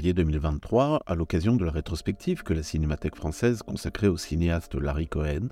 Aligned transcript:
Janvier 0.00 0.14
2023, 0.14 1.02
à 1.04 1.14
l'occasion 1.14 1.56
de 1.56 1.64
la 1.66 1.70
rétrospective 1.70 2.42
que 2.42 2.54
la 2.54 2.62
Cinémathèque 2.62 3.16
française 3.16 3.60
consacrait 3.60 4.06
au 4.06 4.16
cinéaste 4.16 4.74
Larry 4.74 5.06
Cohen, 5.06 5.48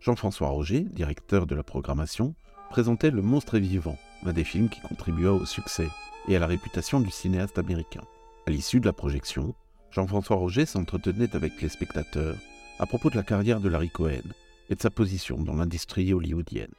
Jean-François 0.00 0.48
Roger, 0.48 0.80
directeur 0.80 1.46
de 1.46 1.54
la 1.54 1.62
programmation, 1.62 2.34
présentait 2.68 3.10
Le 3.10 3.22
Monstre 3.22 3.54
est 3.54 3.60
vivant, 3.60 3.96
un 4.26 4.34
des 4.34 4.44
films 4.44 4.68
qui 4.68 4.82
contribua 4.82 5.32
au 5.32 5.46
succès 5.46 5.88
et 6.28 6.36
à 6.36 6.38
la 6.38 6.46
réputation 6.46 7.00
du 7.00 7.10
cinéaste 7.10 7.56
américain. 7.56 8.02
À 8.46 8.50
l'issue 8.50 8.80
de 8.80 8.86
la 8.86 8.92
projection, 8.92 9.54
Jean-François 9.90 10.36
Roger 10.36 10.66
s'entretenait 10.66 11.34
avec 11.34 11.62
les 11.62 11.70
spectateurs 11.70 12.36
à 12.78 12.84
propos 12.84 13.08
de 13.08 13.16
la 13.16 13.22
carrière 13.22 13.60
de 13.60 13.70
Larry 13.70 13.88
Cohen 13.88 14.28
et 14.68 14.74
de 14.74 14.82
sa 14.82 14.90
position 14.90 15.38
dans 15.38 15.54
l'industrie 15.54 16.12
hollywoodienne. 16.12 16.74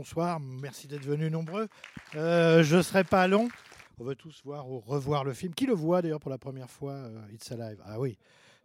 Bonsoir, 0.00 0.40
merci 0.40 0.86
d'être 0.86 1.04
venus 1.04 1.30
nombreux. 1.30 1.68
Euh, 2.16 2.62
je 2.62 2.76
ne 2.76 2.80
serai 2.80 3.04
pas 3.04 3.28
long. 3.28 3.50
On 3.98 4.04
veut 4.04 4.14
tous 4.14 4.40
voir 4.46 4.66
ou 4.66 4.80
revoir 4.80 5.24
le 5.24 5.34
film. 5.34 5.52
Qui 5.52 5.66
le 5.66 5.74
voit 5.74 6.00
d'ailleurs 6.00 6.20
pour 6.20 6.30
la 6.30 6.38
première 6.38 6.70
fois 6.70 6.92
euh, 6.92 7.20
It's 7.34 7.52
Alive? 7.52 7.82
Ah 7.84 8.00
oui, 8.00 8.16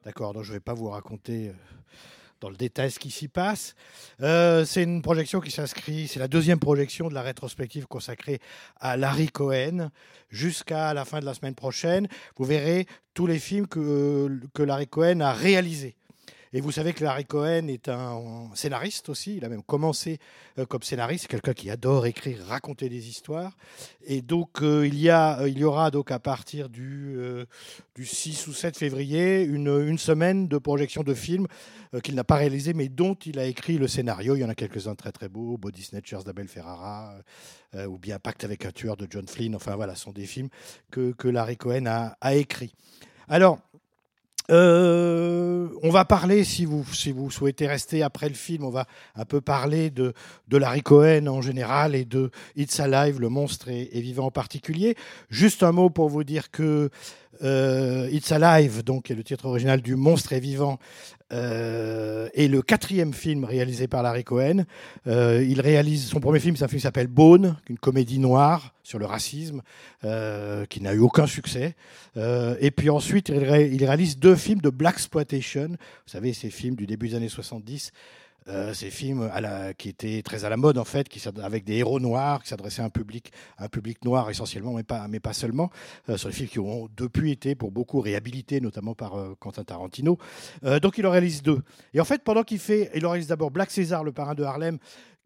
d'accord, 0.06 0.32
donc 0.32 0.44
je 0.44 0.52
ne 0.52 0.54
vais 0.54 0.62
pas 0.62 0.74
vous 0.74 0.88
raconter 0.88 1.50
euh, 1.50 1.54
dans 2.40 2.48
le 2.50 2.56
détail 2.56 2.90
ce 2.90 3.00
qui 3.00 3.12
s'y 3.12 3.28
passe. 3.28 3.76
C'est 4.18 4.84
une 4.84 5.02
projection 5.02 5.42
qui 5.42 5.52
s'inscrit, 5.52 6.08
c'est 6.08 6.22
la 6.22 6.30
deuxième 6.30 6.60
projection 6.60 7.10
de 7.10 7.14
la 7.14 7.22
rétrospective 7.22 7.86
consacrée 7.86 8.40
à 8.80 8.96
Larry 8.96 9.28
Cohen 9.28 9.90
jusqu'à 10.30 10.94
la 10.94 11.04
fin 11.04 11.20
de 11.20 11.26
la 11.26 11.34
semaine 11.34 11.56
prochaine. 11.56 12.08
Vous 12.38 12.46
verrez 12.46 12.88
tous 13.14 13.28
les 13.28 13.40
films 13.40 13.68
que, 13.68 14.40
que 14.54 14.64
Larry 14.64 14.88
Cohen 14.88 15.20
a 15.20 15.34
réalisés. 15.34 15.98
Et 16.56 16.62
vous 16.62 16.72
savez 16.72 16.94
que 16.94 17.04
Larry 17.04 17.26
Cohen 17.26 17.68
est 17.68 17.90
un 17.90 18.50
scénariste 18.54 19.10
aussi. 19.10 19.36
Il 19.36 19.44
a 19.44 19.50
même 19.50 19.62
commencé 19.62 20.20
euh, 20.58 20.66
comme 20.66 20.84
scénariste. 20.84 21.28
Quelqu'un 21.28 21.52
qui 21.52 21.70
adore 21.70 22.06
écrire, 22.06 22.46
raconter 22.48 22.88
des 22.88 23.10
histoires. 23.10 23.58
Et 24.06 24.22
donc, 24.22 24.62
euh, 24.62 24.88
il, 24.88 24.98
y 24.98 25.10
a, 25.10 25.42
euh, 25.42 25.50
il 25.50 25.60
y 25.60 25.66
aura 25.66 25.92
donc 25.92 26.12
à 26.12 26.20
partir 26.20 26.70
du, 26.70 27.18
du 27.94 28.06
6 28.06 28.48
ou 28.48 28.54
7 28.54 28.78
février 28.78 29.44
une, 29.44 29.68
une 29.68 29.98
semaine 29.98 30.48
de 30.48 30.58
projection 30.58 31.04
de 31.04 31.14
films 31.14 31.48
qu'il 32.02 32.16
n'a 32.16 32.24
pas 32.24 32.38
réalisés, 32.38 32.74
mais 32.74 32.88
dont 32.88 33.16
il 33.16 33.38
a 33.38 33.44
écrit 33.48 33.78
le 33.78 33.90
scénario. 33.90 34.38
Il 34.38 34.40
y 34.40 34.46
en 34.46 34.50
a 34.50 34.56
quelques-uns 34.56 34.96
très 34.96 35.12
très 35.12 35.28
beaux. 35.28 35.58
Body 35.58 35.84
Snatchers 35.84 36.24
d'Abel 36.26 36.48
Ferrara, 36.48 37.16
ou 37.86 37.98
bien 37.98 38.18
Pacte 38.18 38.46
avec 38.46 38.66
un 38.66 38.72
tueur 38.72 38.96
de 38.96 39.08
John 39.10 39.28
Flynn. 39.28 39.58
Enfin 39.58 39.76
voilà, 39.76 39.96
ce 39.96 40.04
sont 40.04 40.14
des 40.14 40.26
films 40.26 40.48
que, 40.90 41.12
que 41.12 41.28
Larry 41.28 41.58
Cohen 41.58 41.86
a, 41.86 42.16
a 42.22 42.36
écrits. 42.36 42.74
Alors, 43.28 43.60
euh, 44.52 45.68
on 45.82 45.90
va 45.90 46.06
parler, 46.06 46.44
si 46.44 46.66
vous, 46.66 46.86
si 46.94 47.12
vous 47.12 47.32
souhaitez 47.32 47.68
rester 47.68 48.04
après 48.04 48.30
le 48.30 48.36
film, 48.36 48.64
on 48.64 48.70
va 48.70 48.86
un 49.16 49.26
peu 49.26 49.42
parler 49.42 49.90
de, 49.90 50.14
de 50.48 50.58
Larry 50.58 50.82
Cohen 50.82 51.28
en 51.28 51.42
général 51.42 51.96
et 51.96 52.06
de 52.06 52.32
It's 52.56 52.80
Alive, 52.80 53.20
le 53.20 53.30
monstre 53.30 53.70
est, 53.70 53.90
est 53.96 54.02
vivant 54.02 54.26
en 54.26 54.32
particulier. 54.32 54.96
Juste 55.30 55.64
un 55.64 55.72
mot 55.72 55.90
pour 55.90 56.10
vous 56.10 56.24
dire 56.24 56.52
que 56.52 56.90
euh, 57.44 58.10
It's 58.12 58.32
Alive, 58.32 58.84
donc, 58.84 59.12
est 59.12 59.16
le 59.16 59.24
titre 59.24 59.46
original 59.46 59.82
du 59.82 59.96
Monstre 59.96 60.34
est 60.34 60.40
vivant, 60.40 60.80
euh, 61.34 62.30
est 62.34 62.48
le 62.48 62.62
quatrième 62.62 63.14
film 63.14 63.44
réalisé 63.44 63.88
par 63.88 64.04
Larry 64.04 64.24
Cohen. 64.24 64.66
Euh, 65.08 65.46
il 65.48 65.62
réalise 65.62 66.06
son 66.08 66.20
premier 66.20 66.40
film, 66.40 66.56
un 66.56 66.68
film 66.68 66.78
qui 66.78 66.82
s'appelle 66.82 67.08
Bone, 67.08 67.58
une 67.70 67.78
comédie 67.78 68.20
noire 68.20 68.74
sur 68.84 69.00
le 69.00 69.06
racisme, 69.06 69.62
qui 70.70 70.82
n'a 70.82 70.94
eu 70.94 71.00
aucun 71.00 71.26
succès. 71.26 71.76
Et 72.16 72.72
puis 72.72 72.92
ensuite, 72.92 73.30
il, 73.30 73.36
il 73.74 73.84
réalise 73.84 74.20
deux 74.20 74.36
films 74.36 74.62
de 74.62 74.70
black 74.70 74.96
exploitation. 74.96 75.70
Vous 75.70 76.12
savez, 76.12 76.34
ces 76.34 76.52
films 76.52 76.76
du 76.76 76.86
début 76.86 77.10
des 77.10 77.16
années 77.16 77.30
70. 77.30 77.92
Euh, 78.48 78.76
ces 78.76 78.92
films 78.92 79.28
à 79.34 79.42
la, 79.42 79.74
qui 79.74 79.90
étaient 79.90 80.22
très 80.22 80.46
à 80.46 80.50
la 80.50 80.58
mode 80.58 80.78
en 80.78 80.84
fait, 80.84 81.10
qui, 81.10 81.20
avec 81.42 81.64
des 81.64 81.78
héros 81.78 82.00
noirs, 82.00 82.44
qui 82.44 82.50
s'adressaient 82.50 82.84
à 82.84 82.86
un 82.86 82.92
public, 82.92 83.32
un 83.58 83.68
public 83.68 84.06
noir 84.06 84.30
essentiellement, 84.30 84.74
mais 84.74 84.84
pas, 84.84 85.08
mais 85.08 85.20
pas 85.20 85.34
seulement. 85.34 85.72
Euh, 86.10 86.18
sur 86.18 86.30
les 86.30 86.36
films 86.36 86.50
qui 86.50 86.60
ont 86.60 86.88
depuis 86.96 87.32
été 87.32 87.56
pour 87.56 87.72
beaucoup 87.72 88.00
réhabilités, 88.02 88.62
notamment 88.62 88.94
par 88.94 89.16
euh, 89.16 89.36
Quentin 89.40 89.64
Tarantino. 89.64 90.20
Euh, 90.64 90.80
donc 90.80 91.00
il 91.00 91.08
en 91.08 91.12
réalise 91.12 91.42
deux. 91.42 91.64
Et 91.96 92.00
en 92.00 92.06
fait, 92.06 92.24
pendant 92.24 92.44
qu'il 92.44 92.60
fait, 92.60 92.92
il 92.94 93.04
en 93.08 93.12
réalise 93.12 93.30
d'abord 93.30 93.50
Black 93.50 93.72
César, 93.72 94.04
le 94.04 94.12
parrain 94.12 94.36
de 94.36 94.44
Harlem, 94.44 94.78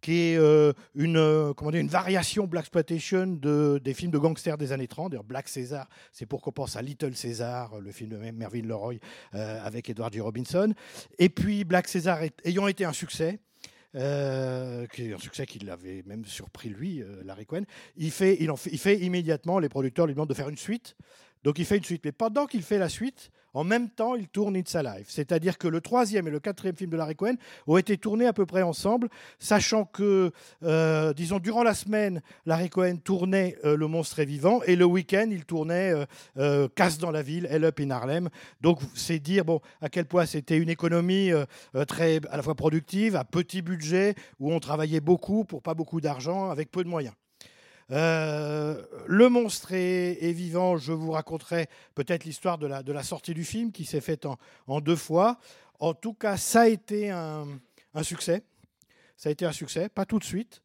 qui 0.01 0.31
est 0.31 0.37
euh, 0.37 0.73
une, 0.95 1.17
euh, 1.17 1.53
comment 1.53 1.71
dire, 1.71 1.81
une 1.81 1.87
variation 1.87 2.47
Black 2.47 2.65
Exploitation 2.65 3.27
de, 3.27 3.79
des 3.83 3.93
films 3.93 4.11
de 4.11 4.17
gangsters 4.17 4.57
des 4.57 4.71
années 4.71 4.87
30. 4.87 5.11
D'ailleurs, 5.11 5.23
Black 5.23 5.47
César, 5.47 5.89
c'est 6.11 6.25
pour 6.25 6.41
qu'on 6.41 6.51
pense 6.51 6.75
à 6.75 6.81
Little 6.81 7.15
César, 7.15 7.79
le 7.79 7.91
film 7.91 8.11
de 8.11 8.17
Mervyn 8.17 8.63
Leroy 8.63 8.95
euh, 9.33 9.59
avec 9.63 9.89
Edward 9.89 10.13
G. 10.13 10.19
Robinson. 10.19 10.73
Et 11.17 11.29
puis 11.29 11.63
Black 11.63 11.87
César 11.87 12.19
ayant 12.43 12.67
été 12.67 12.85
un 12.85 12.93
succès, 12.93 13.39
euh, 13.95 14.85
qui 14.87 15.11
un 15.11 15.17
succès 15.17 15.47
qui 15.47 15.59
l'avait 15.59 16.03
même 16.05 16.23
surpris 16.23 16.69
lui, 16.69 17.01
euh, 17.01 17.23
Larry 17.23 17.47
Cohen, 17.47 17.63
il 17.95 18.11
fait, 18.11 18.37
il, 18.39 18.51
en 18.51 18.55
fait, 18.55 18.69
il 18.71 18.77
fait 18.77 18.99
immédiatement, 18.99 19.57
les 19.57 19.69
producteurs 19.69 20.05
lui 20.05 20.13
demandent 20.13 20.29
de 20.29 20.35
faire 20.35 20.49
une 20.49 20.57
suite. 20.57 20.95
Donc 21.43 21.57
il 21.57 21.65
fait 21.65 21.77
une 21.77 21.83
suite. 21.83 22.03
Mais 22.05 22.11
pendant 22.11 22.45
qu'il 22.45 22.61
fait 22.61 22.77
la 22.77 22.89
suite, 22.89 23.31
en 23.53 23.63
même 23.63 23.89
temps, 23.89 24.15
il 24.15 24.27
tourne 24.27 24.55
It's 24.55 24.75
Alive. 24.75 25.05
C'est-à-dire 25.07 25.57
que 25.57 25.67
le 25.67 25.81
troisième 25.81 26.27
et 26.27 26.31
le 26.31 26.39
quatrième 26.39 26.75
film 26.75 26.91
de 26.91 26.97
Larry 26.97 27.15
Cohen 27.15 27.35
ont 27.67 27.77
été 27.77 27.97
tournés 27.97 28.25
à 28.25 28.33
peu 28.33 28.45
près 28.45 28.61
ensemble, 28.61 29.09
sachant 29.39 29.85
que, 29.85 30.31
euh, 30.63 31.13
disons, 31.13 31.39
durant 31.39 31.63
la 31.63 31.73
semaine, 31.73 32.21
Larry 32.45 32.69
Cohen 32.69 32.97
tournait 32.97 33.57
euh, 33.65 33.75
Le 33.75 33.87
Monstre 33.87 34.19
est 34.19 34.25
vivant 34.25 34.61
et 34.63 34.75
le 34.75 34.85
week-end, 34.85 35.27
il 35.31 35.45
tournait 35.45 35.93
euh, 36.37 36.67
Casse 36.75 36.97
dans 36.97 37.11
la 37.11 37.21
ville, 37.21 37.47
Hell 37.49 37.65
Up 37.65 37.79
in 37.79 37.89
Harlem. 37.89 38.29
Donc 38.61 38.79
c'est 38.93 39.19
dire 39.19 39.45
bon, 39.45 39.61
à 39.81 39.89
quel 39.89 40.05
point 40.05 40.25
c'était 40.25 40.57
une 40.57 40.69
économie 40.69 41.31
très 41.87 42.19
à 42.29 42.37
la 42.37 42.43
fois 42.43 42.55
productive, 42.55 43.15
à 43.15 43.23
petit 43.23 43.61
budget, 43.61 44.15
où 44.39 44.51
on 44.51 44.59
travaillait 44.59 45.01
beaucoup 45.01 45.43
pour 45.43 45.61
pas 45.61 45.73
beaucoup 45.73 46.01
d'argent, 46.01 46.49
avec 46.49 46.71
peu 46.71 46.83
de 46.83 46.89
moyens. 46.89 47.13
Euh, 47.91 48.81
le 49.07 49.29
monstre 49.29 49.73
est, 49.73 50.31
vivant. 50.33 50.77
Je 50.77 50.93
vous 50.93 51.11
raconterai 51.11 51.67
peut-être 51.95 52.25
l'histoire 52.25 52.57
de 52.57 52.67
la, 52.67 53.03
sortie 53.03 53.33
du 53.33 53.43
film 53.43 53.71
qui 53.71 53.85
s'est 53.85 54.01
faite 54.01 54.25
en, 54.67 54.81
deux 54.81 54.95
fois. 54.95 55.39
En 55.79 55.93
tout 55.93 56.13
cas, 56.13 56.37
ça 56.37 56.61
a 56.61 56.67
été 56.67 57.09
un, 57.09 57.47
succès. 58.03 58.43
Ça 59.17 59.29
a 59.29 59.31
été 59.31 59.45
un 59.45 59.51
succès, 59.51 59.89
pas 59.89 60.05
tout 60.05 60.19
de 60.19 60.23
suite. 60.23 60.61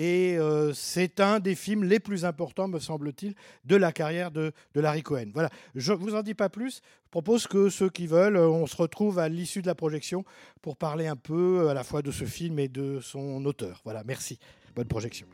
Et 0.00 0.36
euh, 0.38 0.72
c'est 0.74 1.18
un 1.18 1.40
des 1.40 1.56
films 1.56 1.82
les 1.82 1.98
plus 1.98 2.24
importants, 2.24 2.68
me 2.68 2.78
semble-t-il, 2.78 3.34
de 3.64 3.74
la 3.74 3.90
carrière 3.90 4.30
de, 4.30 4.52
de 4.74 4.80
Larry 4.80 5.02
Cohen. 5.02 5.26
Voilà, 5.34 5.50
je 5.74 5.92
ne 5.92 5.98
vous 5.98 6.14
en 6.14 6.22
dis 6.22 6.34
pas 6.34 6.48
plus. 6.48 6.82
Je 7.06 7.10
propose 7.10 7.48
que 7.48 7.68
ceux 7.68 7.90
qui 7.90 8.06
veulent, 8.06 8.36
on 8.36 8.68
se 8.68 8.76
retrouve 8.76 9.18
à 9.18 9.28
l'issue 9.28 9.60
de 9.60 9.66
la 9.66 9.74
projection 9.74 10.24
pour 10.62 10.76
parler 10.76 11.08
un 11.08 11.16
peu 11.16 11.68
à 11.68 11.74
la 11.74 11.82
fois 11.82 12.02
de 12.02 12.12
ce 12.12 12.26
film 12.26 12.60
et 12.60 12.68
de 12.68 13.00
son 13.00 13.44
auteur. 13.44 13.80
Voilà, 13.82 14.04
merci. 14.04 14.38
Bonne 14.76 14.86
projection. 14.86 15.26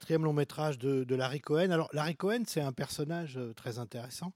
Quatrième 0.00 0.24
long 0.24 0.32
métrage 0.32 0.78
de, 0.78 1.14
Larry 1.14 1.40
Cohen. 1.40 1.70
Alors, 1.70 1.90
Larry 1.92 2.16
Cohen, 2.16 2.44
c'est 2.46 2.62
un 2.62 2.72
personnage 2.72 3.36
euh, 3.36 3.52
très 3.52 3.78
intéressant 3.78 4.32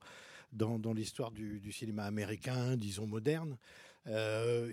dans, 0.53 0.77
l'histoire 0.93 1.31
du, 1.31 1.71
cinéma 1.71 2.03
américain, 2.05 2.77
disons 2.77 3.07
moderne. 3.07 3.57
Euh, 4.07 4.71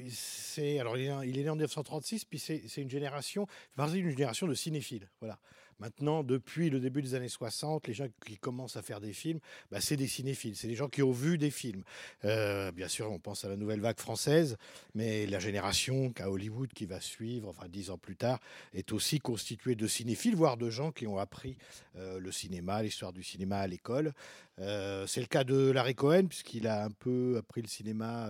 alors 0.78 0.98
il 0.98 1.38
est, 1.38 1.42
né 1.42 1.48
en 1.48 1.54
1936, 1.54 2.26
puis 2.26 2.38
c'est 2.38 2.60
une 2.76 2.90
génération, 2.90 3.46
d'une 3.76 4.10
génération 4.10 4.46
de 4.46 4.54
cinéphiles. 4.54 5.08
Voilà. 5.20 5.38
Maintenant, 5.80 6.22
depuis 6.22 6.70
le 6.70 6.80
début 6.80 7.02
des 7.02 7.14
années 7.14 7.28
60, 7.28 7.86
les 7.88 7.94
gens 7.94 8.06
qui 8.24 8.36
commencent 8.36 8.76
à 8.76 8.82
faire 8.82 9.00
des 9.00 9.12
films, 9.12 9.40
bah, 9.70 9.80
c'est 9.80 9.96
des 9.96 10.06
cinéphiles, 10.06 10.56
c'est 10.56 10.68
des 10.68 10.74
gens 10.74 10.88
qui 10.88 11.02
ont 11.02 11.12
vu 11.12 11.38
des 11.38 11.50
films. 11.50 11.82
Euh, 12.24 12.72
bien 12.72 12.88
sûr, 12.88 13.10
on 13.10 13.18
pense 13.18 13.44
à 13.44 13.48
la 13.48 13.56
nouvelle 13.56 13.80
vague 13.80 13.98
française, 13.98 14.56
mais 14.94 15.26
la 15.26 15.38
génération 15.38 16.10
qu'à 16.12 16.30
Hollywood 16.30 16.72
qui 16.72 16.86
va 16.86 17.00
suivre, 17.00 17.48
enfin 17.48 17.66
dix 17.68 17.90
ans 17.90 17.98
plus 17.98 18.16
tard, 18.16 18.38
est 18.74 18.92
aussi 18.92 19.18
constituée 19.18 19.74
de 19.74 19.86
cinéphiles, 19.86 20.36
voire 20.36 20.56
de 20.56 20.70
gens 20.70 20.92
qui 20.92 21.06
ont 21.06 21.18
appris 21.18 21.56
euh, 21.96 22.18
le 22.18 22.32
cinéma, 22.32 22.82
l'histoire 22.82 23.12
du 23.12 23.22
cinéma 23.22 23.58
à 23.58 23.66
l'école. 23.66 24.12
Euh, 24.58 25.06
c'est 25.06 25.20
le 25.20 25.26
cas 25.26 25.44
de 25.44 25.70
Larry 25.70 25.94
Cohen, 25.94 26.26
puisqu'il 26.26 26.66
a 26.66 26.84
un 26.84 26.90
peu 26.90 27.36
appris 27.38 27.62
le 27.62 27.68
cinéma 27.68 28.28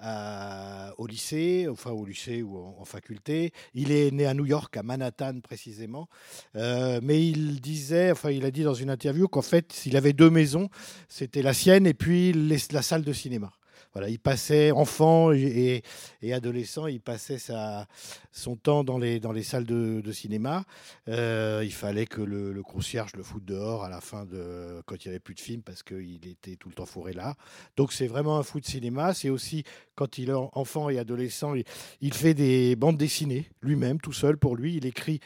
au 0.00 1.06
lycée, 1.06 1.66
enfin 1.70 1.90
au 1.90 2.04
lycée 2.04 2.42
ou 2.42 2.58
en, 2.58 2.84
faculté. 2.84 3.52
Il 3.74 3.92
est 3.92 4.10
né 4.10 4.26
à 4.26 4.34
New 4.34 4.46
York, 4.46 4.76
à 4.76 4.82
Manhattan 4.82 5.40
précisément. 5.40 6.08
Euh, 6.56 7.00
mais 7.02 7.26
il 7.26 7.60
disait, 7.60 8.12
enfin 8.12 8.30
il 8.30 8.44
a 8.44 8.50
dit 8.50 8.62
dans 8.62 8.74
une 8.74 8.90
interview 8.90 9.28
qu'en 9.28 9.42
fait, 9.42 9.72
s'il 9.72 9.96
avait 9.96 10.12
deux 10.12 10.30
maisons, 10.30 10.68
c'était 11.08 11.42
la 11.42 11.54
sienne 11.54 11.86
et 11.86 11.94
puis 11.94 12.32
la 12.32 12.82
salle 12.82 13.02
de 13.02 13.12
cinéma. 13.12 13.52
Voilà, 13.94 14.08
il 14.08 14.18
passait 14.18 14.72
enfant 14.72 15.32
et, 15.32 15.82
et- 16.20 16.32
adolescent, 16.32 16.88
il 16.88 17.00
passait 17.00 17.38
sa, 17.38 17.86
son 18.32 18.56
temps 18.56 18.82
dans 18.82 18.98
les, 18.98 19.20
dans 19.20 19.30
les 19.30 19.44
salles 19.44 19.66
de, 19.66 20.12
cinéma. 20.12 20.64
Euh, 21.08 21.62
il 21.64 21.72
fallait 21.72 22.06
que 22.06 22.20
le, 22.20 22.60
concierge 22.62 23.14
le 23.14 23.22
foute 23.22 23.44
dehors 23.44 23.84
à 23.84 23.88
la 23.88 24.00
fin 24.00 24.24
de 24.24 24.82
quand 24.86 25.04
il 25.04 25.08
n'y 25.08 25.10
avait 25.10 25.20
plus 25.20 25.34
de 25.34 25.40
film 25.40 25.62
parce 25.62 25.84
qu'il 25.84 26.26
était 26.26 26.56
tout 26.56 26.68
le 26.68 26.74
temps 26.74 26.86
fourré 26.86 27.12
là. 27.12 27.36
Donc 27.76 27.92
c'est 27.92 28.08
vraiment 28.08 28.36
un 28.36 28.42
fou 28.42 28.58
de 28.58 28.66
cinéma. 28.66 29.14
C'est 29.14 29.30
aussi 29.30 29.62
quand 29.94 30.18
il 30.18 30.30
est 30.30 30.34
enfant 30.34 30.90
et 30.90 30.98
adolescent, 30.98 31.54
il 32.00 32.14
fait 32.14 32.34
des 32.34 32.74
bandes 32.74 32.96
dessinées 32.96 33.48
lui-même, 33.62 34.00
tout 34.00 34.12
seul 34.12 34.36
pour 34.36 34.56
lui. 34.56 34.76
Il 34.76 34.86
écrit 34.86 35.20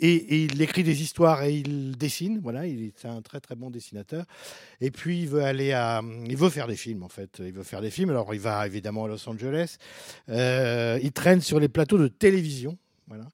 et, 0.00 0.44
il 0.44 0.60
écrit 0.60 0.82
des 0.82 1.02
histoires 1.02 1.42
et 1.42 1.54
il 1.54 1.96
dessine. 1.96 2.40
Voilà, 2.42 2.66
il 2.66 2.82
est 2.82 3.04
un 3.04 3.22
très 3.22 3.40
très 3.40 3.54
bon 3.54 3.70
dessinateur. 3.70 4.24
Et 4.80 4.90
puis 4.90 5.22
il 5.22 5.28
veut 5.28 5.42
aller 5.42 5.72
à, 5.72 6.02
il 6.26 6.36
veut 6.36 6.50
faire 6.50 6.66
des 6.66 6.76
films 6.76 7.02
en 7.02 7.08
fait. 7.08 7.38
Il 7.40 7.52
veut 7.52 7.62
faire 7.62 7.80
des 7.80 7.90
films. 7.90 8.10
Alors 8.10 8.34
il 8.34 8.40
va 8.40 8.66
évidemment 8.66 9.04
à 9.04 9.08
Los 9.08 9.28
Angeles. 9.28 9.76
Euh, 10.28 10.98
il 11.02 11.12
traîne 11.12 11.40
sur 11.40 11.60
les 11.60 11.68
plateaux 11.68 11.98
de 11.98 12.08
télévision. 12.08 12.76
Voilà. 13.08 13.28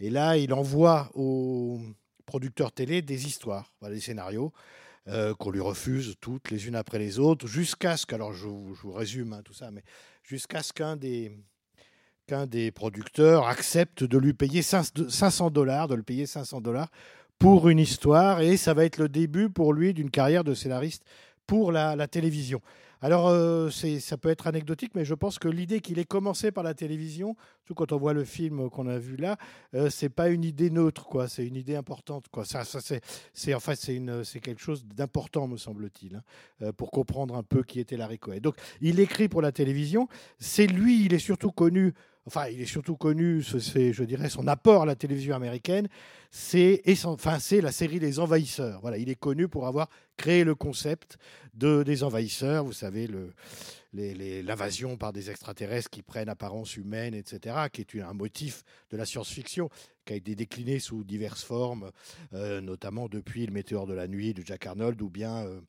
Et 0.00 0.10
là, 0.10 0.36
il 0.36 0.52
envoie 0.52 1.10
aux 1.14 1.80
producteurs 2.26 2.72
télé 2.72 3.02
des 3.02 3.26
histoires, 3.26 3.72
voilà, 3.80 3.94
des 3.94 4.00
scénarios. 4.00 4.52
euh, 5.08 5.34
qu'on 5.34 5.50
lui 5.50 5.60
refuse 5.60 6.16
toutes 6.20 6.50
les 6.50 6.66
unes 6.66 6.74
après 6.74 6.98
les 6.98 7.18
autres, 7.18 7.46
jusqu'à 7.46 7.96
ce 7.96 8.06
que, 8.06 8.14
alors 8.14 8.32
je 8.32 8.48
vous 8.48 8.92
résume 8.92 9.34
hein, 9.34 9.42
tout 9.44 9.52
ça, 9.52 9.70
mais 9.70 9.84
jusqu'à 10.24 10.62
ce 10.62 10.72
qu'un 10.72 10.96
des, 10.96 11.32
qu'un 12.26 12.46
des 12.46 12.70
producteurs 12.70 13.46
accepte 13.46 14.04
de 14.04 14.18
lui 14.18 14.32
payer 14.32 14.62
500 14.62 15.50
dollars, 15.50 15.88
de 15.88 15.94
le 15.94 16.02
payer 16.02 16.26
500 16.26 16.60
dollars 16.60 16.88
pour 17.38 17.68
une 17.68 17.78
histoire, 17.78 18.40
et 18.40 18.56
ça 18.56 18.74
va 18.74 18.84
être 18.84 18.98
le 18.98 19.08
début 19.08 19.50
pour 19.50 19.72
lui 19.72 19.94
d'une 19.94 20.10
carrière 20.10 20.42
de 20.42 20.54
scénariste 20.54 21.04
pour 21.46 21.70
la, 21.70 22.08
télévision. 22.08 22.60
Alors, 23.02 23.28
euh, 23.28 23.70
ça 23.70 24.16
peut 24.16 24.30
être 24.30 24.46
anecdotique, 24.46 24.92
mais 24.94 25.04
je 25.04 25.14
pense 25.14 25.38
que 25.38 25.48
l'idée 25.48 25.80
qu'il 25.80 25.98
ait 25.98 26.04
commencé 26.04 26.50
par 26.50 26.64
la 26.64 26.74
télévision, 26.74 27.36
tout 27.66 27.74
quand 27.74 27.92
on 27.92 27.98
voit 27.98 28.14
le 28.14 28.24
film 28.24 28.70
qu'on 28.70 28.88
a 28.88 28.98
vu 28.98 29.16
là, 29.16 29.36
euh, 29.74 29.90
c'est 29.90 30.08
pas 30.08 30.28
une 30.30 30.44
idée 30.44 30.70
neutre, 30.70 31.04
quoi. 31.04 31.28
C'est 31.28 31.46
une 31.46 31.56
idée 31.56 31.76
importante, 31.76 32.26
quoi. 32.28 32.44
Ça, 32.44 32.62
c'est, 32.64 33.54
en 33.54 33.60
fait, 33.60 33.76
c'est 33.76 34.40
quelque 34.40 34.62
chose 34.62 34.84
d'important, 34.86 35.46
me 35.46 35.58
semble-t-il, 35.58 36.16
hein, 36.16 36.22
euh, 36.62 36.72
pour 36.72 36.90
comprendre 36.90 37.36
un 37.36 37.42
peu 37.42 37.62
qui 37.62 37.80
était 37.80 37.98
Larry 37.98 38.18
Cohen. 38.18 38.38
Donc, 38.42 38.56
il 38.80 38.98
écrit 38.98 39.28
pour 39.28 39.42
la 39.42 39.52
télévision. 39.52 40.08
C'est 40.38 40.66
lui, 40.66 41.04
il 41.04 41.12
est 41.12 41.18
surtout 41.20 41.52
connu. 41.52 41.92
Enfin, 42.26 42.48
il 42.48 42.60
est 42.60 42.66
surtout 42.66 42.96
connu, 42.96 43.42
ce- 43.42 43.60
c'est, 43.60 43.92
je 43.92 44.02
dirais, 44.02 44.28
son 44.28 44.48
apport 44.48 44.82
à 44.82 44.86
la 44.86 44.96
télévision 44.96 45.36
américaine, 45.36 45.86
c'est, 46.30 46.82
enfin, 47.04 47.38
c'est 47.38 47.60
la 47.60 47.70
série 47.72 48.00
Les 48.00 48.18
Envahisseurs. 48.18 48.80
Voilà, 48.80 48.98
il 48.98 49.08
est 49.08 49.14
connu 49.18 49.46
pour 49.48 49.66
avoir 49.66 49.88
créé 50.16 50.42
le 50.42 50.54
concept 50.56 51.18
de, 51.54 51.82
des 51.84 52.02
envahisseurs, 52.02 52.64
vous 52.64 52.72
savez, 52.72 53.08
l'invasion 53.92 54.96
par 54.96 55.12
des 55.12 55.30
extraterrestres 55.30 55.90
qui 55.90 56.02
prennent 56.02 56.28
apparence 56.28 56.76
humaine, 56.76 57.14
etc., 57.14 57.56
qui 57.72 57.82
est 57.82 58.00
un 58.02 58.12
motif 58.12 58.62
de 58.90 58.96
la 58.96 59.06
science-fiction, 59.06 59.68
qui 60.04 60.12
a 60.12 60.16
été 60.16 60.34
décliné 60.34 60.78
sous 60.78 61.04
diverses 61.04 61.44
formes, 61.44 61.90
euh, 62.32 62.60
notamment 62.60 63.08
depuis 63.08 63.46
Le 63.46 63.52
Météore 63.52 63.86
de 63.86 63.94
la 63.94 64.08
Nuit 64.08 64.34
de 64.34 64.44
Jack 64.44 64.66
Arnold, 64.66 65.00
ou 65.00 65.10
bien 65.10 65.46
euh, 65.46 65.60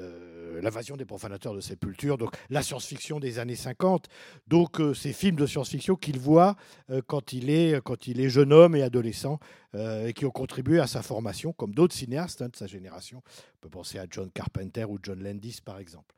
euh, 0.00 0.60
L'invasion 0.60 0.96
des 0.96 1.04
profanateurs 1.04 1.54
de 1.54 1.60
sépulture, 1.60 2.16
donc 2.16 2.34
la 2.48 2.62
science-fiction 2.62 3.20
des 3.20 3.38
années 3.38 3.56
50, 3.56 4.08
donc 4.46 4.80
euh, 4.80 4.94
ces 4.94 5.12
films 5.12 5.36
de 5.36 5.46
science-fiction 5.46 5.96
qu'il 5.96 6.18
voit 6.18 6.56
euh, 6.90 7.02
quand, 7.06 7.32
il 7.32 7.50
est, 7.50 7.82
quand 7.82 7.96
jeune 8.28 8.52
homme 8.52 8.74
et 8.76 8.82
adolescent, 8.82 9.38
et 9.76 10.12
qui 10.12 10.24
ont 10.24 10.30
contribué 10.30 10.78
à 10.78 10.86
sa 10.86 11.02
formation, 11.02 11.52
comme 11.52 11.74
d'autres 11.74 11.96
cinéastes 11.96 12.42
hein, 12.42 12.48
de 12.48 12.54
sa 12.54 12.68
génération. 12.68 13.22
On 13.56 13.60
peut 13.62 13.70
penser 13.70 13.98
à 13.98 14.06
John 14.08 14.30
Carpenter 14.30 14.84
ou 14.84 14.98
John 15.02 15.20
Landis, 15.20 15.58
par 15.64 15.80
exemple. 15.80 16.14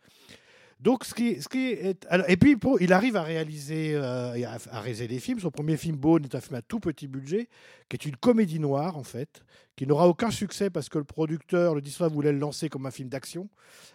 Donc, 0.79 1.05
ce 1.05 1.15
qui, 1.15 1.41
ce 1.41 1.49
qui 1.49 1.69
est. 1.69 2.07
alors, 2.11 2.29
et 2.29 2.37
puis, 2.37 2.57
il 2.81 2.93
arrive 2.93 3.17
à 3.17 3.23
réaliser, 3.23 3.95
euh, 3.95 4.47
à 4.71 4.81
réaliser 4.81 5.09
des 5.09 5.19
films. 5.19 5.41
Son 5.41 5.51
premier 5.51 5.77
film, 5.77 5.97
Bone, 5.97 6.25
est 6.25 6.35
un 6.35 6.41
film 6.41 6.57
à 6.57 6.63
tout 6.63 6.81
petit 6.81 7.09
budget, 7.09 7.49
qui 7.89 7.97
est 7.97 8.05
une 8.05 8.17
comédie 8.17 8.61
noire, 8.61 8.99
en 8.99 9.03
fait, 9.03 9.43
qui 9.75 9.87
n'aura 9.87 10.07
aucun 10.07 10.31
succès 10.31 10.69
parce 10.69 10.89
que 10.89 10.99
le 10.99 11.05
producteur, 11.05 11.75
le 11.75 11.81
distributeur, 11.81 12.15
voulait 12.15 12.33
le 12.33 12.39
lancer 12.39 12.69
comme 12.69 12.85
un 12.85 12.91
film 12.91 13.09
d'action, 13.09 13.49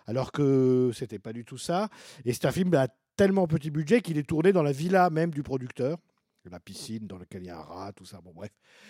alors 0.07 0.31
que 0.31 0.91
c'était 0.93 1.19
pas 1.19 1.33
du 1.33 1.45
tout 1.45 1.57
ça. 1.57 1.89
Et 2.25 2.33
c'est 2.33 2.45
un 2.45 2.51
film 2.51 2.73
à 2.73 2.87
tellement 3.15 3.47
petit 3.47 3.69
budget 3.69 4.01
qu'il 4.01 4.17
est 4.17 4.27
tourné 4.27 4.51
dans 4.51 4.63
la 4.63 4.71
villa 4.71 5.09
même 5.11 5.31
du 5.31 5.43
producteur. 5.43 5.97
La 6.49 6.59
piscine 6.59 7.05
dans 7.05 7.19
laquelle 7.19 7.43
il 7.43 7.47
y 7.47 7.51
a 7.51 7.59
un 7.59 7.61
rat, 7.61 7.91
tout 7.93 8.05
ça, 8.05 8.19
bon 8.19 8.31
bref. 8.33 8.49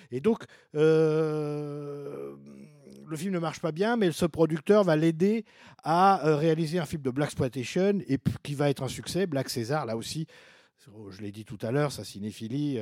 Et 0.09 0.21
donc, 0.21 0.45
euh, 0.75 2.37
le 3.07 3.17
film 3.17 3.33
ne 3.33 3.39
marche 3.39 3.59
pas 3.59 3.71
bien, 3.71 3.97
mais 3.97 4.11
ce 4.11 4.25
producteur 4.25 4.83
va 4.83 4.95
l'aider 4.95 5.45
à 5.83 6.25
euh, 6.27 6.35
réaliser 6.35 6.79
un 6.79 6.85
film 6.85 7.01
de 7.01 7.09
Black 7.09 7.29
Exploitation 7.29 7.99
et 8.07 8.17
qui 8.43 8.55
va 8.55 8.69
être 8.69 8.83
un 8.83 8.87
succès. 8.87 9.27
Black 9.27 9.49
César, 9.49 9.85
là 9.85 9.95
aussi, 9.97 10.27
je 11.09 11.21
l'ai 11.21 11.31
dit 11.31 11.45
tout 11.45 11.59
à 11.61 11.71
l'heure, 11.71 11.91
sa 11.91 12.03
cinéphilie 12.03 12.79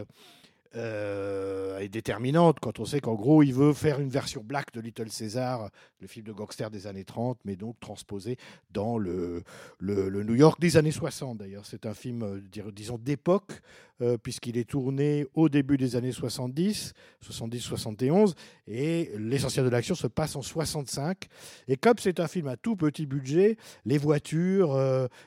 euh, 0.76 1.80
est 1.80 1.90
déterminante 1.90 2.60
quand 2.60 2.80
on 2.80 2.86
sait 2.86 3.00
qu'en 3.00 3.16
gros, 3.16 3.42
il 3.42 3.54
veut 3.54 3.74
faire 3.74 4.00
une 4.00 4.10
version 4.10 4.44
black 4.44 4.72
de 4.74 4.82
Little 4.82 5.10
César, 5.10 5.72
le 6.00 6.06
film 6.06 6.28
de 6.28 6.32
gangster 6.32 6.70
des 6.70 6.86
années 6.86 7.06
30, 7.06 7.40
mais 7.44 7.56
donc 7.56 7.80
transposé 7.80 8.38
dans 8.70 9.00
le, 9.00 9.44
New 9.82 10.36
York 10.36 10.60
des 10.60 10.78
années 10.78 10.92
60 10.92 11.40
d'ailleurs. 11.40 11.66
C'est 11.66 11.88
un 11.88 11.96
film, 11.96 12.22
euh, 12.22 12.72
disons, 12.72 13.00
d'époque, 13.00 13.62
euh, 14.02 14.18
puisqu'il 14.18 14.58
est 14.58 14.70
tourné 14.70 15.26
au 15.34 15.50
début 15.50 15.76
des 15.76 15.96
années 15.96 16.12
70, 16.12 16.94
70-71, 17.26 18.36
et 18.68 19.12
l'essentiel 19.18 19.66
de 19.66 19.72
l'action 19.72 19.96
se 19.96 20.08
passe 20.08 20.36
en 20.36 20.44
65. 20.44 21.26
Et 21.68 21.78
comme 21.78 21.96
c'est 22.00 22.20
un 22.20 22.28
film 22.28 22.48
à 22.48 22.58
tout 22.58 22.76
petit 22.76 23.08
budget, 23.08 23.58
les 23.86 23.98
voitures, 23.98 24.80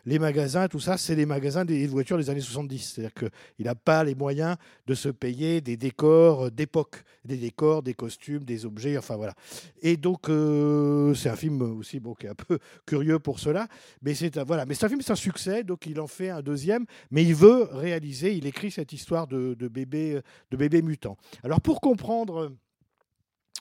les 0.06 0.18
magasins, 0.18 0.68
tout 0.68 0.78
ça, 0.80 0.96
c'est 0.96 1.16
des 1.16 1.26
magasins 1.26 1.64
des 1.64 1.86
voitures 1.88 2.16
des 2.16 2.30
années 2.30 2.40
70. 2.40 2.78
C'est-à-dire 2.78 3.14
qu'il 3.14 3.66
n'a 3.66 3.74
pas 3.74 4.04
les 4.04 4.14
moyens 4.14 4.56
de 4.86 4.94
se 4.94 5.08
payer 5.08 5.31
des 5.34 5.76
décors 5.76 6.46
euh, 6.46 6.50
d'époque, 6.50 7.02
des 7.24 7.36
décors, 7.36 7.82
des 7.82 7.94
costumes, 7.94 8.44
des 8.44 8.66
objets, 8.66 8.96
enfin 8.96 9.16
voilà. 9.16 9.34
Et 9.80 9.96
donc, 9.96 10.28
euh, 10.28 11.14
c'est 11.14 11.28
un 11.28 11.36
film 11.36 11.62
aussi 11.78 12.00
bon, 12.00 12.14
qui 12.14 12.26
est 12.26 12.30
un 12.30 12.34
peu 12.34 12.58
curieux 12.86 13.18
pour 13.18 13.38
cela, 13.38 13.68
mais 14.02 14.14
c'est 14.14 14.36
un, 14.36 14.44
voilà. 14.44 14.62
un 14.62 14.88
film, 14.88 15.00
c'est 15.02 15.12
un 15.12 15.16
succès, 15.16 15.64
donc 15.64 15.86
il 15.86 16.00
en 16.00 16.06
fait 16.06 16.30
un 16.30 16.42
deuxième, 16.42 16.86
mais 17.10 17.22
il 17.24 17.34
veut 17.34 17.68
réaliser, 17.72 18.34
il 18.34 18.46
écrit 18.46 18.70
cette 18.70 18.92
histoire 18.92 19.26
de, 19.26 19.54
bébé, 19.68 20.20
de 20.50 20.56
bébé 20.56 20.82
mutant. 20.82 21.16
Alors 21.42 21.60
pour 21.60 21.80
comprendre 21.80 22.52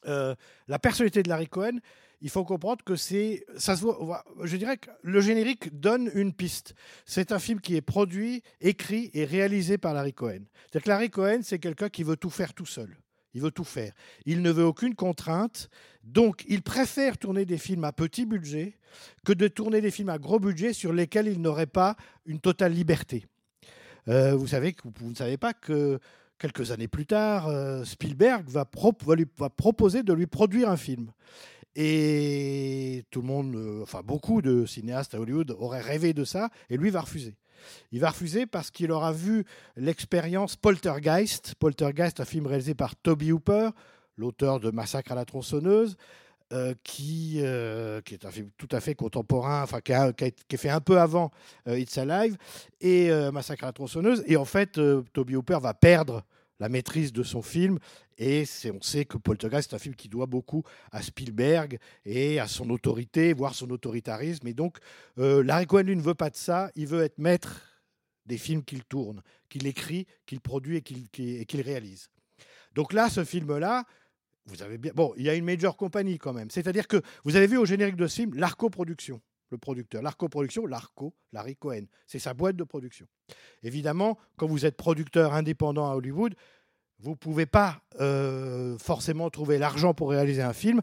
euh, 0.08 0.36
la 0.68 0.80
personnalité 0.80 1.22
de 1.22 1.30
Larry 1.30 1.48
Cohen, 1.48 1.78
il 2.22 2.30
faut 2.30 2.44
comprendre 2.46 2.84
que 2.84 2.96
c'est, 2.96 3.44
ça 3.58 3.76
se 3.76 3.82
voit, 3.82 4.24
je 4.44 4.56
dirais 4.58 4.78
que 4.78 4.90
le 5.02 5.22
générique 5.22 5.80
donne 5.80 6.10
une 6.14 6.34
piste. 6.34 6.76
C'est 7.06 7.32
un 7.32 7.40
film 7.40 7.60
qui 7.60 7.76
est 7.76 7.82
produit, 7.82 8.44
écrit 8.62 9.10
et 9.14 9.26
réalisé 9.26 9.78
par 9.78 9.94
Larry 9.94 10.14
Cohen. 10.14 10.42
C'est-à-dire 10.70 10.84
que 10.84 10.90
Larry 10.90 11.10
Cohen, 11.10 11.40
c'est 11.44 11.60
quelqu'un 11.60 11.90
qui 11.90 12.04
veut 12.04 12.18
tout 12.18 12.30
faire 12.30 12.54
tout 12.54 12.66
seul. 12.68 12.96
Il 13.34 13.42
veut 13.42 13.52
tout 13.52 13.64
faire. 13.64 13.94
Il 14.26 14.42
ne 14.42 14.52
veut 14.52 14.66
aucune 14.66 14.94
contrainte. 14.94 15.70
Donc, 16.04 16.44
il 16.48 16.62
préfère 16.62 17.18
tourner 17.18 17.46
des 17.46 17.58
films 17.58 17.86
à 17.86 17.94
petit 17.94 18.26
budget 18.26 18.78
que 19.26 19.32
de 19.32 19.48
tourner 19.48 19.80
des 19.80 19.90
films 19.90 20.10
à 20.10 20.18
gros 20.18 20.40
budget 20.40 20.74
sur 20.74 20.92
lesquels 20.92 21.28
il 21.28 21.42
n'aurait 21.42 21.66
pas 21.66 21.96
une 22.26 22.40
totale 22.42 22.74
liberté. 22.74 23.26
Euh, 24.10 24.36
vous 24.36 24.48
savez 24.48 24.74
que 24.74 24.82
vous 24.84 25.10
ne 25.10 25.16
savez 25.16 25.38
pas 25.38 25.54
que 25.54 26.00
quelques 26.38 26.72
années 26.72 26.90
plus 26.90 27.06
tard, 27.06 27.48
euh, 27.48 27.86
Spielberg 27.86 28.50
va, 28.50 28.68
lui- 29.16 29.28
va 29.38 29.50
proposer 29.50 30.04
de 30.04 30.12
lui 30.12 30.28
produire 30.28 30.70
un 30.70 30.78
film. 30.78 31.12
Et 31.76 33.06
tout 33.12 33.22
le 33.22 33.28
monde, 33.28 33.56
euh, 33.56 33.82
enfin 33.82 34.02
beaucoup 34.04 34.42
de 34.42 34.66
cinéastes 34.66 35.16
à 35.16 35.20
Hollywood 35.20 35.56
auraient 35.58 35.82
rêvé 35.82 36.14
de 36.14 36.26
ça, 36.26 36.50
et 36.70 36.78
lui 36.78 36.90
va 36.90 37.02
refuser. 37.02 37.36
Il 37.92 38.00
va 38.00 38.10
refuser 38.10 38.46
parce 38.46 38.72
qu'il 38.72 38.92
aura 38.92 39.14
vu 39.14 39.46
l'expérience 39.76 40.56
Poltergeist. 40.56 41.56
Poltergeist, 41.56 42.20
un 42.20 42.26
film 42.26 42.48
réalisé 42.48 42.74
par 42.74 42.96
Toby 42.96 43.32
Hooper, 43.32 43.70
l'auteur 44.18 44.60
de 44.60 44.72
Massacre 44.72 45.12
à 45.12 45.16
la 45.16 45.26
tronçonneuse. 45.26 45.96
euh, 46.54 46.74
qui, 46.84 47.38
euh, 47.38 48.02
qui 48.02 48.14
est 48.14 48.26
un 48.26 48.30
film 48.30 48.50
tout 48.58 48.68
à 48.74 48.82
fait 48.82 48.94
contemporain, 48.94 49.64
enfin 49.64 49.80
qui, 49.80 49.94
est 49.94 50.58
fait 50.58 50.70
un 50.70 50.82
peu 50.82 51.00
avant 51.00 51.32
It's 51.66 51.98
Alive 51.98 52.36
et 52.82 53.10
Massacre 53.32 53.64
à 53.64 53.68
la 53.68 53.72
tronçonneuse. 53.72 54.22
Et 54.28 54.36
en 54.36 54.44
fait, 54.44 54.78
Toby 55.14 55.38
Hooper 55.38 55.60
va 55.62 55.74
perdre 55.74 56.26
la 56.62 56.70
maîtrise 56.70 57.12
de 57.12 57.24
son 57.24 57.42
film. 57.42 57.80
Et 58.20 58.46
on 58.72 58.82
sait 58.82 59.04
que 59.06 59.18
Poltergeist 59.18 59.74
est 59.74 59.76
un 59.76 59.80
film 59.80 59.96
qui 59.96 60.08
doit 60.08 60.28
beaucoup 60.28 60.64
à 60.92 61.02
Spielberg 61.02 61.80
et 62.06 62.40
à 62.40 62.48
son 62.48 62.70
autorité, 62.70 63.34
voire 63.34 63.56
son 63.56 63.70
autoritarisme. 63.72 64.48
Et 64.48 64.54
donc, 64.54 64.78
euh, 65.18 65.44
Larry 65.44 65.66
Cohen, 65.66 65.82
lui, 65.82 65.96
ne 65.96 66.02
veut 66.02 66.14
pas 66.14 66.30
de 66.30 66.36
ça. 66.38 66.72
Il 66.76 66.86
veut 66.86 67.02
être 67.02 67.18
maître 67.18 67.82
des 68.28 68.38
films 68.38 68.64
qu'il 68.64 68.84
tourne, 68.84 69.24
qu'il 69.50 69.66
écrit, 69.66 70.06
qu'il 70.28 70.40
produit 70.40 70.78
et 70.78 70.82
qu'il 70.84 71.10
qu'il- 71.10 71.42
et 71.42 71.46
qu'il 71.46 71.62
réalise. 71.62 72.10
Donc 72.76 72.94
là, 72.94 73.10
ce 73.10 73.24
film-là, 73.26 73.84
vous 74.46 74.62
avez 74.62 74.78
bien. 74.78 74.92
Bon, 74.94 75.14
il 75.18 75.24
y 75.24 75.30
a 75.30 75.34
une 75.34 75.46
major 75.46 75.76
compagnie 75.76 76.20
quand 76.20 76.32
même. 76.32 76.52
C'est-à-dire 76.52 76.88
que 76.88 77.02
vous 77.24 77.36
avez 77.36 77.48
vu 77.48 77.58
au 77.58 77.66
générique 77.66 77.96
de 77.96 78.06
ce 78.06 78.16
film 78.22 78.36
l'Arco 78.36 78.70
Production, 78.70 79.20
le 79.52 79.58
producteur. 79.58 80.02
L'Arco 80.02 80.28
Production, 80.28 80.66
l'Arco, 80.66 81.14
Larry 81.34 81.56
Cohen. 81.56 81.84
C'est 82.08 82.20
sa 82.20 82.34
boîte 82.34 82.56
de 82.56 82.64
production. 82.64 83.06
Évidemment, 83.64 84.18
quand 84.38 84.48
vous 84.48 84.66
êtes 84.66 84.78
producteur 84.78 85.34
indépendant 85.34 85.90
à 85.90 85.96
Hollywood, 85.96 86.34
vous 87.02 87.12
ne 87.12 87.16
pouvez 87.16 87.46
pas 87.46 87.82
euh, 88.00 88.78
forcément 88.78 89.30
trouver 89.30 89.58
l'argent 89.58 89.94
pour 89.94 90.12
réaliser 90.12 90.42
un 90.42 90.54
film, 90.54 90.82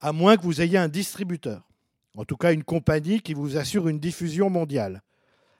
à 0.00 0.12
moins 0.12 0.36
que 0.36 0.42
vous 0.42 0.60
ayez 0.60 0.78
un 0.78 0.88
distributeur. 0.88 1.68
En 2.16 2.24
tout 2.24 2.36
cas, 2.36 2.52
une 2.52 2.64
compagnie 2.64 3.20
qui 3.20 3.34
vous 3.34 3.56
assure 3.56 3.88
une 3.88 3.98
diffusion 3.98 4.48
mondiale. 4.48 5.02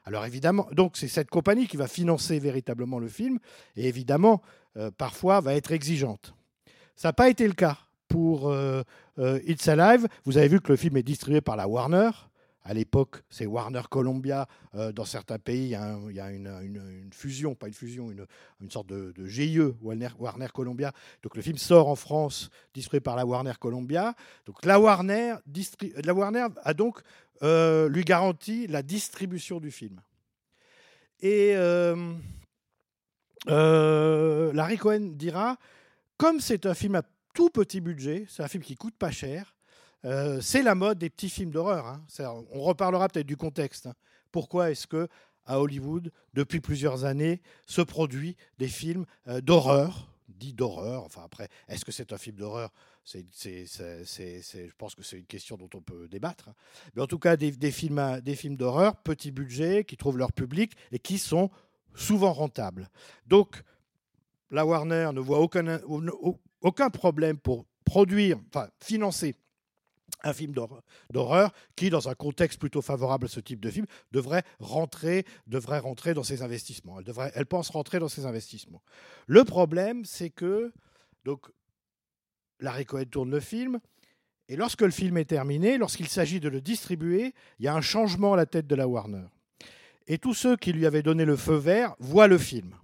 Alors 0.04 0.24
évidemment, 0.24 0.68
donc 0.72 0.96
c'est 0.96 1.08
cette 1.08 1.28
compagnie 1.28 1.66
qui 1.66 1.76
va 1.76 1.88
financer 1.88 2.38
véritablement 2.38 3.00
le 3.00 3.08
film, 3.08 3.38
et 3.74 3.88
évidemment, 3.88 4.40
euh, 4.76 4.90
parfois, 4.96 5.40
va 5.40 5.54
être 5.54 5.72
exigeante. 5.72 6.34
Ça 6.94 7.08
n'a 7.08 7.12
pas 7.12 7.28
été 7.28 7.46
le 7.46 7.54
cas 7.54 7.78
pour 8.06 8.48
euh, 8.48 8.82
It's 9.18 9.66
Alive. 9.66 10.06
Vous 10.24 10.38
avez 10.38 10.48
vu 10.48 10.60
que 10.60 10.70
le 10.70 10.76
film 10.76 10.96
est 10.96 11.02
distribué 11.02 11.40
par 11.40 11.56
la 11.56 11.66
Warner. 11.66 12.10
À 12.68 12.74
l'époque, 12.74 13.22
c'est 13.30 13.46
Warner 13.46 13.82
Columbia. 13.88 14.48
Euh, 14.74 14.90
dans 14.90 15.04
certains 15.04 15.38
pays, 15.38 15.66
il 15.66 16.14
y 16.14 16.20
a, 16.20 16.30
une, 16.32 17.10
fusion, 17.12 17.54
pas 17.54 17.68
une 17.68 17.74
fusion, 17.74 18.10
une, 18.10 18.70
sorte 18.72 18.88
de, 18.88 19.12
de 19.12 19.24
GIE, 19.24 19.60
Warner, 19.80 20.08
Warner 20.18 20.48
Columbia. 20.52 20.92
Donc 21.22 21.36
le 21.36 21.42
film 21.42 21.58
sort 21.58 21.86
en 21.86 21.94
France, 21.94 22.50
distribué 22.74 22.98
par 23.00 23.14
la 23.14 23.24
Warner 23.24 23.52
Columbia. 23.60 24.16
Donc 24.46 24.64
la 24.64 24.80
Warner, 24.80 25.36
la 26.04 26.12
Warner 26.12 26.48
a 26.64 26.74
donc 26.74 27.02
euh, 27.44 27.88
lui 27.88 28.02
garanti 28.02 28.66
la 28.66 28.82
distribution 28.82 29.60
du 29.60 29.70
film. 29.70 30.00
Et 31.20 31.52
euh, 31.54 32.16
Larry 34.52 34.76
Cohen 34.76 35.12
dira, 35.14 35.56
comme 36.16 36.40
c'est 36.40 36.66
un 36.66 36.74
film 36.74 36.96
à 36.96 37.02
tout 37.32 37.48
petit 37.48 37.80
budget, 37.80 38.26
c'est 38.28 38.42
un 38.42 38.48
film 38.48 38.64
qui 38.64 38.74
coûte 38.74 38.96
pas 38.96 39.12
cher, 39.12 39.55
euh, 40.04 40.40
c'est 40.40 40.62
la 40.62 40.74
mode 40.74 40.98
des 40.98 41.10
petits 41.10 41.30
films 41.30 41.50
d'horreur. 41.50 41.86
hein. 41.86 42.04
On 42.52 42.60
reparlera 42.62 43.08
peut-être 43.08 43.26
du 43.26 43.36
contexte. 43.36 43.86
hein. 43.86 43.94
Pourquoi 44.30 44.70
est-ce 44.70 44.86
que 44.86 45.08
à 45.46 45.60
Hollywood, 45.60 46.10
depuis 46.34 46.60
plusieurs 46.60 47.04
années, 47.04 47.40
se 47.66 47.80
produit 47.80 48.36
des 48.58 48.68
films 48.68 49.06
euh, 49.28 49.40
d'horreur, 49.40 50.08
dit 50.28 50.52
d'horreur? 50.52 51.04
Enfin 51.04 51.22
après, 51.24 51.48
est-ce 51.68 51.84
que 51.84 51.92
c'est 51.92 52.12
un 52.12 52.18
film 52.18 52.36
d'horreur? 52.36 52.72
Je 53.04 53.20
pense 54.76 54.94
que 54.96 55.02
c'est 55.04 55.18
une 55.18 55.26
question 55.26 55.56
dont 55.56 55.70
on 55.74 55.80
peut 55.80 56.08
débattre. 56.08 56.48
hein. 56.48 56.54
Mais 56.94 57.02
en 57.02 57.06
tout 57.06 57.20
cas, 57.20 57.36
des, 57.36 57.52
films, 57.70 57.98
à- 57.98 58.20
des 58.20 58.34
films 58.34 58.56
d'horreur, 58.56 58.96
petit 58.96 59.30
budget, 59.30 59.84
qui 59.84 59.96
trouvent 59.96 60.18
leur 60.18 60.32
public 60.32 60.72
et 60.90 60.98
qui 60.98 61.18
sont 61.18 61.50
souvent 61.94 62.32
rentables. 62.32 62.90
Donc, 63.26 63.62
la 64.50 64.66
Warner 64.66 65.10
ne 65.14 65.20
voit 65.20 65.38
aucun, 65.40 65.80
aucun 66.60 66.90
problème 66.90 67.38
pour 67.38 67.64
produire, 67.84 68.38
enfin 68.48 68.68
financer 68.80 69.34
un 70.22 70.32
film 70.32 70.52
d'horreur- 70.52 71.52
qui, 71.76 71.90
dans 71.90 72.08
un 72.08 72.14
contexte 72.14 72.58
plutôt 72.58 72.82
favorable 72.82 73.26
à 73.26 73.28
ce 73.28 73.40
type 73.40 73.60
de 73.60 73.70
film, 73.70 73.86
devrait 74.12 74.42
rentrer, 74.58 75.24
devrait 75.46 75.78
rentrer 75.78 76.14
dans 76.14 76.22
ses 76.22 76.42
investissements. 76.42 76.98
Elle, 76.98 77.04
devrait, 77.04 77.32
elle 77.34 77.46
pense 77.46 77.68
rentrer 77.70 77.98
dans 77.98 78.08
ses 78.08 78.26
investissements. 78.26 78.82
Le 79.26 79.44
problème, 79.44 80.04
c'est 80.04 80.30
que 80.30 80.72
donc, 81.24 81.46
Larry 82.60 82.86
Cohen 82.86 83.04
tourne 83.10 83.30
le 83.30 83.40
film, 83.40 83.78
et 84.48 84.56
lorsque 84.56 84.82
le 84.82 84.90
film 84.90 85.18
est 85.18 85.24
terminé, 85.24 85.76
lorsqu'il 85.76 86.08
s'agit 86.08 86.40
de 86.40 86.48
le 86.48 86.60
distribuer, 86.60 87.34
il 87.58 87.64
y 87.64 87.68
a 87.68 87.74
un 87.74 87.80
changement 87.80 88.34
à 88.34 88.36
la 88.36 88.46
tête 88.46 88.66
de 88.66 88.74
la 88.76 88.86
Warner. 88.86 89.26
Et 90.06 90.18
tous 90.18 90.34
ceux 90.34 90.56
qui 90.56 90.72
lui 90.72 90.86
avaient 90.86 91.02
donné 91.02 91.24
le 91.24 91.36
feu 91.36 91.56
vert 91.56 91.96
voient 91.98 92.28
le 92.28 92.38
film. 92.38 92.76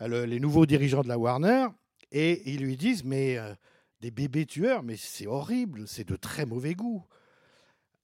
Le- 0.00 0.24
les 0.24 0.38
nouveaux 0.38 0.66
dirigeants 0.66 1.02
de 1.02 1.08
la 1.08 1.18
Warner, 1.18 1.66
et 2.12 2.48
ils 2.48 2.60
lui 2.62 2.76
disent, 2.76 3.04
mais 3.04 3.36
euh, 3.36 3.54
des 4.00 4.10
bébés 4.10 4.46
tueurs, 4.46 4.82
mais 4.82 4.96
c'est 4.96 5.26
horrible, 5.26 5.86
c'est 5.86 6.08
de 6.08 6.16
très 6.16 6.46
mauvais 6.46 6.74
goût. 6.74 7.04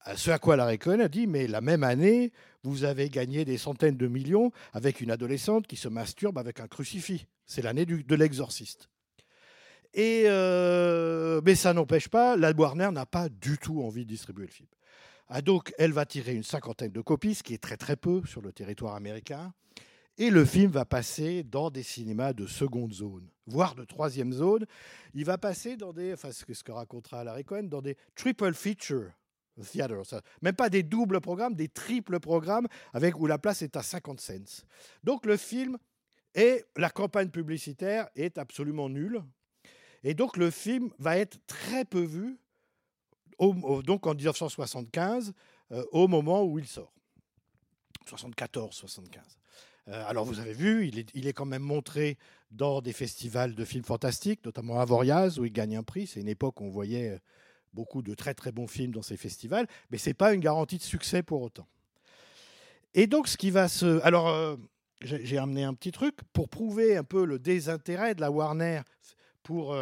À 0.00 0.16
Ce 0.16 0.30
à 0.30 0.38
quoi 0.38 0.56
Larry 0.56 0.78
Cohen 0.78 1.00
a 1.00 1.08
dit, 1.08 1.26
mais 1.26 1.46
la 1.46 1.60
même 1.60 1.82
année, 1.82 2.32
vous 2.62 2.84
avez 2.84 3.08
gagné 3.08 3.44
des 3.44 3.56
centaines 3.56 3.96
de 3.96 4.06
millions 4.06 4.50
avec 4.72 5.00
une 5.00 5.10
adolescente 5.10 5.66
qui 5.66 5.76
se 5.76 5.88
masturbe 5.88 6.38
avec 6.38 6.60
un 6.60 6.68
crucifix. 6.68 7.26
C'est 7.46 7.62
l'année 7.62 7.86
de 7.86 8.14
l'exorciste. 8.14 8.88
Et 9.94 10.24
euh, 10.26 11.40
mais 11.44 11.54
ça 11.54 11.72
n'empêche 11.72 12.08
pas, 12.08 12.36
la 12.36 12.50
Warner 12.50 12.90
n'a 12.92 13.06
pas 13.06 13.28
du 13.28 13.58
tout 13.58 13.80
envie 13.82 14.04
de 14.04 14.10
distribuer 14.10 14.46
le 14.46 14.52
film. 14.52 14.68
Ah, 15.28 15.40
donc, 15.40 15.72
elle 15.78 15.92
va 15.92 16.04
tirer 16.04 16.34
une 16.34 16.42
cinquantaine 16.42 16.90
de 16.92 17.00
copies, 17.00 17.36
ce 17.36 17.42
qui 17.42 17.54
est 17.54 17.62
très 17.62 17.76
très 17.76 17.96
peu 17.96 18.20
sur 18.26 18.42
le 18.42 18.52
territoire 18.52 18.94
américain. 18.94 19.54
Et 20.18 20.30
le 20.30 20.44
film 20.44 20.70
va 20.70 20.84
passer 20.84 21.44
dans 21.44 21.70
des 21.70 21.82
cinémas 21.82 22.32
de 22.32 22.46
seconde 22.46 22.92
zone, 22.92 23.28
voire 23.46 23.74
de 23.74 23.84
troisième 23.84 24.32
zone. 24.32 24.66
Il 25.14 25.24
va 25.24 25.38
passer 25.38 25.76
dans 25.76 25.92
des, 25.92 26.12
enfin 26.12 26.32
ce 26.32 26.44
que, 26.44 26.72
racontera 26.72 27.24
Larry 27.24 27.44
Cohen, 27.44 27.64
dans 27.64 27.82
des 27.82 27.96
triple 28.14 28.54
feature 28.54 29.10
theaters. 29.62 30.20
Même 30.42 30.56
pas 30.56 30.70
des 30.70 30.82
doubles 30.82 31.20
programmes, 31.20 31.54
des 31.54 31.68
triples 31.68 32.20
programmes 32.20 32.66
avec 32.92 33.18
où 33.18 33.26
la 33.26 33.38
place 33.38 33.62
est 33.62 33.76
à 33.76 33.82
50 33.82 34.20
cents. 34.20 34.64
Donc 35.04 35.26
le 35.26 35.36
film 35.36 35.78
et 36.34 36.64
la 36.76 36.90
campagne 36.90 37.28
publicitaire 37.28 38.08
est 38.16 38.38
absolument 38.38 38.88
nulle. 38.88 39.22
Et 40.02 40.14
donc 40.14 40.36
le 40.36 40.50
film 40.50 40.90
va 40.98 41.16
être 41.16 41.38
très 41.46 41.84
peu 41.84 42.02
vu, 42.02 42.38
donc 43.38 44.06
en 44.06 44.14
1975, 44.14 45.32
euh, 45.72 45.84
au 45.92 46.08
moment 46.08 46.44
où 46.44 46.58
il 46.58 46.66
sort. 46.66 46.92
74, 48.06 48.74
75. 48.74 49.38
Euh, 49.88 50.04
alors 50.06 50.24
vous 50.24 50.40
avez 50.40 50.54
vu, 50.54 50.88
il 51.14 51.26
est, 51.26 51.32
quand 51.32 51.44
même 51.44 51.62
montré 51.62 52.16
dans 52.50 52.80
des 52.80 52.92
festivals 52.92 53.54
de 53.54 53.64
films 53.64 53.84
fantastiques, 53.84 54.44
notamment 54.44 54.80
à 54.80 54.84
Voriaz, 54.84 55.38
où 55.38 55.44
il 55.44 55.52
gagne 55.52 55.76
un 55.76 55.82
prix. 55.82 56.06
C'est 56.06 56.20
une 56.20 56.28
époque 56.28 56.60
où 56.60 56.64
on 56.64 56.70
voyait 56.70 57.10
euh, 57.10 57.18
beaucoup 57.74 58.00
de 58.00 58.14
très 58.14 58.34
très 58.34 58.52
bons 58.52 58.66
films 58.66 58.92
dans 58.92 59.02
ces 59.02 59.16
festivals, 59.16 59.66
mais 59.90 59.98
ce 59.98 60.10
n'est 60.10 60.14
pas 60.14 60.32
une 60.32 60.40
garantie 60.40 60.78
de 60.78 60.82
succès 60.82 61.22
pour 61.22 61.42
autant. 61.42 61.66
Et 62.94 63.06
donc 63.06 63.28
ce 63.28 63.36
qui 63.36 63.50
va 63.50 63.68
se... 63.68 64.00
Alors 64.02 64.28
euh, 64.28 64.56
j'ai 65.02 65.36
amené 65.36 65.64
un 65.64 65.74
petit 65.74 65.92
truc 65.92 66.16
pour 66.32 66.48
prouver 66.48 66.96
un 66.96 67.04
peu 67.04 67.26
le 67.26 67.38
désintérêt 67.38 68.14
de 68.14 68.22
la 68.22 68.30
Warner 68.30 68.80
pour, 69.42 69.76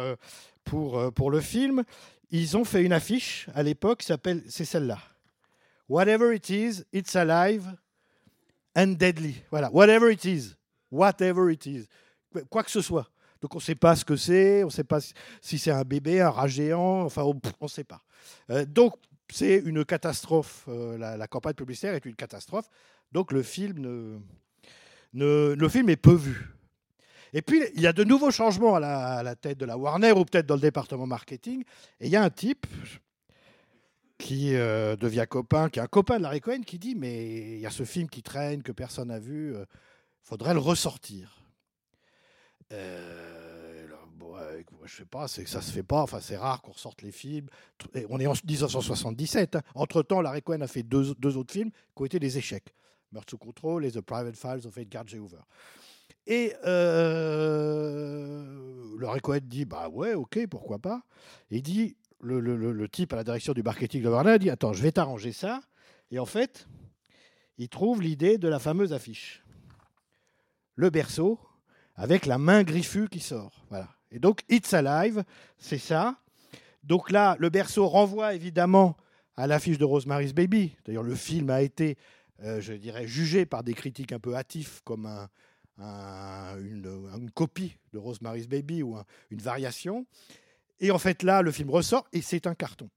pour, 0.65 1.13
pour 1.13 1.31
le 1.31 1.39
film. 1.39 1.83
Ils 2.29 2.57
ont 2.57 2.65
fait 2.65 2.83
une 2.83 2.91
affiche 2.91 3.47
à 3.53 3.63
l'époque 3.63 3.99
qui 3.99 4.07
s'appelle, 4.07 4.43
c'est 4.49 4.65
celle-là. 4.65 4.99
Whatever 5.87 6.35
it 6.35 6.49
is, 6.49 6.83
it's 6.91 7.15
alive 7.15 7.73
and 8.75 8.95
deadly. 8.97 9.43
Voilà, 9.51 9.69
whatever 9.71 10.11
it 10.11 10.23
is, 10.25 10.55
whatever 10.91 11.51
it 11.51 11.65
is, 11.65 11.87
quoi 12.49 12.63
que 12.63 12.71
ce 12.71 12.81
soit. 12.81 13.07
Donc 13.41 13.55
on 13.55 13.57
ne 13.57 13.63
sait 13.63 13.75
pas 13.75 13.95
ce 13.95 14.05
que 14.05 14.15
c'est, 14.15 14.63
on 14.63 14.67
ne 14.67 14.71
sait 14.71 14.85
pas 14.85 14.99
si- 15.01 15.59
c'est 15.59 15.71
un 15.71 15.83
bébé, 15.83 16.21
un 16.21 16.29
rat 16.29 16.47
géant, 16.47 17.03
enfin 17.03 17.23
on 17.23 17.39
ne 17.61 17.67
sait 17.67 17.83
pas. 17.83 18.01
Euh, 18.49 18.65
donc 18.65 18.95
c'est 19.29 19.57
une 19.57 19.83
catastrophe, 19.83 20.65
euh, 20.69 20.97
la, 20.97 21.27
campagne 21.27 21.53
publicitaire 21.53 21.93
est 21.93 22.05
une 22.05 22.15
catastrophe, 22.15 22.69
donc 23.11 23.31
le 23.31 23.43
film, 23.43 24.21
ne, 25.13 25.53
le 25.53 25.69
film 25.69 25.89
est 25.89 25.97
peu 25.97 26.13
vu. 26.13 26.49
Et 27.33 27.41
puis 27.41 27.61
il 27.75 27.81
y 27.81 27.87
a 27.87 27.93
de 27.93 28.03
nouveaux 28.03 28.31
changements 28.31 28.75
à 28.75 29.23
la 29.23 29.35
tête 29.35 29.57
de 29.57 29.65
la 29.65 29.77
Warner 29.77 30.11
ou 30.11 30.23
peut-être 30.23 30.45
dans 30.45 30.55
le 30.55 30.61
département 30.61 31.05
marketing, 31.05 31.63
et 31.99 32.05
il 32.05 32.11
y 32.11 32.15
a 32.15 32.23
un 32.23 32.29
type 32.29 32.65
qui 34.17 34.55
euh, 34.55 34.95
devient 34.95 35.25
copain, 35.29 35.69
qui 35.69 35.79
est 35.79 35.81
un 35.81 35.87
copain 35.87 36.17
de 36.17 36.23
Larry 36.23 36.41
Cohen, 36.41 36.61
qui 36.61 36.79
dit 36.79 36.95
mais 36.95 37.55
il 37.55 37.59
y 37.59 37.65
a 37.65 37.71
ce 37.71 37.83
film 37.83 38.09
qui 38.09 38.23
traîne 38.23 38.63
que 38.63 38.71
personne 38.71 39.09
n'a 39.09 39.19
vu, 39.19 39.53
il 39.53 39.65
faudrait 40.21 40.53
le 40.53 40.59
ressortir. 40.59 41.43
Euh, 42.73 43.85
alors, 43.85 44.07
bon, 44.07 44.35
euh, 44.37 44.61
je 44.85 44.95
sais 44.95 45.05
pas, 45.05 45.27
ça 45.27 45.43
se 45.45 45.71
fait 45.71 45.83
pas. 45.83 46.01
Enfin, 46.01 46.19
c'est 46.21 46.37
rare 46.37 46.61
qu'on 46.61 46.71
ressorte 46.71 47.01
les 47.01 47.11
films. 47.11 47.47
On 48.09 48.19
est 48.19 48.27
en 48.27 48.33
1977. 48.33 49.57
Entre 49.75 50.01
temps, 50.01 50.21
Larry 50.21 50.41
Cohen 50.41 50.61
a 50.61 50.67
fait 50.67 50.83
deux, 50.83 51.11
autres 51.11 51.53
films 51.53 51.71
qui 51.71 52.01
ont 52.01 52.05
été 52.05 52.19
des 52.19 52.37
échecs 52.37 52.73
Meurtre 53.11 53.31
sous 53.31 53.37
contrôle 53.37 53.85
et 53.85 53.91
The 53.91 54.01
Private 54.01 54.35
Files 54.35 54.65
of 54.65 54.75
Edgar 54.77 55.05
J. 55.07 55.19
Hoover. 55.19 55.41
Et 56.25 56.53
euh, 56.65 58.43
Larry 58.99 59.19
Cohen 59.19 59.41
dit 59.43 59.65
bah 59.65 59.89
ouais, 59.89 60.15
ok, 60.15 60.47
pourquoi 60.47 60.79
pas. 60.79 61.03
Il 61.51 61.61
dit 61.61 61.95
le, 62.23 62.87
type 62.89 63.13
à 63.13 63.17
la 63.17 63.23
direction 63.23 63.53
du 63.53 63.63
marketing 63.63 64.01
de 64.03 64.09
Warner 64.09 64.39
dit 64.39 64.49
attends, 64.49 64.73
je 64.73 64.81
vais 64.81 64.91
t'arranger 64.91 65.31
ça. 65.31 65.61
Et 66.11 66.19
en 66.19 66.25
fait, 66.25 66.67
il 67.57 67.69
trouve 67.69 68.01
l'idée 68.01 68.37
de 68.37 68.47
la 68.47 68.59
fameuse 68.59 68.93
affiche. 68.93 69.43
Le 70.75 70.89
berceau 70.89 71.39
avec 71.95 72.25
la 72.25 72.37
main 72.37 72.63
griffue 72.63 73.07
qui 73.09 73.19
sort. 73.19 73.65
Voilà. 73.69 73.89
Et 74.11 74.19
donc, 74.19 74.41
It's 74.49 74.73
Alive, 74.73 75.23
c'est 75.57 75.77
ça. 75.77 76.17
Donc 76.83 77.11
là, 77.11 77.35
le 77.39 77.49
berceau 77.49 77.87
renvoie 77.87 78.33
évidemment 78.33 78.97
à 79.35 79.47
l'affiche 79.47 79.77
de 79.77 79.85
Rosemary's 79.85 80.33
Baby. 80.33 80.75
D'ailleurs, 80.85 81.03
le 81.03 81.15
film 81.15 81.49
a 81.49 81.61
été, 81.61 81.97
euh, 82.41 82.61
je 82.61 82.73
dirais, 82.73 83.07
jugé 83.07 83.45
par 83.45 83.63
des 83.63 83.73
critiques 83.73 84.11
un 84.11 84.19
peu 84.19 84.35
hâtifs 84.35 84.81
comme 84.83 85.05
un- 85.05 85.29
un- 85.79 86.57
une, 86.59 87.31
copie 87.33 87.77
de 87.93 87.97
Rosemary's 87.97 88.47
Baby 88.47 88.83
ou 88.83 88.95
un- 88.95 89.05
une 89.31 89.39
variation. 89.39 90.05
Et 90.79 90.91
en 90.91 90.99
fait, 90.99 91.23
là, 91.23 91.41
le 91.41 91.51
film 91.51 91.69
ressort 91.69 92.07
et 92.11 92.21
c'est 92.21 92.47
un 92.47 92.55
carton. 92.55 92.89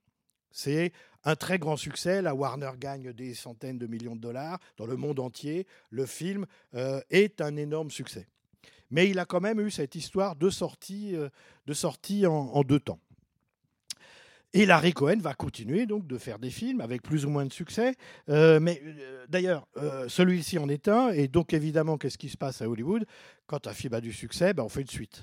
C'est 0.50 0.92
un 1.24 1.36
très 1.36 1.58
grand 1.58 1.76
succès. 1.76 2.22
La 2.22 2.34
Warner 2.34 2.70
gagne 2.78 3.12
des 3.12 3.34
centaines 3.34 3.78
de 3.78 3.86
millions 3.86 4.16
de 4.16 4.20
dollars 4.20 4.58
dans 4.78 4.86
le 4.86 4.96
monde 4.96 5.20
entier. 5.20 5.66
Le 5.90 6.06
film 6.06 6.46
euh, 6.74 7.00
est 7.10 7.40
un 7.40 7.56
énorme 7.56 7.90
succès. 7.90 8.26
Mais 8.90 9.10
il 9.10 9.18
a 9.18 9.26
quand 9.26 9.40
même 9.40 9.60
eu 9.60 9.70
cette 9.70 9.96
histoire 9.96 10.36
de 10.36 10.48
sortie, 10.48 11.14
euh, 11.14 11.28
en, 12.26 12.62
deux 12.62 12.80
temps. 12.80 13.00
Et 14.54 14.64
Larry 14.64 14.92
Cohen 14.92 15.18
va 15.18 15.34
continuer 15.34 15.84
donc 15.84 16.06
de 16.06 16.16
faire 16.16 16.38
des 16.38 16.50
films 16.50 16.80
avec 16.80 17.02
plus 17.02 17.26
ou 17.26 17.28
moins 17.28 17.44
de 17.44 17.52
succès. 17.52 17.94
Euh, 18.30 18.58
mais 18.58 18.80
d'ailleurs, 19.28 19.66
celui-ci 20.08 20.58
en 20.58 20.68
est 20.68 20.88
un. 20.88 21.10
Et 21.10 21.28
donc 21.28 21.52
évidemment, 21.52 21.98
qu'est-ce 21.98 22.16
qui 22.16 22.30
se 22.30 22.38
passe 22.38 22.62
à 22.62 22.68
Hollywood? 22.70 23.04
Quand 23.46 23.66
un 23.66 23.74
film 23.74 23.92
a 23.92 24.00
du 24.00 24.12
succès, 24.12 24.54
ben, 24.54 24.62
on 24.62 24.68
fait 24.70 24.82
une 24.82 24.88
suite. 24.88 25.22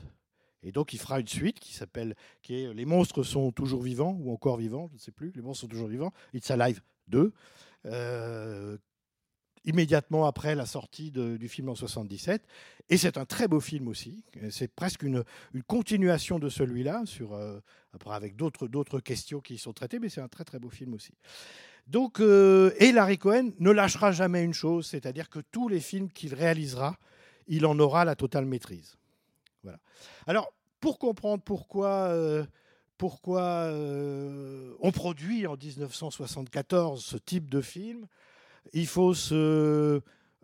Et 0.63 0.71
donc 0.71 0.93
il 0.93 0.99
fera 0.99 1.19
une 1.19 1.27
suite 1.27 1.59
qui 1.59 1.73
s'appelle 1.73 2.15
qui 2.41 2.55
est 2.55 2.73
Les 2.73 2.85
monstres 2.85 3.23
sont 3.23 3.51
toujours 3.51 3.81
vivants 3.81 4.17
ou 4.19 4.31
encore 4.31 4.57
vivants, 4.57 4.87
je 4.89 4.95
ne 4.95 4.99
sais 4.99 5.11
plus. 5.11 5.31
Les 5.35 5.41
monstres 5.41 5.61
sont 5.61 5.67
toujours 5.67 5.87
vivants. 5.87 6.13
It's 6.33 6.49
Alive 6.51 6.81
2. 7.07 7.33
euh, 7.85 8.77
immédiatement 9.65 10.25
après 10.25 10.55
la 10.55 10.65
sortie 10.65 11.11
du 11.11 11.47
film 11.47 11.69
en 11.69 11.75
77. 11.75 12.45
Et 12.89 12.97
c'est 12.97 13.17
un 13.17 13.25
très 13.25 13.47
beau 13.47 13.59
film 13.59 13.87
aussi. 13.87 14.23
C'est 14.49 14.67
presque 14.67 15.03
une, 15.03 15.23
une 15.53 15.63
continuation 15.63 16.39
de 16.39 16.49
celui-là, 16.49 17.03
sur, 17.05 17.33
euh, 17.33 17.59
après 17.93 18.13
avec 18.13 18.35
d'autres 18.35 18.67
d'autres 18.67 18.99
questions 18.99 19.39
qui 19.39 19.55
y 19.55 19.57
sont 19.57 19.73
traitées, 19.73 19.99
mais 19.99 20.09
c'est 20.09 20.21
un 20.21 20.27
très 20.27 20.43
très 20.43 20.59
beau 20.59 20.69
film 20.69 20.93
aussi. 20.93 21.13
Donc, 21.87 22.19
euh, 22.19 22.73
et 22.79 22.91
Larry 22.91 23.17
Cohen 23.17 23.51
ne 23.59 23.71
lâchera 23.71 24.11
jamais 24.11 24.43
une 24.43 24.53
chose, 24.53 24.87
c'est-à-dire 24.87 25.29
que 25.29 25.39
tous 25.39 25.67
les 25.67 25.79
films 25.79 26.09
qu'il 26.09 26.33
réalisera, 26.33 26.97
il 27.47 27.65
en 27.65 27.77
aura 27.79 28.05
la 28.05 28.15
totale 28.15 28.45
maîtrise. 28.45 28.97
Alors, 30.27 30.53
pour 30.79 30.99
comprendre 30.99 31.43
pourquoi, 31.43 32.09
euh, 32.09 32.45
euh, 33.01 34.73
on 34.79 34.91
produit 34.91 35.47
en 35.47 35.55
1974 35.55 37.03
ce 37.03 37.17
type 37.17 37.49
de 37.49 37.61
film, 37.61 38.05
il 38.73 38.87
faut 38.87 39.13
euh, 39.31 40.01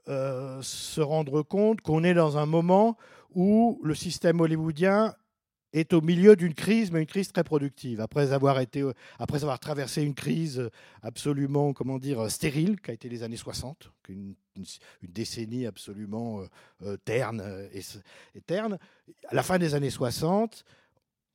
se 0.08 1.02
rendre 1.02 1.42
compte 1.42 1.82
qu'on 1.82 2.04
est 2.04 2.14
dans 2.14 2.38
un 2.38 2.46
moment 2.46 2.98
où 3.34 3.80
le 3.84 3.96
système 3.96 4.40
hollywoodien 4.40 5.14
est 5.74 5.94
au 5.94 6.02
milieu 6.02 6.36
d'une 6.36 6.54
crise, 6.54 6.92
mais 6.92 7.00
une 7.02 7.06
crise 7.06 7.32
très 7.32 7.44
productive. 7.44 8.02
Après 8.02 8.32
avoir, 8.32 8.60
été, 8.60 8.84
après 9.20 9.44
avoir 9.44 9.60
traversé 9.60 10.02
une 10.02 10.16
crise 10.16 10.70
absolument, 11.02 11.74
comment 11.74 12.00
dire, 12.00 12.30
stérile, 12.32 12.80
qui 12.82 12.92
a 12.92 12.94
été 12.94 13.10
les 13.10 13.24
années 13.24 13.38
60, 13.38 13.92
une, 14.10 14.36
décennie 15.02 15.66
absolument 15.66 16.42
euh, 16.42 16.46
euh, 16.84 16.98
terne 16.98 17.42
et, 17.74 17.82
et 18.36 18.42
terne, 18.42 18.78
à 19.30 19.36
la 19.36 19.44
fin 19.44 19.58
des 19.58 19.74
années 19.74 19.90
60, 19.90 20.66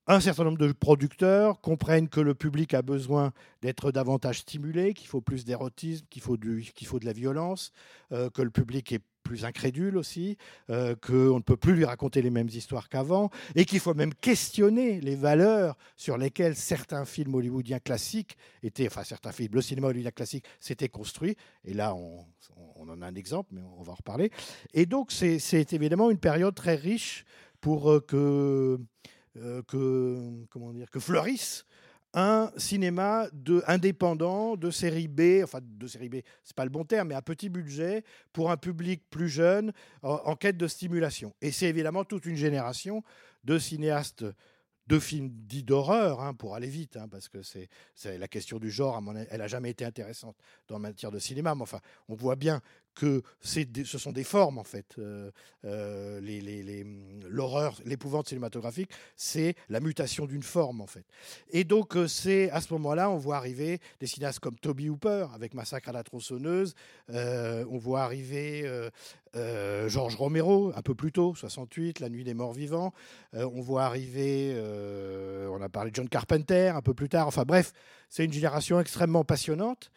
un 0.06 0.20
certain 0.20 0.44
nombre 0.44 0.58
de 0.58 0.70
producteurs 0.72 1.60
comprennent 1.60 2.08
que 2.08 2.20
le 2.20 2.34
public 2.34 2.74
a 2.74 2.82
besoin 2.82 3.32
d'être 3.62 3.90
davantage 3.90 4.40
stimulé, 4.40 4.92
qu'il 4.92 5.08
faut 5.08 5.22
plus 5.22 5.44
d'érotisme, 5.44 6.04
qu'il 6.10 6.20
faut, 6.20 6.36
faut 6.84 6.98
de 6.98 7.04
la 7.06 7.12
violence, 7.12 7.72
euh, 8.12 8.28
que 8.28 8.42
le 8.42 8.50
public 8.50 8.92
est 8.92 9.02
plus 9.24 9.44
incrédule 9.44 9.96
aussi, 9.96 10.36
euh, 10.70 10.94
qu'on 10.94 11.38
ne 11.38 11.42
peut 11.42 11.56
plus 11.56 11.74
lui 11.74 11.84
raconter 11.84 12.22
les 12.22 12.30
mêmes 12.30 12.48
histoires 12.48 12.88
qu'avant, 12.88 13.30
et 13.56 13.64
qu'il 13.64 13.80
faut 13.80 13.94
même 13.94 14.14
questionner 14.14 15.00
les 15.00 15.16
valeurs 15.16 15.76
sur 15.96 16.16
lesquelles 16.16 16.54
certains 16.54 17.04
films 17.04 17.34
hollywoodiens 17.34 17.80
classiques 17.80 18.36
étaient, 18.62 18.86
enfin 18.86 19.02
certains 19.02 19.32
films, 19.32 19.54
le 19.54 19.62
cinéma 19.62 19.88
hollywoodien 19.88 20.12
classique 20.12 20.44
s'était 20.60 20.88
construit, 20.88 21.36
et 21.64 21.74
là 21.74 21.94
on, 21.94 22.24
en 22.76 23.00
a 23.00 23.06
un 23.06 23.14
exemple, 23.14 23.48
mais 23.52 23.62
on 23.78 23.82
va 23.82 23.92
en 23.92 23.96
reparler. 23.96 24.30
Et 24.74 24.86
donc 24.86 25.10
c'est, 25.10 25.72
évidemment 25.72 26.10
une 26.10 26.18
période 26.18 26.54
très 26.54 26.76
riche 26.76 27.24
pour 27.60 27.90
euh, 27.90 28.00
que 28.00 28.78
euh, 29.36 29.62
que, 29.62 30.46
comment 30.50 30.72
dire, 30.72 30.88
que 30.90 31.00
fleurisse 31.00 31.64
un 32.14 32.50
cinéma 32.56 33.26
de, 33.32 33.62
indépendant 33.66 34.56
de 34.56 34.70
série 34.70 35.08
B, 35.08 35.42
enfin 35.42 35.58
de 35.62 35.86
série 35.86 36.08
B, 36.08 36.16
c'est 36.44 36.56
pas 36.56 36.64
le 36.64 36.70
bon 36.70 36.84
terme, 36.84 37.08
mais 37.08 37.14
à 37.14 37.22
petit 37.22 37.48
budget 37.48 38.04
pour 38.32 38.50
un 38.50 38.56
public 38.56 39.02
plus 39.10 39.28
jeune 39.28 39.72
en, 40.02 40.36
quête 40.36 40.56
de 40.56 40.68
stimulation. 40.68 41.34
Et 41.40 41.50
c'est 41.50 41.66
évidemment 41.66 42.04
toute 42.04 42.24
une 42.26 42.36
génération 42.36 43.02
de 43.42 43.58
cinéastes 43.58 44.24
de 44.86 44.98
films 44.98 45.30
dits 45.30 45.62
d'horreur, 45.62 46.20
hein, 46.20 46.34
pour 46.34 46.54
aller 46.54 46.68
vite, 46.68 46.96
hein, 46.96 47.08
parce 47.08 47.28
que 47.28 47.42
c'est, 47.42 47.68
la 48.04 48.28
question 48.28 48.58
du 48.58 48.70
genre, 48.70 49.02
elle 49.30 49.38
n'a 49.38 49.48
jamais 49.48 49.70
été 49.70 49.84
intéressante 49.84 50.36
dans 50.68 50.76
la 50.76 50.80
matière 50.90 51.10
de 51.10 51.18
cinéma, 51.18 51.54
mais 51.54 51.62
enfin, 51.62 51.80
on 52.08 52.14
voit 52.14 52.36
bien 52.36 52.60
que 52.94 53.22
des, 53.64 53.84
ce 53.84 53.98
sont 53.98 54.12
des 54.12 54.24
formes, 54.24 54.58
en 54.58 54.64
fait. 54.64 54.86
Euh, 54.98 55.30
euh, 55.64 56.20
les, 56.20 56.84
l'horreur, 57.28 57.80
l'épouvante 57.84 58.28
cinématographique, 58.28 58.90
c'est 59.16 59.54
la 59.68 59.80
mutation 59.80 60.26
d'une 60.26 60.42
forme, 60.42 60.80
en 60.80 60.86
fait. 60.86 61.04
Et 61.50 61.64
donc, 61.64 61.96
euh, 61.96 62.06
c'est 62.06 62.50
à 62.50 62.60
ce 62.60 62.72
moment-là, 62.74 63.10
on 63.10 63.18
voit 63.18 63.36
arriver 63.36 63.80
des 64.00 64.06
cinéastes 64.06 64.40
comme 64.40 64.58
Toby 64.58 64.88
Hooper, 64.88 65.26
avec 65.34 65.54
Massacre 65.54 65.88
à 65.88 65.92
la 65.92 66.02
tronçonneuse, 66.02 66.74
on 67.08 67.78
voit 67.78 68.02
arriver 68.02 68.68
euh, 69.36 69.88
Georges 69.88 70.16
Romero, 70.16 70.72
un 70.74 70.82
peu 70.82 70.94
plus 70.94 71.12
tôt, 71.12 71.34
68, 71.34 72.00
La 72.00 72.08
nuit 72.08 72.24
des 72.24 72.34
morts 72.34 72.52
vivants, 72.52 72.92
euh, 73.34 73.48
on 73.54 73.60
voit 73.60 73.84
arriver, 73.84 74.52
euh, 74.54 75.48
on 75.48 75.60
a 75.60 75.68
parlé 75.68 75.90
de 75.90 75.96
John 75.96 76.08
Carpenter, 76.08 76.68
un 76.68 76.82
peu 76.82 76.94
plus 76.94 77.08
tard, 77.08 77.26
enfin 77.26 77.44
bref, 77.44 77.72
c'est 78.08 78.24
une 78.24 78.32
génération 78.32 78.80
extrêmement 78.80 79.24
passionnante. 79.24 79.90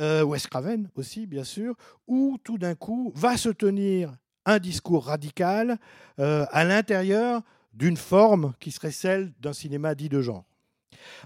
Euh, 0.00 0.22
Wes 0.22 0.46
Craven 0.46 0.88
aussi, 0.96 1.26
bien 1.26 1.44
sûr, 1.44 1.74
où 2.06 2.38
tout 2.42 2.58
d'un 2.58 2.74
coup 2.74 3.12
va 3.14 3.36
se 3.36 3.50
tenir 3.50 4.14
un 4.44 4.58
discours 4.58 5.06
radical 5.06 5.78
à 6.18 6.64
l'intérieur 6.64 7.42
d'une 7.72 7.96
forme 7.96 8.54
qui 8.58 8.72
serait 8.72 8.90
celle 8.90 9.32
d'un 9.38 9.52
cinéma 9.52 9.94
dit 9.94 10.08
de 10.08 10.20
genre. 10.20 10.44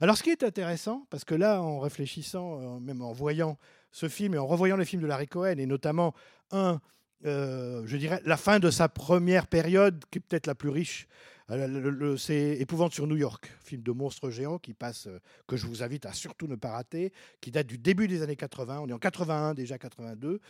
Alors 0.02 0.18
ce 0.18 0.22
qui 0.22 0.30
est 0.30 0.42
intéressant, 0.42 1.06
parce 1.08 1.24
que 1.24 1.34
là, 1.34 1.62
en 1.62 1.78
réfléchissant, 1.78 2.78
même 2.80 3.00
en 3.00 3.12
voyant 3.12 3.56
ce 3.90 4.08
film 4.08 4.34
et 4.34 4.38
en 4.38 4.46
revoyant 4.46 4.76
les 4.76 4.84
films 4.84 5.00
de 5.00 5.06
Larry 5.06 5.28
Cohen, 5.28 5.56
et 5.56 5.64
notamment 5.64 6.12
un, 6.50 6.80
euh, 7.24 7.82
je 7.86 7.96
dirais, 7.96 8.20
la 8.24 8.36
fin 8.36 8.58
de 8.58 8.70
sa 8.70 8.88
première 8.88 9.46
période, 9.46 10.04
qui 10.10 10.18
est 10.18 10.20
peut-être 10.20 10.46
la 10.46 10.54
plus 10.54 10.68
riche, 10.68 11.08
euh, 11.50 12.16
c'est 12.16 12.56
Épouvante 12.58 12.92
sur 12.92 13.06
New 13.06 13.16
York, 13.16 13.50
film 13.60 13.82
de 13.82 13.92
monstre 13.92 14.30
géant 14.30 14.58
qui 14.58 14.74
passe, 14.74 15.06
euh, 15.06 15.20
que 15.46 15.56
je 15.56 15.66
vous 15.66 15.82
invite 15.82 16.04
à 16.04 16.12
surtout 16.12 16.48
ne 16.48 16.56
pas 16.56 16.72
rater, 16.72 17.12
qui 17.40 17.50
date 17.50 17.66
du 17.66 17.78
début 17.78 18.08
des 18.08 18.22
années 18.22 18.36
80. 18.36 18.80
On 18.80 18.88
est 18.88 18.92
en 18.92 18.98
81 18.98 19.54
déjà, 19.54 19.78
82. 19.78 20.40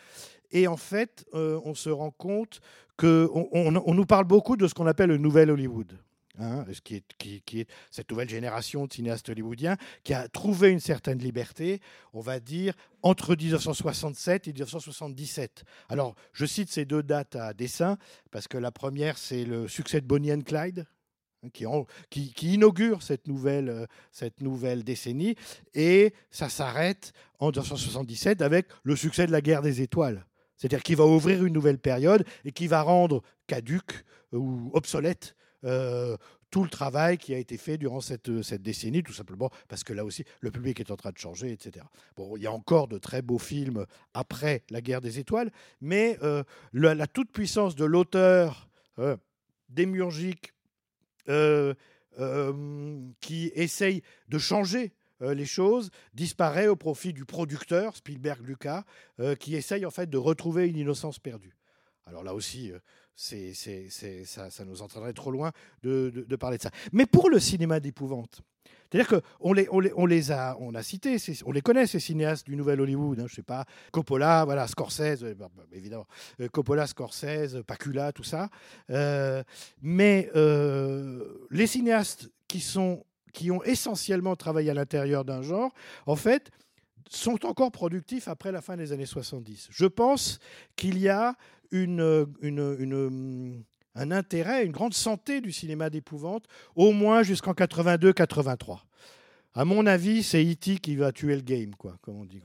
Et 0.52 0.66
en 0.66 0.76
fait, 0.76 1.26
on 1.32 1.74
se 1.74 1.90
rend 1.90 2.10
compte 2.10 2.60
qu'on 2.96 3.28
on, 3.52 3.76
on 3.76 3.94
nous 3.94 4.06
parle 4.06 4.24
beaucoup 4.24 4.56
de 4.56 4.66
ce 4.66 4.74
qu'on 4.74 4.86
appelle 4.86 5.10
le 5.10 5.18
nouvel 5.18 5.50
Hollywood. 5.50 5.98
Hein, 6.38 6.66
ce 6.70 6.82
qui 6.82 6.96
est, 6.96 7.04
qui, 7.16 7.40
qui 7.40 7.66
cette 7.90 8.10
nouvelle 8.10 8.28
génération 8.28 8.84
de 8.84 8.92
cinéastes 8.92 9.30
hollywoodiens 9.30 9.78
qui 10.04 10.12
a 10.12 10.28
trouvé 10.28 10.70
une 10.70 10.80
certaine 10.80 11.18
liberté, 11.18 11.80
on 12.12 12.20
va 12.20 12.40
dire, 12.40 12.74
entre 13.02 13.34
1967 13.34 14.46
et 14.48 14.52
1977. 14.52 15.64
Alors, 15.88 16.14
je 16.34 16.44
cite 16.44 16.70
ces 16.70 16.84
deux 16.84 17.02
dates 17.02 17.36
à 17.36 17.54
dessein, 17.54 17.96
parce 18.30 18.48
que 18.48 18.58
la 18.58 18.70
première, 18.70 19.16
c'est 19.16 19.46
le 19.46 19.66
succès 19.66 20.02
de 20.02 20.06
Bonnie 20.06 20.30
and 20.30 20.42
Clyde, 20.42 20.86
hein, 21.42 21.48
qui, 21.54 21.64
qui, 22.10 22.34
qui, 22.34 22.54
inaugure 22.54 23.02
cette 23.02 23.28
nouvelle, 23.28 23.70
euh, 23.70 23.86
cette 24.12 24.42
nouvelle 24.42 24.84
décennie, 24.84 25.36
et 25.72 26.12
ça 26.30 26.50
s'arrête 26.50 27.14
en 27.38 27.46
1977 27.46 28.42
avec 28.42 28.66
le 28.82 28.94
succès 28.94 29.26
de 29.26 29.32
la 29.32 29.40
guerre 29.40 29.62
des 29.62 29.80
étoiles. 29.80 30.26
C'est-à-dire 30.58 30.82
qu'il 30.82 30.96
va 30.96 31.06
ouvrir 31.06 31.44
une 31.44 31.54
nouvelle 31.54 31.78
période 31.78 32.26
et 32.44 32.52
qui 32.52 32.66
va 32.66 32.82
rendre 32.82 33.22
caduque 33.46 34.04
ou 34.32 34.70
obsolète 34.74 35.35
euh, 35.64 36.16
tout 36.50 36.62
le 36.62 36.70
travail 36.70 37.18
qui 37.18 37.34
a 37.34 37.38
été 37.38 37.56
fait 37.56 37.76
durant 37.76 38.00
cette, 38.00 38.42
cette, 38.42 38.62
décennie, 38.62 39.02
tout 39.02 39.12
simplement 39.12 39.50
parce 39.68 39.84
que 39.84 39.92
là 39.92 40.04
aussi, 40.04 40.24
le 40.40 40.50
public 40.50 40.80
est 40.80 40.90
en 40.90 40.96
train 40.96 41.10
de 41.10 41.18
changer, 41.18 41.52
etc. 41.52 41.84
Bon, 42.16 42.36
il 42.36 42.42
y 42.42 42.46
a 42.46 42.52
encore 42.52 42.88
de 42.88 42.98
très 42.98 43.22
beaux 43.22 43.38
films 43.38 43.84
après 44.14 44.62
La 44.70 44.80
guerre 44.80 45.00
des 45.00 45.18
étoiles, 45.18 45.50
mais 45.80 46.18
euh, 46.22 46.42
la, 46.72 47.06
toute-puissance 47.06 47.74
de 47.74 47.84
l'auteur 47.84 48.68
euh, 48.98 49.16
démiurgique 49.68 50.54
euh, 51.28 51.74
qui 53.20 53.50
essaye 53.54 54.02
de 54.28 54.38
changer 54.38 54.92
les 55.20 55.44
choses 55.44 55.90
disparaît 56.14 56.68
au 56.68 56.76
profit 56.76 57.12
du 57.12 57.26
producteur, 57.26 57.94
Spielberg-Lucas, 57.96 58.84
qui 59.38 59.54
essaye 59.54 59.84
en 59.84 59.90
fait 59.90 60.08
de 60.08 60.16
retrouver 60.16 60.66
une 60.66 60.78
innocence 60.78 61.18
perdue. 61.18 61.56
Alors 62.06 62.22
là 62.22 62.34
aussi, 62.34 62.72
c'est, 63.16 63.54
ça, 64.26 64.50
ça, 64.50 64.64
nous 64.64 64.82
entraînerait 64.82 65.14
trop 65.14 65.30
loin 65.30 65.50
de, 65.82 66.36
parler 66.38 66.58
de 66.58 66.62
ça. 66.62 66.70
Mais 66.92 67.06
pour 67.06 67.30
le 67.30 67.40
cinéma 67.40 67.80
d'épouvante, 67.80 68.42
c'est-à-dire 68.90 69.22
qu'on 69.40 69.52
les, 69.52 69.68
on 69.70 70.06
les, 70.06 70.30
a, 70.30 70.56
on 70.60 70.74
a 70.74 70.82
cités, 70.82 71.16
on 71.44 71.50
les 71.50 71.62
connaît, 71.62 71.86
ces 71.86 71.98
cinéastes 71.98 72.46
du 72.46 72.54
Nouvel 72.54 72.80
Hollywood, 72.80 73.18
hein, 73.18 73.26
je 73.26 73.34
sais 73.34 73.42
pas, 73.42 73.64
Coppola, 73.90 74.44
voilà, 74.44 74.68
Scorsese, 74.68 75.24
évidemment, 75.72 76.06
Coppola, 76.52 76.86
Scorsese, 76.86 77.62
Pacula, 77.66 78.12
tout 78.12 78.22
ça. 78.22 78.48
Euh, 78.90 79.42
mais 79.82 80.30
euh, 80.36 81.48
les 81.50 81.66
cinéastes 81.66 82.30
qui 82.46 82.60
sont 82.60 83.04
qui 83.32 83.50
ont 83.50 83.62
essentiellement 83.64 84.34
travaillé 84.34 84.70
à 84.70 84.74
l'intérieur 84.74 85.22
d'un 85.22 85.42
genre, 85.42 85.70
en 86.06 86.16
fait, 86.16 86.50
sont 87.10 87.44
encore 87.46 87.70
productifs 87.70 88.28
après 88.28 88.50
la 88.50 88.62
fin 88.62 88.76
des 88.76 88.92
années 88.92 89.06
70. 89.06 89.68
Je 89.70 89.86
pense 89.86 90.38
qu'il 90.74 90.98
y 90.98 91.10
a 91.10 91.34
une, 91.70 92.26
une, 92.40 92.76
une, 92.78 93.64
un 93.94 94.10
intérêt, 94.10 94.64
une 94.64 94.72
grande 94.72 94.94
santé 94.94 95.40
du 95.40 95.52
cinéma 95.52 95.90
d'épouvante, 95.90 96.44
au 96.74 96.92
moins 96.92 97.22
jusqu'en 97.22 97.52
82-83. 97.52 98.80
À 99.54 99.64
mon 99.64 99.86
avis, 99.86 100.22
c'est 100.22 100.44
E.T. 100.44 100.78
qui 100.78 100.96
va 100.96 101.12
tuer 101.12 101.34
le 101.34 101.40
game, 101.40 101.74
quoi, 101.74 101.96
comme 102.02 102.16
on 102.16 102.24
dit. 102.26 102.42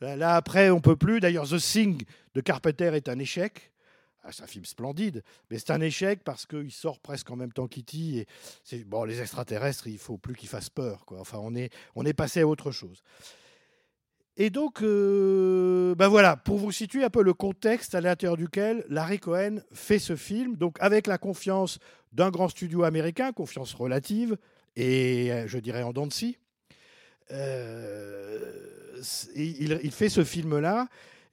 Là, 0.00 0.36
après, 0.36 0.70
on 0.70 0.80
peut 0.80 0.96
plus. 0.96 1.20
D'ailleurs, 1.20 1.46
The 1.46 1.58
Thing 1.58 2.02
de 2.34 2.40
Carpenter 2.40 2.92
est 2.94 3.10
un 3.10 3.18
échec. 3.18 3.70
Ah, 4.22 4.32
c'est 4.32 4.42
un 4.42 4.46
film 4.46 4.64
splendide, 4.64 5.22
mais 5.50 5.58
c'est 5.58 5.70
un 5.70 5.80
échec 5.80 6.20
parce 6.24 6.44
qu'il 6.46 6.70
sort 6.72 6.98
presque 6.98 7.30
en 7.30 7.36
même 7.36 7.52
temps 7.52 7.66
qu'E.T. 7.68 8.26
Et 8.72 8.84
bon, 8.84 9.04
les 9.04 9.20
extraterrestres, 9.20 9.86
il 9.86 9.98
faut 9.98 10.16
plus 10.16 10.34
qu'ils 10.34 10.48
fassent 10.48 10.70
peur. 10.70 11.04
Quoi. 11.04 11.20
Enfin, 11.20 11.38
on 11.42 11.54
est, 11.54 11.70
on 11.94 12.06
est 12.06 12.14
passé 12.14 12.40
à 12.40 12.46
autre 12.46 12.70
chose. 12.70 13.02
Et 14.42 14.48
donc, 14.48 14.80
euh, 14.80 15.94
ben 15.96 16.08
voilà, 16.08 16.34
pour 16.34 16.56
vous 16.56 16.72
situer 16.72 17.04
un 17.04 17.10
peu 17.10 17.22
le 17.22 17.34
contexte 17.34 17.94
à 17.94 18.00
l'intérieur 18.00 18.38
duquel 18.38 18.86
Larry 18.88 19.18
Cohen 19.18 19.58
fait 19.74 19.98
ce 19.98 20.16
film, 20.16 20.56
donc 20.56 20.78
avec 20.80 21.06
la 21.06 21.18
confiance 21.18 21.78
d'un 22.14 22.30
grand 22.30 22.48
studio 22.48 22.84
américain, 22.84 23.32
confiance 23.32 23.74
relative, 23.74 24.38
et 24.76 25.30
euh, 25.30 25.46
je 25.46 25.58
dirais 25.58 25.82
en 25.82 25.92
dents 25.92 26.06
de 26.06 26.12
scie. 26.14 26.38
Il, 29.36 29.90
fait 29.92 30.08
ce 30.08 30.24
film-là, 30.24 30.88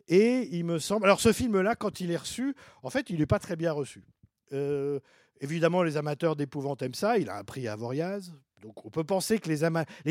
et 0.10 0.50
il 0.52 0.66
me 0.66 0.78
semble. 0.78 1.06
Alors, 1.06 1.22
ce 1.22 1.32
film-là, 1.32 1.76
quand 1.76 2.02
il 2.02 2.12
est 2.12 2.18
reçu, 2.18 2.56
en 2.84 2.90
fait, 2.90 3.10
il 3.10 3.20
n'est 3.20 3.26
pas 3.26 3.40
très 3.40 3.56
bien 3.56 3.72
reçu. 3.72 4.04
Euh, 4.52 5.00
évidemment, 5.40 5.82
les 5.82 5.96
amateurs 5.96 6.36
d'épouvante 6.36 6.82
aiment 6.82 6.94
ça. 6.94 7.18
Il 7.18 7.30
a 7.30 7.38
un 7.38 7.46
prix 7.46 7.70
à 7.70 7.72
Avoriaz. 7.72 8.34
Donc, 8.62 8.86
on 8.86 8.90
peut 8.90 9.04
penser 9.04 9.40
que 9.40 9.50
les, 9.50 9.64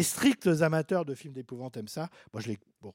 stricts 0.02 0.46
amateurs 0.46 1.04
de 1.04 1.14
films 1.14 1.34
d'épouvante 1.34 1.76
aiment 1.76 1.88
ça. 1.88 2.08
Moi, 2.32 2.40
je 2.40 2.48
les, 2.48 2.58
bon, 2.80 2.94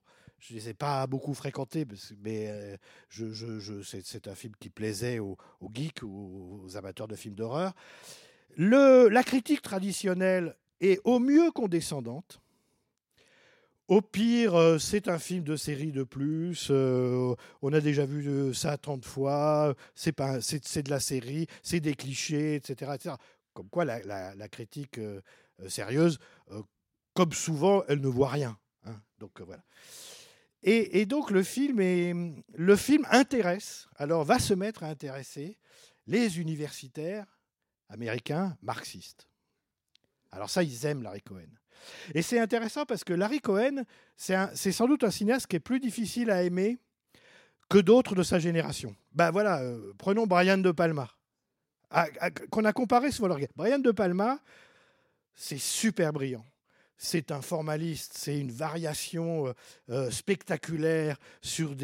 les 0.54 0.70
ai 0.70 0.74
pas 0.74 1.06
beaucoup 1.08 1.34
fréquentés, 1.34 1.86
mais 2.22 2.48
euh, 2.50 2.78
je, 3.10 3.32
je- 3.32 3.60
je- 3.60 3.82
c'est, 3.82 4.28
un 4.28 4.36
film 4.36 4.54
qui 4.60 4.70
plaisait 4.70 5.20
aux, 5.20 5.38
geeks, 5.74 6.04
aux, 6.04 6.62
aux 6.66 6.78
amateurs 6.78 7.08
de 7.08 7.16
films 7.16 7.36
d'horreur. 7.36 7.74
La 8.58 9.24
critique 9.24 9.62
traditionnelle 9.62 10.56
est 10.80 11.00
au 11.04 11.20
mieux 11.20 11.52
condescendante. 11.52 12.42
Au 13.88 14.02
pire, 14.02 14.56
euh, 14.56 14.78
c'est 14.78 15.10
un 15.10 15.20
film 15.20 15.44
de 15.44 15.58
série 15.58 15.92
de 15.92 16.04
plus. 16.04 16.70
euh, 16.72 17.36
on 17.62 17.74
a 17.74 17.82
déjà 17.82 18.06
vu 18.06 18.54
ça 18.54 18.78
30 18.78 19.04
fois. 19.04 19.76
C'est 19.96 20.18
de 20.18 20.90
la 20.90 21.00
série, 21.02 21.48
c'est 21.62 21.82
des 21.82 21.94
clichés, 21.94 22.56
etc.. 22.56 22.92
Comme 23.54 23.68
quoi, 23.70 23.84
la, 23.84 24.02
la- 24.06 24.48
critique 24.48 24.98
sérieuse, 25.70 26.20
euh, 26.52 26.62
comme 27.14 27.34
souvent, 27.34 27.84
elle 27.88 28.02
ne 28.02 28.08
voit 28.08 28.30
rien. 28.30 28.58
hein. 28.86 29.02
Donc 29.20 29.42
euh, 29.42 29.44
voilà. 29.44 29.64
Et, 30.64 31.08
donc 31.08 31.32
le 31.32 31.42
film 31.42 31.80
est, 31.80 32.14
le 32.54 32.76
film 32.76 33.06
intéresse. 33.10 33.88
Alors 33.96 34.24
va 34.24 34.38
se 34.38 34.54
mettre 34.54 34.84
à 34.84 34.88
intéresser 34.88 35.58
les 36.06 36.40
universitaires 36.40 37.26
américains 37.90 38.56
marxistes. 38.62 39.28
Alors 40.32 40.50
ça, 40.50 40.62
ils 40.62 40.86
aiment 40.86 41.02
Larry 41.02 41.22
Cohen. 41.22 41.50
Et 42.14 42.22
c'est 42.22 42.40
intéressant 42.40 42.86
parce 42.86 43.04
que 43.04 43.14
Larry 43.14 43.40
Cohen, 43.40 43.86
c'est 44.16 44.72
sans 44.72 44.88
doute 44.88 45.04
un 45.04 45.10
cinéaste 45.10 45.48
qui 45.48 45.56
est 45.56 45.60
plus 45.60 45.80
difficile 45.80 46.30
à 46.30 46.44
aimer 46.44 46.78
que 47.68 47.80
d'autres 47.80 48.14
de 48.14 48.24
sa 48.24 48.38
génération. 48.38 48.96
Ben 49.14 49.32
voilà, 49.32 49.62
euh, 49.62 49.94
prenons 49.98 50.28
Brian 50.28 50.58
De 50.58 50.72
Palma, 50.72 51.10
qu'on 52.52 52.66
a 52.66 52.74
comparé 52.74 53.12
souvent. 53.12 53.36
Brian 53.56 53.80
De 53.80 53.92
Palma, 53.92 54.40
c'est 55.36 55.60
super 55.60 56.14
brillant. 56.14 56.46
C'est 57.04 57.32
un 57.32 57.42
formaliste, 57.42 58.14
c'est 58.16 58.40
une 58.40 58.52
variation 58.52 59.48
euh, 59.48 59.54
euh, 59.90 60.12
spectaculaire 60.12 61.18
sur, 61.42 61.76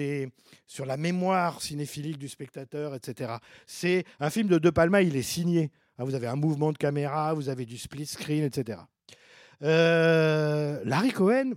la 0.86 0.95
mémoire 0.97 1.60
cinéphilique 1.60 2.19
du 2.19 2.29
spectateur, 2.29 2.93
etc. 2.93 3.33
C'est 3.65 4.05
un 4.19 4.29
film 4.29 4.47
de 4.47 4.60
De 4.60 4.69
Palma, 4.69 5.01
il 5.01 5.15
est 5.15 5.23
signé. 5.23 5.71
Hein, 5.97 6.03
Vous 6.03 6.13
avez 6.13 6.27
un 6.27 6.36
mouvement 6.36 6.71
de 6.71 6.77
caméra, 6.77 7.33
vous 7.33 7.49
avez 7.49 7.65
du 7.65 7.79
split 7.79 8.05
screen, 8.05 8.43
etc. 8.43 8.79
Euh, 9.63 10.79
Larry 10.86 11.12
Cohen, 11.12 11.53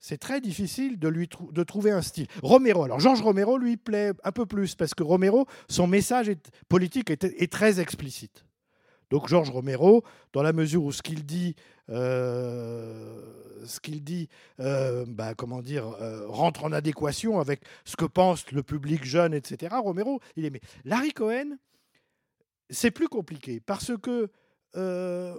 c'est 0.00 0.16
très 0.18 0.40
difficile 0.40 0.98
de 0.98 1.08
lui 1.08 1.28
trouver 1.66 1.90
un 1.90 2.00
style. 2.00 2.26
Romero, 2.42 2.84
alors 2.84 3.00
Georges 3.00 3.20
Romero 3.22 3.58
lui 3.58 3.76
plaît 3.76 4.12
un 4.22 4.32
peu 4.32 4.46
plus 4.46 4.74
parce 4.74 4.94
que 4.94 5.02
Romero, 5.02 5.46
son 5.68 5.86
message 5.86 6.30
est- 6.30 6.50
politique 6.68 7.10
est 7.10 7.52
très 7.52 7.80
explicite. 7.80 8.46
Donc 9.10 9.28
Georges 9.28 9.50
Romero, 9.50 10.02
dans 10.32 10.42
la 10.42 10.52
mesure 10.52 10.82
où 10.84 10.92
ce 10.92 11.02
qu'il 11.02 11.24
dit, 11.24 11.54
euh, 11.90 13.64
ce 13.64 13.80
qu'il 13.80 14.02
dit, 14.02 14.28
euh, 14.60 15.04
bah, 15.08 15.34
comment 15.34 15.62
dire, 15.62 15.86
euh, 16.00 16.26
rentre 16.28 16.64
en 16.64 16.72
adéquation 16.72 17.40
avec 17.40 17.60
ce 17.84 17.96
que 17.96 18.04
pense 18.04 18.50
le 18.52 18.62
public 18.62 19.04
jeune, 19.04 19.34
etc. 19.34 19.74
Romero, 19.82 20.20
il 20.36 20.44
aimait. 20.44 20.60
Larry 20.84 21.12
Cohen, 21.12 21.56
c'est 22.70 22.90
plus 22.90 23.08
compliqué 23.08 23.60
parce 23.60 23.92
que 23.98 24.30
euh, 24.76 25.36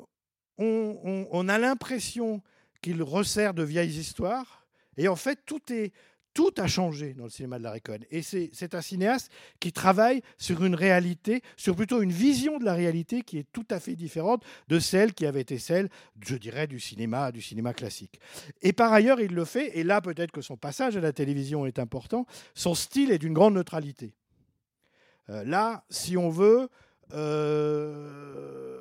on, 0.58 1.00
on- 1.04 1.28
on 1.32 1.50
a 1.50 1.58
l'impression 1.58 2.42
qu'il 2.82 3.02
resserre 3.04 3.54
de 3.54 3.64
vieilles 3.64 3.98
histoires 4.00 4.66
et 4.98 5.08
en 5.08 5.16
fait 5.16 5.40
tout 5.46 5.62
est 5.74 5.92
tout 6.36 6.54
a 6.58 6.68
changé 6.68 7.14
dans 7.14 7.24
le 7.24 7.30
cinéma 7.30 7.58
de 7.58 7.64
Larry 7.64 7.82
Cohen. 7.82 8.00
Et 8.12 8.22
c'est 8.22 8.76
un 8.76 8.82
cinéaste 8.82 9.32
qui 9.60 9.72
travaille 9.72 10.22
sur 10.38 10.64
une 10.64 10.76
réalité, 10.76 11.42
sur 11.56 11.76
plutôt 11.76 12.02
une 12.02 12.12
vision 12.12 12.60
de 12.60 12.66
la 12.66 12.74
réalité 12.74 13.22
qui 13.22 13.40
est 13.40 13.48
tout 13.54 13.66
à 13.72 13.80
fait 13.80 13.96
différente 13.96 14.44
de 14.68 14.78
celle 14.78 15.14
qui 15.14 15.26
avait 15.26 15.42
été 15.42 15.58
celle, 15.58 15.90
je 16.20 16.36
dirais, 16.36 16.68
du 16.68 16.80
cinéma, 16.80 17.32
du 17.32 17.42
cinéma 17.42 17.74
classique. 17.74 18.20
Et 18.62 18.74
par 18.74 18.92
ailleurs, 18.92 19.22
il 19.22 19.34
le 19.34 19.46
fait, 19.46 19.80
et 19.80 19.84
là 19.84 20.02
peut-être 20.02 20.32
que 20.32 20.42
son 20.42 20.58
passage 20.58 20.98
à 20.98 21.00
la 21.00 21.14
télévision 21.14 21.66
est 21.66 21.80
important, 21.80 22.28
son 22.54 22.76
style 22.76 23.12
est 23.12 23.18
d'une 23.18 23.34
grande 23.34 23.56
neutralité. 23.56 24.14
Euh, 25.30 25.46
là, 25.46 25.86
si 25.90 26.18
on 26.18 26.30
veut, 26.30 26.68
euh, 27.14 28.75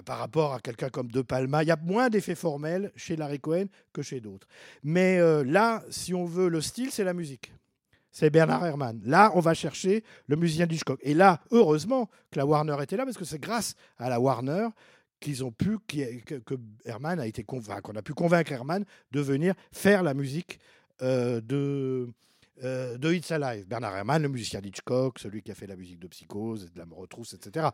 par 0.00 0.18
rapport 0.18 0.54
à 0.54 0.60
quelqu'un 0.60 0.88
comme 0.88 1.10
De 1.10 1.22
Palma, 1.22 1.62
il 1.62 1.68
y 1.68 1.72
a 1.72 1.76
moins 1.76 2.08
d'effets 2.08 2.34
formels 2.34 2.90
chez 2.96 3.16
Larry 3.16 3.40
Cohen 3.40 3.66
que 3.92 4.02
chez 4.02 4.20
d'autres. 4.20 4.46
Mais 4.82 5.18
euh, 5.18 5.44
là, 5.44 5.82
si 5.90 6.14
on 6.14 6.24
veut 6.24 6.48
le 6.48 6.60
style, 6.60 6.90
c'est 6.90 7.04
la 7.04 7.14
musique. 7.14 7.52
C'est 8.10 8.30
Bernard 8.30 8.64
Herrmann. 8.64 9.00
Là, 9.04 9.32
on 9.34 9.40
va 9.40 9.54
chercher 9.54 10.04
le 10.26 10.36
musicien 10.36 10.66
d'Hitchcock. 10.66 11.00
Et 11.02 11.14
là, 11.14 11.40
heureusement 11.50 12.10
que 12.30 12.38
la 12.38 12.46
Warner 12.46 12.76
était 12.82 12.96
là, 12.96 13.04
parce 13.04 13.16
que 13.16 13.24
c'est 13.24 13.40
grâce 13.40 13.74
à 13.98 14.08
la 14.08 14.20
Warner 14.20 14.68
qu'ils 15.18 15.44
ont 15.44 15.52
pu, 15.52 15.78
que, 15.86 16.54
Herrmann 16.84 17.20
a 17.20 17.26
été 17.26 17.44
qu'on 17.44 17.60
a 17.60 18.02
pu 18.02 18.12
convaincre 18.12 18.52
Herrmann 18.52 18.84
de 19.12 19.20
venir 19.20 19.54
faire 19.70 20.02
la 20.02 20.14
musique 20.14 20.58
euh, 21.00 21.40
de, 21.40 22.08
euh, 22.64 22.98
de 22.98 23.12
It's 23.12 23.30
Alive. 23.30 23.66
Bernard 23.66 23.96
Herrmann, 23.96 24.22
le 24.22 24.28
musicien 24.28 24.60
d'Hitchcock, 24.60 25.18
celui 25.18 25.42
qui 25.42 25.50
a 25.50 25.54
fait 25.54 25.66
la 25.66 25.74
musique 25.74 25.98
de 25.98 26.06
Psychose, 26.06 26.70
de 26.72 26.78
La 26.78 26.84
Retrousse, 26.90 27.32
etc. 27.32 27.68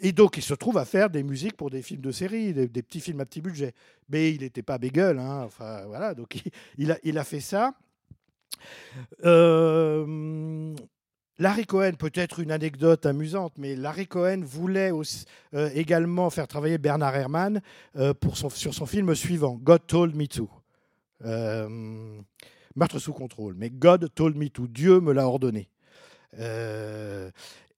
Et 0.00 0.12
donc, 0.12 0.36
il 0.36 0.42
se 0.42 0.54
trouve 0.54 0.76
à 0.76 0.84
faire 0.84 1.08
des 1.08 1.22
musiques 1.22 1.56
pour 1.56 1.70
des 1.70 1.82
films 1.82 2.02
de 2.02 2.10
série, 2.10 2.52
des, 2.52 2.68
petits 2.68 3.00
films 3.00 3.20
à 3.20 3.26
petit 3.26 3.40
budget. 3.40 3.72
Mais 4.08 4.32
il 4.32 4.40
n'était 4.40 4.62
pas 4.62 4.78
bégueule, 4.78 5.18
hein. 5.18 5.42
enfin 5.44 5.84
voilà. 5.86 6.14
Donc, 6.14 6.42
il, 6.78 6.92
a, 6.92 6.98
il 7.04 7.16
a 7.16 7.24
fait 7.24 7.40
ça. 7.40 7.74
Euh, 9.24 10.74
Larry 11.38 11.66
Cohen, 11.66 11.92
peut-être 11.92 12.40
une 12.40 12.50
anecdote 12.50 13.06
amusante, 13.06 13.54
mais 13.56 13.76
Larry 13.76 14.08
Cohen 14.08 14.42
voulait 14.44 14.90
aussi, 14.90 15.26
euh, 15.54 15.70
également 15.74 16.28
faire 16.30 16.48
travailler 16.48 16.78
Bernard 16.78 17.14
Herrmann 17.16 17.60
pour 18.20 18.36
son, 18.36 18.50
sur 18.50 18.74
son 18.74 18.86
film 18.86 19.14
suivant, 19.14 19.54
God 19.54 19.86
Told 19.86 20.16
Me 20.16 20.26
To. 20.26 20.50
Meurtre 22.76 22.98
sous 22.98 23.12
contrôle, 23.12 23.54
mais 23.56 23.70
God 23.70 24.12
Told 24.14 24.36
Me 24.36 24.48
To, 24.48 24.66
Dieu 24.66 25.00
me 25.00 25.12
l'a 25.12 25.26
ordonné. 25.26 25.68
Euh, 26.38 27.30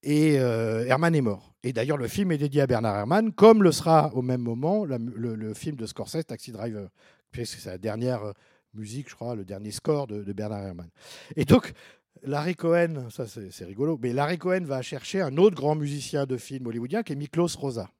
et 0.03 0.39
euh, 0.39 0.87
Herman 0.87 1.15
est 1.15 1.21
mort. 1.21 1.53
Et 1.63 1.73
d'ailleurs, 1.73 1.99
le 1.99 2.09
film 2.09 2.33
est 2.33 2.39
dédié 2.39 2.63
à 2.63 2.67
Bernard 2.67 2.97
Herrmann, 2.97 3.33
comme 3.33 3.63
le 3.63 3.73
sera 3.73 4.15
au 4.15 4.23
même 4.23 4.41
moment 4.41 4.85
le, 4.85 5.55
film 5.55 5.77
de 5.77 5.85
Scorsese, 5.85 6.25
Taxi 6.27 6.53
Driver, 6.53 6.89
puisque 7.31 7.59
c'est 7.59 7.71
la 7.71 7.79
dernière 7.79 8.23
euh, 8.23 8.33
musique, 8.73 9.11
je 9.11 9.15
crois, 9.15 9.35
le 9.35 9.45
dernier 9.45 9.71
score 9.71 10.07
de, 10.07 10.33
Bernard 10.33 10.63
Herrmann. 10.63 10.89
Et 11.35 11.45
donc, 11.45 11.73
Larry 12.23 12.55
Cohen, 12.55 13.09
ça 13.11 13.27
c'est 13.27 13.65
rigolo, 13.65 13.99
mais 14.01 14.13
Larry 14.13 14.39
Cohen 14.39 14.65
va 14.65 14.81
chercher 14.81 15.21
un 15.21 15.37
autre 15.37 15.57
grand 15.57 15.75
musicien 15.75 16.25
de 16.25 16.39
film 16.39 16.67
hollywoodien 16.67 17.03
qui 17.03 17.13
est 17.13 17.17
Miklos 17.17 17.59
Rosa. 17.59 17.91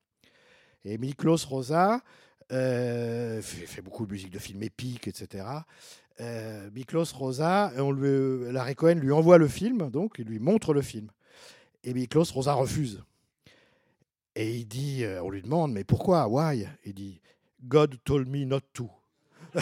Et 0.85 0.97
Miklos 0.97 1.45
Rosa 1.49 2.01
fait, 2.49 3.43
fait 3.43 3.83
beaucoup 3.83 4.07
de 4.07 4.13
musique 4.13 4.31
de 4.31 4.39
films 4.39 4.63
épiques, 4.63 5.07
etc. 5.09 5.45
Euh, 6.21 6.71
Miklos 6.75 7.13
Rosa, 7.15 7.73
on 7.77 7.93
lui, 7.93 8.53
Larry 8.53 8.75
Cohen 8.75 8.95
lui 8.95 9.13
envoie 9.13 9.39
le 9.39 9.49
film, 9.49 9.91
donc 9.91 10.17
il 10.19 10.27
lui 10.27 10.39
montre 10.39 10.73
le 10.73 10.83
film. 10.83 11.09
Et 11.85 11.93
Miklos 11.95 12.33
Rosa 12.33 12.55
refuse. 12.55 13.03
Et 14.35 14.57
il 14.57 14.67
dit, 14.67 15.05
euh, 15.05 15.23
on 15.23 15.31
lui 15.31 15.43
demande, 15.43 15.73
mais 15.73 15.85
pourquoi 15.85 16.29
Why? 16.29 16.67
Il 16.85 16.95
dit, 16.95 17.21
God 17.65 17.97
told 18.05 18.29
me 18.29 18.45
not 18.45 18.61
to. 18.73 18.91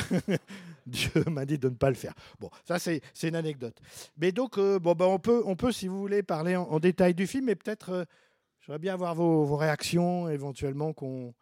Dieu 0.86 1.24
m'a 1.30 1.46
dit 1.46 1.58
de 1.58 1.68
ne 1.68 1.74
pas 1.74 1.88
le 1.88 1.96
faire. 1.96 2.14
Bon, 2.38 2.50
ça 2.64 2.78
c'est 2.78 3.00
une 3.22 3.36
anecdote. 3.36 3.80
Mais 4.18 4.32
donc, 4.32 4.58
euh, 4.58 4.78
bon, 4.78 4.94
ben, 4.94 5.06
on, 5.06 5.18
peut, 5.18 5.42
on 5.46 5.56
peut, 5.56 5.72
si 5.72 5.88
vous 5.88 5.98
voulez, 5.98 6.22
parler 6.22 6.56
en, 6.56 6.78
détail 6.78 7.14
du 7.14 7.26
film, 7.26 7.46
mais 7.46 7.54
peut-être, 7.54 7.90
euh, 7.90 8.04
j'aimerais 8.60 8.78
bien 8.78 8.94
avoir 8.94 9.14
vos, 9.14 9.56
réactions, 9.56 10.28
éventuellement 10.28 10.92
qu'on 10.92 11.34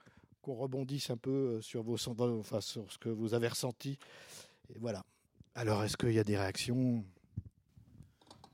rebondisse 0.47 1.11
un 1.11 1.17
peu 1.17 1.31
euh, 1.31 1.61
sur, 1.61 1.83
vos, 1.83 1.97
enfin, 2.39 2.61
sur 2.61 2.91
ce 2.93 2.99
que 2.99 3.09
vous 3.09 3.35
avez 3.35 3.49
ressenti. 3.49 3.99
Voilà. 4.81 5.03
Alors, 5.55 5.85
est-ce 5.85 5.97
qu'il 5.97 6.13
y 6.13 6.19
a 6.19 6.25
des 6.25 6.37
réactions? 6.37 7.05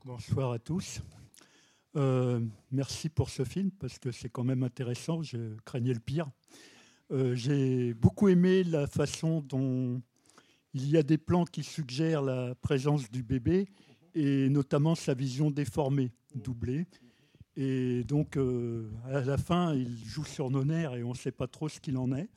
Bonsoir 0.05 0.51
à 0.51 0.59
tous. 0.59 1.01
Euh, 1.95 2.41
merci 2.71 3.09
pour 3.09 3.29
ce 3.29 3.43
film 3.43 3.71
parce 3.71 3.99
que 3.99 4.11
c'est 4.11 4.29
quand 4.29 4.43
même 4.43 4.63
intéressant. 4.63 5.23
Je 5.23 5.55
craignais 5.65 5.93
le 5.93 5.99
pire. 5.99 6.29
Euh, 7.11 7.35
J'ai 7.35 7.93
beaucoup 7.93 8.27
aimé 8.27 8.63
la 8.63 8.85
façon 8.85 9.41
dont 9.41 10.01
il 10.73 10.89
y 10.89 10.97
a 10.97 11.03
des 11.03 11.17
plans 11.17 11.45
qui 11.45 11.63
suggèrent 11.63 12.21
la 12.21 12.53
présence 12.55 13.09
du 13.09 13.23
bébé 13.23 13.67
et 14.13 14.49
notamment 14.49 14.95
sa 14.95 15.13
vision 15.13 15.51
déformée, 15.51 16.11
doublée. 16.35 16.87
Et 17.55 18.03
donc, 18.03 18.37
euh, 18.37 18.91
à 19.05 19.21
la 19.21 19.37
fin, 19.37 19.73
il 19.73 19.97
joue 20.05 20.25
sur 20.25 20.51
nos 20.51 20.63
nerfs 20.63 20.95
et 20.95 21.03
on 21.03 21.11
ne 21.11 21.17
sait 21.17 21.31
pas 21.31 21.47
trop 21.47 21.69
ce 21.69 21.79
qu'il 21.79 21.97
en 21.97 22.11
est. 22.13 22.29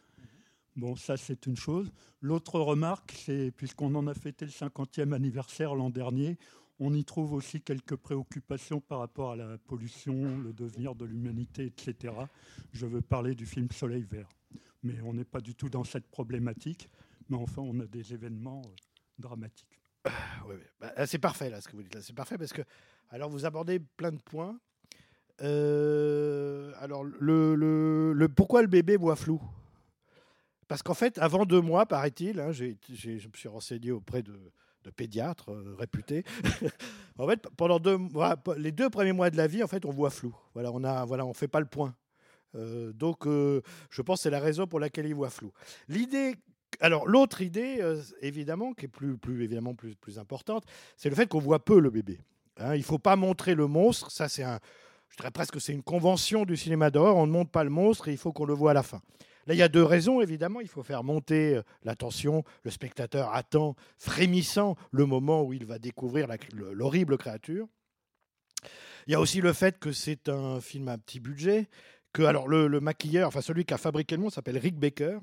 Bon, 0.77 0.97
ça, 0.97 1.17
c'est 1.17 1.47
une 1.47 1.57
chose. 1.57 1.93
L'autre 2.21 2.59
remarque, 2.59 3.13
c'est 3.27 3.51
puisqu'on 3.51 3.95
en 3.95 4.07
a 4.07 4.15
fêté 4.15 4.47
le 4.47 4.51
50e 4.51 5.13
anniversaire 5.13 5.75
l'an 5.75 5.91
dernier, 5.91 6.39
on 6.79 6.95
y 6.95 7.05
trouve 7.05 7.35
aussi 7.35 7.61
quelques 7.61 7.97
préoccupations 7.97 8.81
par 8.81 8.99
rapport 8.99 9.33
à 9.33 9.37
la 9.37 9.59
pollution, 9.59 10.39
le 10.39 10.53
devenir 10.53 10.95
de 10.95 11.05
l'humanité, 11.05 11.67
etc. 11.67 12.15
Je 12.73 12.87
veux 12.87 13.03
parler 13.03 13.35
du 13.35 13.47
film 13.47 13.71
Soleil 13.71 14.03
vert. 14.03 14.29
Mais 14.83 15.01
on 15.03 15.15
n'est 15.15 15.25
pas 15.25 15.41
du 15.41 15.55
tout 15.55 15.69
dans 15.69 15.85
cette 15.85 16.09
problématique. 16.09 16.89
Mais 17.29 17.37
enfin, 17.37 17.63
on 17.63 17.79
a 17.81 17.87
des 17.87 18.15
événements 18.15 18.63
euh, 18.65 18.71
dramatiques. 19.19 19.79
Ouais. 20.49 20.59
Bah, 20.81 21.07
c'est 21.07 21.21
parfait, 21.21 21.51
là, 21.51 21.61
ce 21.61 21.69
que 21.69 21.77
vous 21.77 21.85
dites 21.85 21.95
là. 21.95 22.03
C'est 22.03 22.17
parfait 22.17 22.37
parce 22.37 22.53
que, 22.53 22.63
alors, 23.11 23.31
vous 23.31 23.45
abordez 23.47 23.79
plein 23.79 24.11
de 24.11 24.21
points. 24.21 24.59
Euh, 25.41 26.73
alors, 26.81 27.05
le, 27.05 28.27
pourquoi 28.35 28.63
le 28.63 28.69
bébé 28.69 28.97
voit 28.97 29.15
flou? 29.15 29.41
Parce 30.73 30.83
qu'en 30.83 30.95
fait, 30.95 31.19
avant 31.19 31.45
deux 31.45 31.61
mois, 31.61 31.85
paraît-il, 31.85 32.41
hein, 32.41 32.51
j'ai- 32.51 32.79
je 32.89 33.29
me 33.29 33.35
suis 33.35 33.47
renseigné 33.47 33.91
auprès 33.91 34.23
de, 34.23 34.33
de 34.85 34.91
pédiatres 34.91 35.51
euh, 35.51 35.77
réputés. 35.79 36.25
en 37.19 37.29
fait, 37.29 37.47
pendant 37.59 37.79
deux 37.79 37.99
les 38.57 38.73
deux 38.73 38.89
premiers 38.89 39.13
mois 39.13 39.29
de 39.29 39.37
la 39.37 39.47
vie, 39.47 39.63
en 39.63 39.67
fait, 39.67 39.85
on 39.85 39.91
voit 39.91 40.09
flou. 40.09 40.35
Voilà, 40.55 40.73
on 40.73 40.83
a, 40.83 41.05
voilà, 41.05 41.31
fait 41.35 41.47
pas 41.47 41.61
le 41.61 41.67
point. 41.67 41.95
Euh, 42.55 42.91
donc, 42.95 43.27
euh, 43.27 43.61
je 43.91 44.01
pense 44.01 44.21
que 44.21 44.23
c'est 44.23 44.31
la 44.31 44.41
raison 44.41 44.67
pour 44.67 44.81
laquelle 44.81 45.05
il 45.05 45.15
voit 45.15 45.29
flou. 45.29 45.53
L'idée 45.89 46.37
alors 46.81 47.07
l'autre 47.07 47.43
idée, 47.43 47.85
évidemment, 48.23 48.73
qui 48.73 48.87
est 48.87 48.89
plus, 48.89 49.19
plus 49.19 49.45
évidemment 49.45 49.75
plus, 49.75 49.95
plus 49.95 50.19
importante, 50.19 50.65
c'est 50.97 51.11
le 51.11 51.15
fait 51.15 51.27
qu'on 51.29 51.39
voit 51.39 51.63
peu 51.63 51.79
le 51.81 51.91
bébé. 51.91 52.19
Hein, 52.57 52.77
il 52.77 52.79
ne 52.79 52.85
faut 52.85 52.99
pas 52.99 53.15
montrer 53.15 53.55
le 53.55 53.67
monstre. 53.67 54.11
Ça, 54.11 54.31
c'est 54.31 54.43
un, 54.43 54.59
je 55.11 55.19
dirais 55.19 55.31
presque, 55.31 55.53
que 55.53 55.61
c'est 55.61 55.75
une 55.75 55.83
convention 55.83 56.47
du 56.47 56.57
cinéma 56.57 56.91
d'horreur. 56.91 57.17
On 57.17 57.27
ne 57.27 57.33
montre 57.33 57.51
pas 57.51 57.63
le 57.63 57.69
monstre 57.69 58.09
et 58.09 58.13
il 58.13 58.17
faut 58.17 58.33
qu'on 58.33 58.47
le 58.47 58.55
voit 58.55 58.71
à 58.71 58.75
la 58.75 58.83
fin. 58.83 59.03
Là, 59.47 59.55
il 59.55 59.59
y 59.59 59.63
a 59.63 59.69
deux 59.69 59.83
raisons, 59.83 60.21
évidemment. 60.21 60.61
Il 60.61 60.69
faut 60.69 60.83
faire 60.83 61.03
monter 61.05 61.57
euh, 61.57 61.63
la 61.83 61.97
tension. 61.97 62.45
Le 62.65 62.71
spectateur 62.71 63.35
attend, 63.35 63.75
frémissant, 63.99 64.77
le 64.91 65.07
moment 65.07 65.43
où 65.43 65.53
il 65.53 65.65
va 65.67 65.79
découvrir 65.79 66.29
l'horrible 66.53 67.19
créature. 67.19 67.67
Il 69.07 69.13
y 69.13 69.15
a 69.17 69.21
aussi 69.21 69.41
le 69.41 69.53
fait 69.53 69.79
que 69.79 69.91
c'est 69.93 70.29
un 70.29 70.61
film 70.61 70.89
à 70.89 70.97
petit 70.99 71.19
budget. 71.21 71.69
Que, 72.13 72.23
alors, 72.23 72.47
le, 72.47 72.69
le 72.69 72.81
maquilleur, 72.81 73.27
enfin 73.29 73.41
celui 73.41 73.65
qui 73.65 73.75
a 73.75 73.79
fabriqué 73.79 74.17
le 74.17 74.23
monstre, 74.23 74.37
s'appelle 74.37 74.59
Rick 74.59 74.77
Baker. 74.79 75.19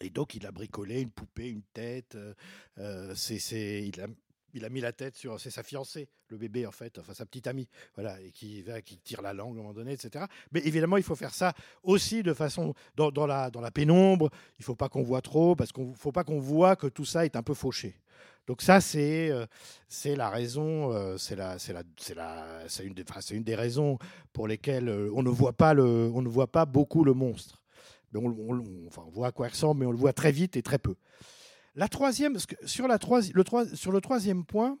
Et 0.00 0.10
donc, 0.10 0.34
il 0.34 0.46
a 0.46 0.52
bricolé 0.52 1.00
une 1.00 1.10
poupée, 1.10 1.48
une 1.50 1.62
tête. 1.74 2.14
euh, 2.14 2.34
euh, 2.78 3.14
c'est, 3.14 3.38
c'est- 3.38 3.86
il, 3.88 4.00
a, 4.00 4.06
il 4.54 4.64
a 4.64 4.68
mis 4.68 4.80
la 4.80 4.92
tête 4.92 5.16
sur. 5.16 5.38
C'est 5.40 5.50
sa 5.50 5.62
fiancée, 5.62 6.08
le 6.28 6.36
bébé, 6.36 6.66
en 6.66 6.72
fait, 6.72 6.98
enfin 6.98 7.14
sa 7.14 7.24
petite 7.26 7.46
amie, 7.46 7.68
voilà, 7.94 8.20
et 8.20 8.30
qui, 8.30 8.62
va- 8.62 8.82
qui 8.82 8.98
tire 8.98 9.22
la 9.22 9.32
langue 9.32 9.56
à 9.56 9.60
un 9.60 9.62
moment 9.62 9.74
donné, 9.74 9.92
etc. 9.92 10.24
Mais 10.52 10.60
évidemment, 10.64 10.96
il 10.96 11.02
faut 11.02 11.14
faire 11.16 11.34
ça 11.34 11.52
aussi 11.82 12.22
de 12.22 12.34
façon. 12.34 12.74
dans, 12.96 13.10
la, 13.26 13.50
pénombre. 13.70 14.30
Il 14.58 14.64
faut 14.64 14.74
pas 14.76 14.88
qu'on 14.88 15.02
voit 15.02 15.22
trop, 15.22 15.54
parce 15.56 15.72
qu'il 15.72 15.88
ne 15.88 15.94
faut 15.94 16.12
pas 16.12 16.24
qu'on 16.24 16.40
voit 16.40 16.76
que 16.76 16.86
tout 16.86 17.04
ça 17.04 17.24
est 17.24 17.36
un 17.36 17.42
peu 17.42 17.54
fauché. 17.54 18.00
Donc 18.46 18.62
ça, 18.62 18.80
c'est 18.80 19.30
euh, 19.30 19.46
c'est 19.86 20.16
la 20.16 20.28
raison, 20.28 20.92
euh, 20.92 21.16
c'est 21.18 21.36
la, 21.36 21.58
c'est 21.58 21.72
la, 22.14 22.68
c'est 22.68 22.84
une, 22.84 22.94
des- 22.94 23.04
c'est 23.20 23.34
une 23.36 23.44
raisons 23.54 23.98
pour 24.32 24.48
lesquelles 24.48 24.88
euh, 24.88 25.10
on 25.14 25.22
ne 25.22 25.28
voit 25.30 25.52
pas 25.52 25.72
le, 25.74 26.10
on 26.14 26.22
ne 26.22 26.28
voit 26.28 26.50
pas 26.50 26.64
beaucoup 26.66 27.04
le 27.04 27.12
monstre. 27.14 27.62
On, 28.14 28.26
on- 28.26 28.88
on 28.96 29.10
voit 29.10 29.28
à 29.28 29.32
quoi 29.32 29.46
il 29.46 29.50
ressemble, 29.50 29.80
mais 29.80 29.86
on 29.86 29.92
le 29.92 29.96
voit 29.98 30.12
très 30.12 30.32
vite 30.32 30.56
et 30.56 30.62
très 30.62 30.78
peu. 30.78 30.96
La 31.74 31.88
troisième, 31.88 32.36
sur 32.64 32.88
le 32.88 34.00
troisième 34.00 34.44
point, 34.44 34.78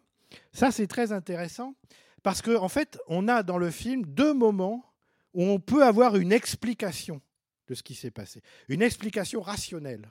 ça 0.52 0.70
c'est 0.70 0.86
très 0.86 1.12
intéressant, 1.12 1.74
parce 2.22 2.42
qu'en 2.42 2.62
en 2.62 2.68
fait, 2.68 2.98
on 3.08 3.28
a 3.28 3.42
dans 3.42 3.58
le 3.58 3.70
film 3.70 4.04
deux 4.06 4.34
moments 4.34 4.84
où 5.32 5.44
on 5.44 5.60
peut 5.60 5.84
avoir 5.84 6.16
une 6.16 6.32
explication 6.32 7.20
de 7.68 7.74
ce 7.74 7.82
qui 7.82 7.94
s'est 7.94 8.10
passé, 8.10 8.42
une 8.68 8.82
explication 8.82 9.40
rationnelle. 9.40 10.10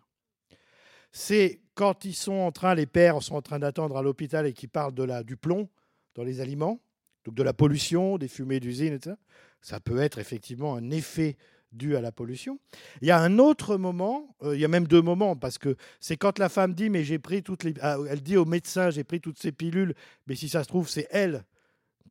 C'est 1.11 1.61
quand 1.73 2.05
ils 2.05 2.15
sont 2.15 2.33
en 2.33 2.51
train, 2.51 2.75
les 2.75 2.85
pères 2.85 3.21
sont 3.21 3.35
en 3.35 3.41
train 3.41 3.59
d'attendre 3.59 3.97
à 3.97 4.01
l'hôpital 4.01 4.45
et 4.45 4.53
qui 4.53 4.67
parlent 4.67 4.93
de 4.93 5.03
la, 5.03 5.23
du 5.23 5.35
plomb 5.35 5.69
dans 6.15 6.23
les 6.23 6.39
aliments, 6.39 6.79
donc 7.25 7.35
de 7.35 7.43
la 7.43 7.53
pollution, 7.53 8.17
des 8.17 8.27
fumées 8.27 8.59
d'usine, 8.59 8.93
etc. 8.93 9.15
Ça 9.61 9.79
peut 9.79 9.99
être 9.99 10.19
effectivement 10.19 10.75
un 10.75 10.89
effet 10.91 11.35
dû 11.71 11.95
à 11.95 12.01
la 12.01 12.11
pollution. 12.11 12.59
Il 13.01 13.07
y 13.07 13.11
a 13.11 13.19
un 13.19 13.39
autre 13.39 13.77
moment, 13.77 14.35
euh, 14.43 14.55
il 14.55 14.61
y 14.61 14.65
a 14.65 14.67
même 14.67 14.87
deux 14.87 15.01
moments, 15.01 15.35
parce 15.35 15.57
que 15.57 15.75
c'est 15.99 16.17
quand 16.17 16.39
la 16.39 16.49
femme 16.49 16.73
dit, 16.73 16.89
mais 16.89 17.03
j'ai 17.03 17.19
pris 17.19 17.43
toutes 17.43 17.63
les... 17.63 17.73
ah, 17.81 17.97
elle 18.09 18.21
dit 18.21 18.37
au 18.37 18.45
médecin, 18.45 18.89
j'ai 18.89 19.03
pris 19.03 19.21
toutes 19.21 19.39
ces 19.39 19.51
pilules, 19.51 19.93
mais 20.27 20.35
si 20.35 20.49
ça 20.49 20.63
se 20.63 20.67
trouve, 20.67 20.89
c'est 20.89 21.07
elle 21.11 21.43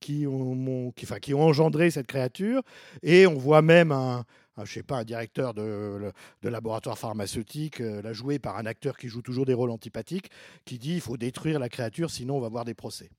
qui 0.01 0.27
ont, 0.27 0.93
qui, 0.93 1.07
enfin, 1.07 1.19
qui 1.19 1.35
ont 1.35 1.43
engendré 1.43 1.91
cette 1.91 2.07
créature. 2.07 2.63
Et 3.03 3.27
on 3.27 3.35
voit 3.35 3.63
même 3.63 3.93
un, 3.93 4.25
je 4.65 4.73
sais 4.73 4.83
pas, 4.83 4.99
un 4.99 5.05
directeur 5.05 5.55
de, 5.55 6.13
laboratoire 6.43 6.99
pharmaceutique, 6.99 7.81
euh, 7.81 8.03
là, 8.03 8.13
joué 8.13 8.39
par 8.39 8.57
un 8.59 8.67
acteur 8.67 8.97
qui 8.97 9.09
joue 9.09 9.23
toujours 9.23 9.47
des 9.47 9.55
rôles 9.55 9.71
antipathiques, 9.71 10.31
qui 10.65 10.79
dit, 10.79 10.95
il 10.95 11.01
faut 11.01 11.17
détruire 11.17 11.59
la 11.59 11.69
créature, 11.69 12.11
sinon 12.11 12.37
on 12.37 12.41
va 12.41 12.47
avoir 12.47 12.65
des 12.65 12.75
procès. 12.75 13.11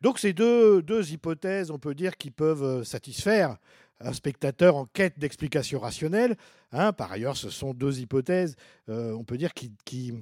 Donc 0.00 0.18
c'est 0.18 0.32
deux, 0.32 0.80
deux 0.82 1.12
hypothèses, 1.12 1.70
on 1.70 1.78
peut 1.78 1.94
dire, 1.94 2.16
qui 2.16 2.30
peuvent 2.30 2.62
euh, 2.62 2.84
satisfaire 2.84 3.56
un 4.00 4.12
spectateur 4.12 4.76
en 4.76 4.86
quête 4.86 5.18
d'explications 5.18 5.80
rationnelles. 5.80 6.36
hein. 6.72 6.92
par 6.92 7.12
ailleurs, 7.12 7.36
ce 7.36 7.50
sont 7.50 7.74
deux 7.74 8.00
hypothèses, 8.00 8.56
euh, 8.88 9.12
on 9.12 9.24
peut 9.24 9.36
dire, 9.36 9.52
qui, 9.54 10.14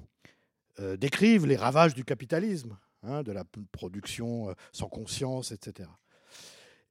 euh, 0.81 0.97
décrivent 0.97 1.47
les 1.47 1.57
ravages 1.57 1.95
du 1.95 2.05
capitalisme, 2.05 2.77
hein, 3.03 3.23
de 3.23 3.33
la 3.33 3.45
production 3.73 4.51
euh, 4.51 4.53
sans 4.73 4.89
conscience, 4.89 5.53
etc. 5.53 5.89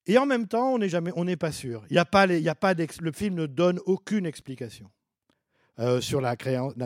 Et 0.07 0.17
en 0.17 0.25
même 0.25 0.47
temps, 0.47 0.73
on 0.73 0.77
n'est 0.77 0.89
jamais, 0.89 1.11
on 1.15 1.25
n'est 1.25 1.37
pas 1.37 1.51
sûr. 1.51 1.83
Il 1.89 1.97
a 1.97 2.05
pas 2.05 2.27
le 2.27 3.11
film 3.11 3.35
ne 3.35 3.45
donne 3.47 3.79
aucune 3.85 4.25
explication. 4.25 4.89
sur 5.99 6.21
la, 6.21 6.35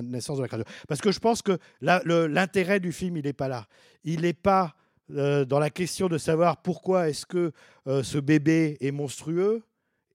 naissance 0.02 0.38
de 0.38 0.42
la 0.42 0.48
créature. 0.48 0.74
Parce 0.88 1.02
que 1.02 1.12
je 1.12 1.20
pense 1.20 1.42
que 1.42 1.60
l'intérêt 1.82 2.80
du 2.80 2.94
film, 2.94 3.18
il 3.18 3.24
n'est 3.24 3.34
pas 3.34 3.50
là. 3.50 3.68
Il 4.04 4.22
n'est 4.22 4.34
pas 4.34 4.74
dans 5.10 5.60
la 5.60 5.70
question 5.70 6.08
de 6.08 6.18
savoir 6.18 6.62
pourquoi 6.62 7.10
est-ce 7.10 7.26
que 7.26 7.52
ce 7.86 8.18
bébé 8.18 8.78
est 8.80 8.92
monstrueux 8.92 9.64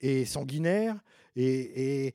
et 0.01 0.25
sanguinaire. 0.25 0.97
Et, 1.37 2.07
et- 2.07 2.15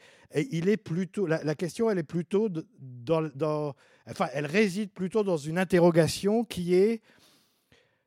il 0.51 0.69
est 0.69 0.77
plutôt. 0.77 1.25
La, 1.25 1.55
question, 1.55 1.89
elle 1.89 1.97
est 1.97 2.03
plutôt 2.03 2.49
dans, 2.79 3.21
dans- 3.35 3.75
Enfin, 4.07 4.27
elle 4.33 4.45
réside 4.45 4.91
plutôt 4.91 5.23
dans 5.23 5.37
une 5.37 5.57
interrogation 5.59 6.43
qui 6.43 6.73
est 6.75 7.01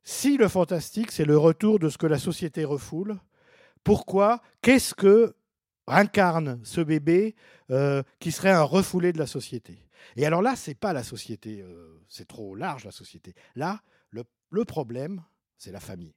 si 0.03 0.37
le 0.37 0.49
fantastique, 0.49 1.13
c'est 1.13 1.25
le 1.25 1.39
retour 1.39 1.79
de 1.79 1.89
ce 1.89 1.97
que 1.99 2.07
la 2.07 2.19
société 2.19 2.65
refoule, 2.65 3.19
pourquoi 3.85 4.43
Qu'est-ce 4.61 4.95
que 4.95 5.35
incarne 5.87 6.61
ce 6.65 6.81
bébé 6.81 7.35
euh, 7.71 8.03
qui 8.19 8.33
serait 8.33 8.51
un 8.51 8.63
refoulé 8.63 9.13
de 9.13 9.19
la 9.19 9.27
société? 9.27 9.87
Et 10.17 10.27
alors 10.27 10.43
là, 10.43 10.57
c'est 10.57 10.75
pas 10.75 10.93
la 10.93 11.05
société, 11.05 11.63
euh, 11.63 12.01
c'est 12.09 12.27
trop 12.27 12.55
large 12.57 12.85
la 12.85 12.91
société. 12.91 13.35
Là, 13.55 13.81
le, 14.11 14.25
le 14.51 14.65
problème, 14.65 15.23
c'est 15.57 15.73
la 15.73 15.81
famille. 15.81 16.15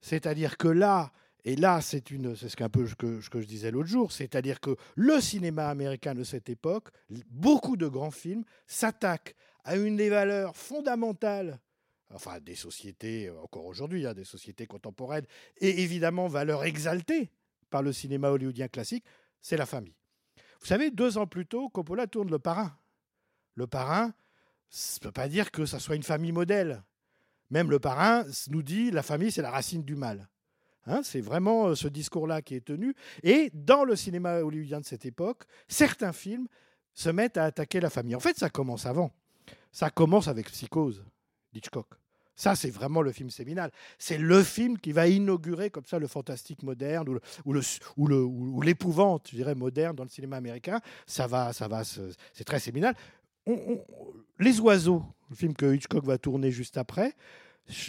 C'est-à-dire 0.00 0.56
que 0.56 0.68
là, 0.68 1.12
et 1.46 1.54
là, 1.54 1.80
c'est 1.80 2.10
une, 2.10 2.34
c'est 2.34 2.48
ce 2.48 2.56
qu'un 2.56 2.68
peu 2.68 2.88
que, 2.98 3.20
je 3.20 3.46
disais 3.46 3.70
l'autre 3.70 3.88
jour, 3.88 4.10
c'est-à-dire 4.10 4.58
que 4.58 4.74
le 4.96 5.20
cinéma 5.20 5.68
américain 5.68 6.12
de 6.12 6.24
cette 6.24 6.48
époque, 6.48 6.88
beaucoup 7.30 7.76
de 7.76 7.86
grands 7.86 8.10
films 8.10 8.42
s'attaquent 8.66 9.36
à 9.62 9.76
une 9.76 9.94
des 9.94 10.10
valeurs 10.10 10.56
fondamentales, 10.56 11.60
enfin 12.12 12.40
des 12.40 12.56
sociétés 12.56 13.28
euh, 13.28 13.40
encore 13.40 13.64
aujourd'hui, 13.64 14.04
hein, 14.08 14.12
des 14.12 14.24
sociétés 14.24 14.66
contemporaines, 14.66 15.24
et 15.58 15.84
évidemment 15.84 16.26
valeurs 16.26 16.64
exaltées 16.64 17.30
par 17.70 17.80
le 17.80 17.92
cinéma 17.92 18.30
hollywoodien 18.30 18.66
classique, 18.66 19.04
c'est 19.40 19.56
la 19.56 19.66
famille. 19.66 19.94
Vous 20.60 20.66
savez, 20.66 20.90
deux 20.90 21.16
ans 21.16 21.28
plus 21.28 21.46
tôt, 21.46 21.68
Coppola 21.68 22.08
tourne 22.08 22.28
Le 22.28 22.40
Parrain. 22.40 22.76
Le 23.54 23.68
Parrain, 23.68 24.12
ça 24.68 24.98
ne 25.00 25.04
peut 25.04 25.12
pas 25.12 25.28
dire 25.28 25.52
que 25.52 25.64
ça 25.64 25.78
soit 25.78 25.94
une 25.94 26.02
famille 26.02 26.32
modèle. 26.32 26.82
Même 27.50 27.70
Le 27.70 27.78
Parrain 27.78 28.24
nous 28.48 28.64
dit 28.64 28.90
la 28.90 29.04
famille, 29.04 29.30
c'est 29.30 29.42
la 29.42 29.52
racine 29.52 29.84
du 29.84 29.94
mal. 29.94 30.28
Hein, 30.86 31.00
c'est 31.02 31.20
vraiment 31.20 31.68
euh, 31.68 31.74
ce 31.74 31.88
discours-là 31.88 32.42
qui 32.42 32.54
est 32.54 32.64
tenu. 32.64 32.94
Et 33.22 33.50
dans 33.52 33.84
le 33.84 33.96
cinéma 33.96 34.38
hollywoodien 34.40 34.80
de 34.80 34.84
cette 34.86 35.04
époque, 35.04 35.42
certains 35.68 36.12
films 36.12 36.46
se 36.94 37.10
mettent 37.10 37.36
à 37.36 37.44
attaquer 37.44 37.80
la 37.80 37.90
famille. 37.90 38.14
En 38.14 38.20
fait, 38.20 38.38
ça 38.38 38.48
commence 38.50 38.86
avant. 38.86 39.12
Ça 39.72 39.90
commence 39.90 40.28
avec 40.28 40.46
Psychose 40.50 41.04
d'Hitchcock. 41.52 41.88
Ça, 42.38 42.54
c'est 42.54 42.70
vraiment 42.70 43.00
le 43.00 43.12
film 43.12 43.30
séminal. 43.30 43.70
C'est 43.98 44.18
le 44.18 44.42
film 44.42 44.78
qui 44.78 44.92
va 44.92 45.08
inaugurer 45.08 45.70
comme 45.70 45.86
ça 45.86 45.98
le 45.98 46.06
fantastique 46.06 46.62
moderne 46.62 47.08
ou 47.08 47.52
le- 47.54 47.62
ou 47.96 48.06
le- 48.06 48.22
ou 48.22 48.60
l'épouvante, 48.60 49.28
je 49.30 49.36
dirais, 49.36 49.54
moderne 49.54 49.96
dans 49.96 50.02
le 50.04 50.10
cinéma 50.10 50.36
américain. 50.36 50.80
Ça 51.06 51.26
va, 51.26 51.52
ça 51.54 51.66
va, 51.66 51.82
c'est 51.84 52.44
très 52.44 52.60
séminal. 52.60 52.94
Les 54.38 54.60
oiseaux, 54.60 55.02
le 55.30 55.36
film 55.36 55.54
que 55.54 55.74
Hitchcock 55.74 56.04
va 56.04 56.18
tourner 56.18 56.50
juste 56.50 56.76
après. 56.76 57.14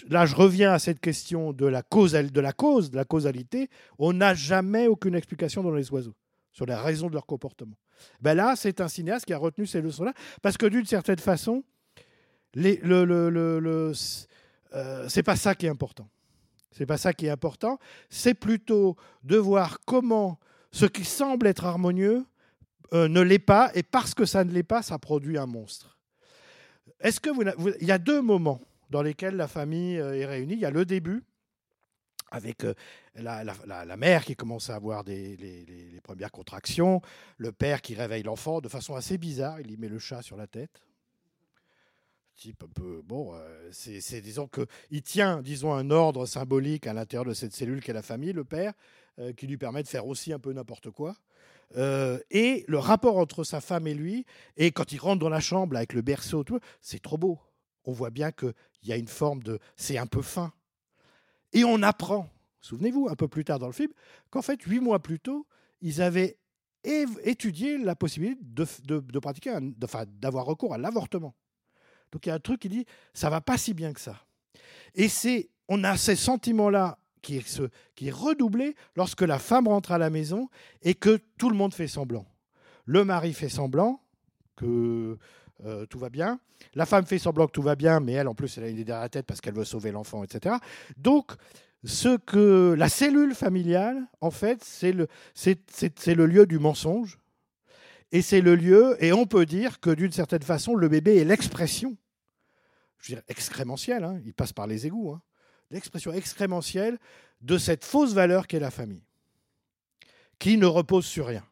Là, 0.10 0.26
je 0.26 0.36
reviens 0.36 0.74
à 0.74 0.80
cette 0.80 1.00
question 1.00 1.54
de 1.54 1.66
la 1.68 1.84
cause, 1.84 2.14
de 2.14 2.42
la 2.42 3.06
causalité. 3.06 3.70
On 4.00 4.14
n'a 4.14 4.34
jamais 4.34 4.88
aucune 4.88 5.14
explication 5.16 5.62
dans 5.62 5.72
les 5.72 5.92
oiseaux 5.92 6.16
sur 6.52 6.66
la 6.66 6.82
raison 6.82 7.08
de 7.08 7.14
leur 7.14 7.26
comportement. 7.26 7.76
Ben 8.22 8.34
là, 8.34 8.56
c'est 8.56 8.82
un 8.82 8.88
cinéaste 8.88 9.26
qui 9.26 9.34
a 9.34 9.38
retenu 9.38 9.66
ces 9.68 9.82
leçons-là 9.82 10.14
parce 10.42 10.58
que 10.58 10.66
d'une 10.66 10.86
certaine 10.86 11.20
façon, 11.20 11.64
euh, 12.56 13.94
c'est 15.08 15.24
pas 15.24 15.36
ça 15.36 15.56
qui 15.56 15.66
est 15.66 15.70
important. 15.70 16.08
C'est 16.72 16.86
pas 16.86 16.98
ça 16.98 17.14
qui 17.14 17.26
est 17.28 17.30
important. 17.30 17.80
C'est 18.10 18.34
plutôt 18.34 18.96
de 19.24 19.38
voir 19.38 19.80
comment 19.86 20.40
ce 20.72 20.86
qui 20.86 21.06
semble 21.06 21.48
être 21.48 21.66
harmonieux 21.66 22.26
euh, 22.94 23.08
ne 23.08 23.22
l'est 23.22 23.40
pas, 23.40 23.70
et 23.76 23.84
parce 23.84 24.14
que 24.14 24.26
ça 24.26 24.44
ne 24.44 24.52
l'est 24.52 24.64
pas, 24.64 24.82
ça 24.82 24.98
produit 24.98 25.38
un 25.38 25.46
monstre. 25.46 25.98
Est-ce 27.02 27.20
que 27.20 27.30
vous- 27.30 27.72
il 27.82 27.88
y 27.88 27.92
a 27.92 27.98
deux 27.98 28.22
moments 28.22 28.62
dans 28.90 29.02
lesquels 29.02 29.36
la 29.36 29.48
famille 29.48 30.00
euh, 30.00 30.18
est 30.18 30.26
réunie. 30.26 30.54
Il 30.54 30.60
y 30.60 30.66
a 30.66 30.72
le 30.72 30.86
début 30.86 31.24
avec 32.30 32.66
euh, 32.66 32.74
la, 33.16 33.98
mère 33.98 34.26
qui 34.26 34.36
commence 34.36 34.70
à 34.70 34.76
avoir 34.76 35.04
les, 35.04 36.00
premières 36.04 36.32
contractions, 36.32 37.02
le 37.38 37.52
père 37.52 37.82
qui 37.82 37.96
réveille 37.96 38.24
l'enfant 38.24 38.60
de 38.60 38.68
façon 38.68 38.96
assez 38.96 39.18
bizarre, 39.18 39.60
il 39.62 39.72
y 39.72 39.78
met 39.78 39.88
le 39.88 40.00
chat 40.00 40.22
sur 40.22 40.36
la 40.36 40.48
tête. 40.48 40.82
Type 42.36 42.64
un 42.64 42.68
peu 42.68 43.02
bon, 43.04 43.34
euh, 43.34 43.70
c'est 43.72 44.22
disons 44.22 44.48
que 44.48 44.68
il 44.92 45.02
tient 45.02 45.42
disons 45.42 45.74
un 45.74 45.90
ordre 45.90 46.28
symbolique 46.28 46.86
à 46.86 46.94
l'intérieur 46.94 47.26
de 47.26 47.34
cette 47.34 47.54
cellule 47.54 47.82
qu'est 47.82 47.94
la 47.94 48.04
famille, 48.04 48.34
le 48.34 48.44
père, 48.44 48.74
qui 49.36 49.48
lui 49.48 49.58
permet 49.58 49.82
de 49.82 49.88
faire 49.88 50.06
aussi 50.06 50.32
un 50.32 50.38
peu 50.38 50.54
n'importe 50.54 50.92
quoi. 50.92 51.16
Et 51.76 52.64
le 52.68 52.78
rapport 52.78 53.18
entre 53.18 53.44
sa 53.44 53.60
femme 53.60 53.88
et 53.88 53.96
lui, 53.96 54.28
et 54.56 54.72
quand 54.72 54.92
il 54.92 55.00
rentre 55.00 55.20
dans 55.20 55.30
la 55.30 55.40
chambre 55.40 55.76
avec 55.76 55.94
le 55.94 56.04
berceau, 56.04 56.46
c'est 56.80 57.02
trop 57.02 57.18
beau. 57.18 57.40
On 57.88 57.92
voit 57.94 58.12
bien 58.12 58.32
qu'il 58.32 58.54
y 58.84 58.92
a 58.92 58.98
une 58.98 59.08
forme 59.08 59.42
de. 59.42 59.58
C'est 59.76 59.98
un 59.98 60.06
peu 60.06 60.22
fin. 60.22 60.52
Et 61.54 61.64
on 61.64 61.82
apprend, 61.82 62.30
souvenez-vous, 62.62 63.08
un 63.10 63.16
peu 63.16 63.28
plus 63.28 63.44
tard 63.46 63.58
dans 63.58 63.68
le 63.68 63.74
film, 63.74 63.92
qu'en 64.30 64.42
fait, 64.44 64.62
huit 64.64 64.82
mois 64.82 65.00
plus 65.00 65.20
tôt, 65.20 65.48
ils 65.82 66.02
avaient 66.02 66.38
étudié 66.84 67.78
la 67.78 67.96
possibilité 67.96 68.40
de, 68.44 69.20
pratiquer, 69.20 69.52
un- 69.52 69.72
enfin, 69.84 70.04
d'avoir 70.08 70.46
recours 70.46 70.74
à 70.74 70.78
l'avortement. 70.78 71.34
Donc 72.12 72.26
il 72.26 72.30
y 72.30 72.32
a 72.32 72.36
un 72.36 72.40
truc 72.40 72.62
qui 72.62 72.70
dit, 72.70 72.86
ça 73.14 73.30
va 73.30 73.42
pas 73.42 73.58
si 73.58 73.74
bien 73.74 73.92
que 73.94 74.00
ça. 74.00 74.26
Et 74.96 75.10
c'est, 75.10 75.50
on 75.68 75.84
a 75.84 75.98
ces 75.98 76.16
sentiments-là 76.16 77.00
qui 77.22 77.42
ce- 77.42 77.70
qui 77.96 78.08
est 78.08 78.12
lorsque 78.96 79.22
la 79.22 79.40
femme 79.40 79.68
rentre 79.68 79.92
à 79.92 79.98
la 79.98 80.10
maison 80.10 80.50
et 80.82 80.94
que 80.94 81.20
tout 81.38 81.50
le 81.50 81.56
monde 81.56 81.74
fait 81.74 81.88
semblant. 81.88 82.26
Le 82.86 83.04
mari 83.04 83.34
fait 83.34 83.50
semblant 83.50 84.02
que 84.56 85.18
euh, 85.66 85.86
tout 85.86 86.00
va 86.00 86.10
bien. 86.10 86.40
La 86.76 86.86
femme 86.86 87.06
fait 87.06 87.18
semblant 87.18 87.48
que 87.48 87.52
tout 87.52 87.62
va 87.62 87.76
bien, 87.76 88.00
mais 88.00 88.14
elle, 88.14 88.28
en 88.28 88.36
plus, 88.36 88.58
elle 88.58 88.66
a 88.66 88.68
une 88.68 88.76
idée 88.76 88.86
derrière 88.86 89.02
la 89.02 89.10
tête 89.10 89.26
parce 89.26 89.42
qu'elle 89.42 89.56
veut 89.56 89.66
sauver 89.66 89.92
l'enfant, 89.92 90.24
etc. 90.24 90.56
Donc, 90.98 91.34
ce 91.84 92.18
que 92.18 92.76
la 92.78 92.90
cellule 92.90 93.34
familiale, 93.34 94.08
en 94.22 94.32
fait, 94.32 94.64
c'est 94.64 94.92
le, 94.92 96.26
lieu 96.26 96.46
du 96.46 96.60
mensonge. 96.60 97.18
Et 98.12 98.22
c'est 98.22 98.42
le 98.42 98.56
lieu, 98.56 98.96
et 99.04 99.12
on 99.12 99.26
peut 99.26 99.46
dire 99.46 99.82
que 99.82 99.90
d'une 99.90 100.14
certaine 100.14 100.42
façon, 100.42 100.76
le 100.76 100.88
bébé 100.88 101.18
est 101.18 101.26
l'expression, 101.26 101.98
je 103.00 103.12
veux 103.12 103.16
dire 103.18 103.24
excrémentielle, 103.28 104.06
hein, 104.06 104.22
il 104.26 104.34
passe 104.34 104.54
par 104.54 104.66
les 104.66 104.88
égouts, 104.88 105.12
hein, 105.12 105.22
l'expression 105.72 106.14
excrémentielle 106.14 107.00
de 107.42 107.58
cette 107.58 107.84
fausse 107.84 108.14
valeur 108.14 108.48
qu'est 108.48 108.62
la 108.62 108.72
famille, 108.72 109.04
qui 110.40 110.58
ne 110.58 110.66
repose 110.66 111.06
sur 111.06 111.28
rien. 111.28 111.44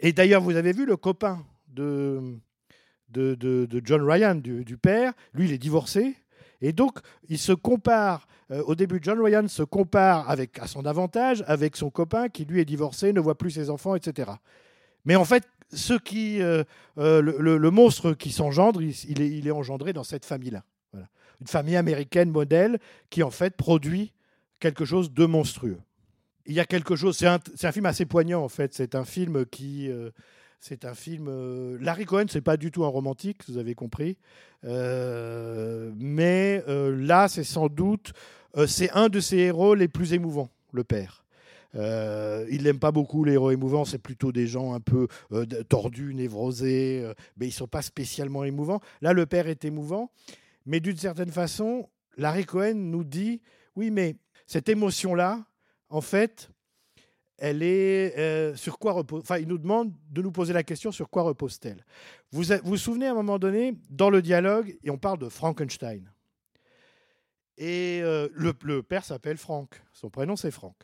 Et 0.00 0.14
d'ailleurs, 0.14 0.40
vous 0.40 0.56
avez 0.56 0.72
vu 0.72 0.86
le 0.86 0.96
copain 0.96 1.44
de, 1.66 2.38
de, 3.10 3.68
John 3.84 4.02
Ryan, 4.02 4.34
du, 4.34 4.76
père, 4.76 5.12
lui, 5.34 5.46
il 5.46 5.52
est 5.52 5.58
divorcé. 5.58 6.16
Et 6.60 6.72
donc, 6.72 6.98
il 7.28 7.38
se 7.38 7.52
compare, 7.52 8.26
euh, 8.50 8.62
au 8.66 8.74
début, 8.74 8.98
John 9.00 9.20
Ryan 9.20 9.46
se 9.46 9.62
compare 9.62 10.28
avec, 10.28 10.58
à 10.58 10.66
son 10.66 10.86
avantage 10.86 11.44
avec 11.46 11.76
son 11.76 11.90
copain 11.90 12.28
qui, 12.28 12.44
lui, 12.44 12.60
est 12.60 12.64
divorcé, 12.64 13.12
ne 13.12 13.20
voit 13.20 13.38
plus 13.38 13.52
ses 13.52 13.70
enfants, 13.70 13.94
etc. 13.94 14.32
Mais 15.04 15.14
en 15.14 15.24
fait, 15.24 15.44
ce 15.72 15.94
qui, 15.94 16.42
euh, 16.42 16.64
euh, 16.98 17.20
le, 17.22 17.70
monstre 17.70 18.12
qui 18.12 18.32
s'engendre, 18.32 18.82
il, 18.82 19.46
est, 19.46 19.50
engendré 19.50 19.92
dans 19.92 20.04
cette 20.04 20.24
famille-là. 20.24 20.64
Une 21.40 21.46
famille 21.46 21.76
américaine 21.76 22.30
modèle 22.30 22.80
qui, 23.10 23.22
en 23.22 23.30
fait, 23.30 23.56
produit 23.56 24.12
quelque 24.58 24.84
chose 24.84 25.12
de 25.12 25.24
monstrueux. 25.24 25.78
Il 26.46 26.54
y 26.54 26.60
a 26.60 26.64
quelque 26.64 26.96
chose, 26.96 27.16
c'est 27.16 27.28
un 27.66 27.72
film 27.72 27.86
assez 27.86 28.06
poignant, 28.06 28.42
en 28.42 28.48
fait. 28.48 28.74
C'est 28.74 28.96
un 28.96 29.04
film 29.04 29.46
qui. 29.46 29.88
C'est 30.60 30.84
un 30.84 30.94
film. 30.94 31.28
euh, 31.28 31.78
Larry 31.80 32.04
Cohen, 32.04 32.26
c'est 32.28 32.40
pas 32.40 32.56
du 32.56 32.70
tout 32.70 32.84
un 32.84 32.88
romantique, 32.88 33.42
vous 33.48 33.58
avez 33.58 33.74
compris. 33.74 34.18
Euh, 34.64 35.92
mais 35.96 36.62
euh, 36.68 36.94
là, 36.96 37.28
c'est 37.28 37.44
sans 37.44 37.68
doute. 37.68 38.12
c'est 38.66 38.90
un 38.90 39.08
de 39.08 39.20
ses 39.20 39.36
héros 39.36 39.74
les 39.74 39.88
plus 39.88 40.12
émouvants, 40.12 40.48
le 40.72 40.84
père. 40.84 41.24
Il 41.74 42.62
n'aime 42.62 42.80
pas 42.80 42.90
beaucoup 42.90 43.22
les 43.24 43.34
héros 43.34 43.50
émouvants, 43.52 43.84
c'est 43.84 43.98
plutôt 43.98 44.32
des 44.32 44.48
gens 44.48 44.74
un 44.74 44.80
peu 44.80 45.06
tordus, 45.68 46.14
névrosés, 46.14 47.06
mais 47.36 47.46
ils 47.46 47.50
ne 47.50 47.54
sont 47.54 47.68
pas 47.68 47.82
spécialement 47.82 48.42
émouvants. 48.42 48.80
Là, 49.00 49.12
le 49.12 49.26
père 49.26 49.46
est 49.46 49.64
émouvant, 49.64 50.10
mais 50.66 50.80
d'une 50.80 50.96
certaine 50.96 51.30
façon, 51.30 51.88
Larry 52.16 52.46
Cohen 52.46 52.74
nous 52.74 53.04
dit 53.04 53.42
oui, 53.76 53.92
mais 53.92 54.16
cette 54.46 54.68
émotion-là, 54.68 55.44
en 55.88 56.00
fait, 56.00 56.50
elle 57.38 57.62
est 57.62 58.18
euh, 58.18 58.54
sur 58.56 58.78
quoi 58.78 58.92
repose. 58.92 59.22
Enfin, 59.22 59.38
il 59.38 59.48
nous 59.48 59.58
demande 59.58 59.92
de 60.10 60.22
nous 60.22 60.32
poser 60.32 60.52
la 60.52 60.62
question 60.62 60.92
sur 60.92 61.08
quoi 61.08 61.22
repose-t-elle? 61.22 61.84
Vous 62.32 62.42
vous 62.64 62.76
souvenez 62.76 63.06
à 63.06 63.12
un 63.12 63.14
moment 63.14 63.38
donné, 63.38 63.74
dans 63.90 64.10
le 64.10 64.20
dialogue, 64.20 64.76
et 64.82 64.90
on 64.90 64.98
parle 64.98 65.18
de 65.18 65.28
Frankenstein. 65.28 66.12
Et 67.56 68.00
euh, 68.02 68.28
le, 68.34 68.52
le 68.62 68.82
père 68.82 69.04
s'appelle 69.04 69.36
Frank. 69.36 69.82
Son 69.92 70.10
prénom, 70.10 70.36
c'est 70.36 70.50
Frank. 70.50 70.76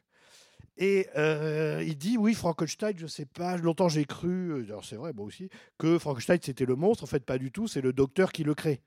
Et 0.76 1.06
euh, 1.16 1.84
il 1.86 1.96
dit 1.96 2.16
oui, 2.16 2.34
Frankenstein, 2.34 2.94
je 2.96 3.06
sais 3.06 3.26
pas, 3.26 3.56
longtemps 3.56 3.88
j'ai 3.88 4.04
cru, 4.04 4.66
c'est 4.82 4.96
vrai, 4.96 5.12
moi 5.12 5.24
aussi, 5.26 5.48
que 5.78 5.98
Frankenstein 6.00 6.38
c'était 6.42 6.66
le 6.66 6.74
monstre. 6.74 7.04
En 7.04 7.06
fait, 7.06 7.24
pas 7.24 7.38
du 7.38 7.52
tout, 7.52 7.68
c'est 7.68 7.80
le 7.80 7.92
docteur 7.92 8.32
qui 8.32 8.42
le 8.42 8.54
crée. 8.54 8.80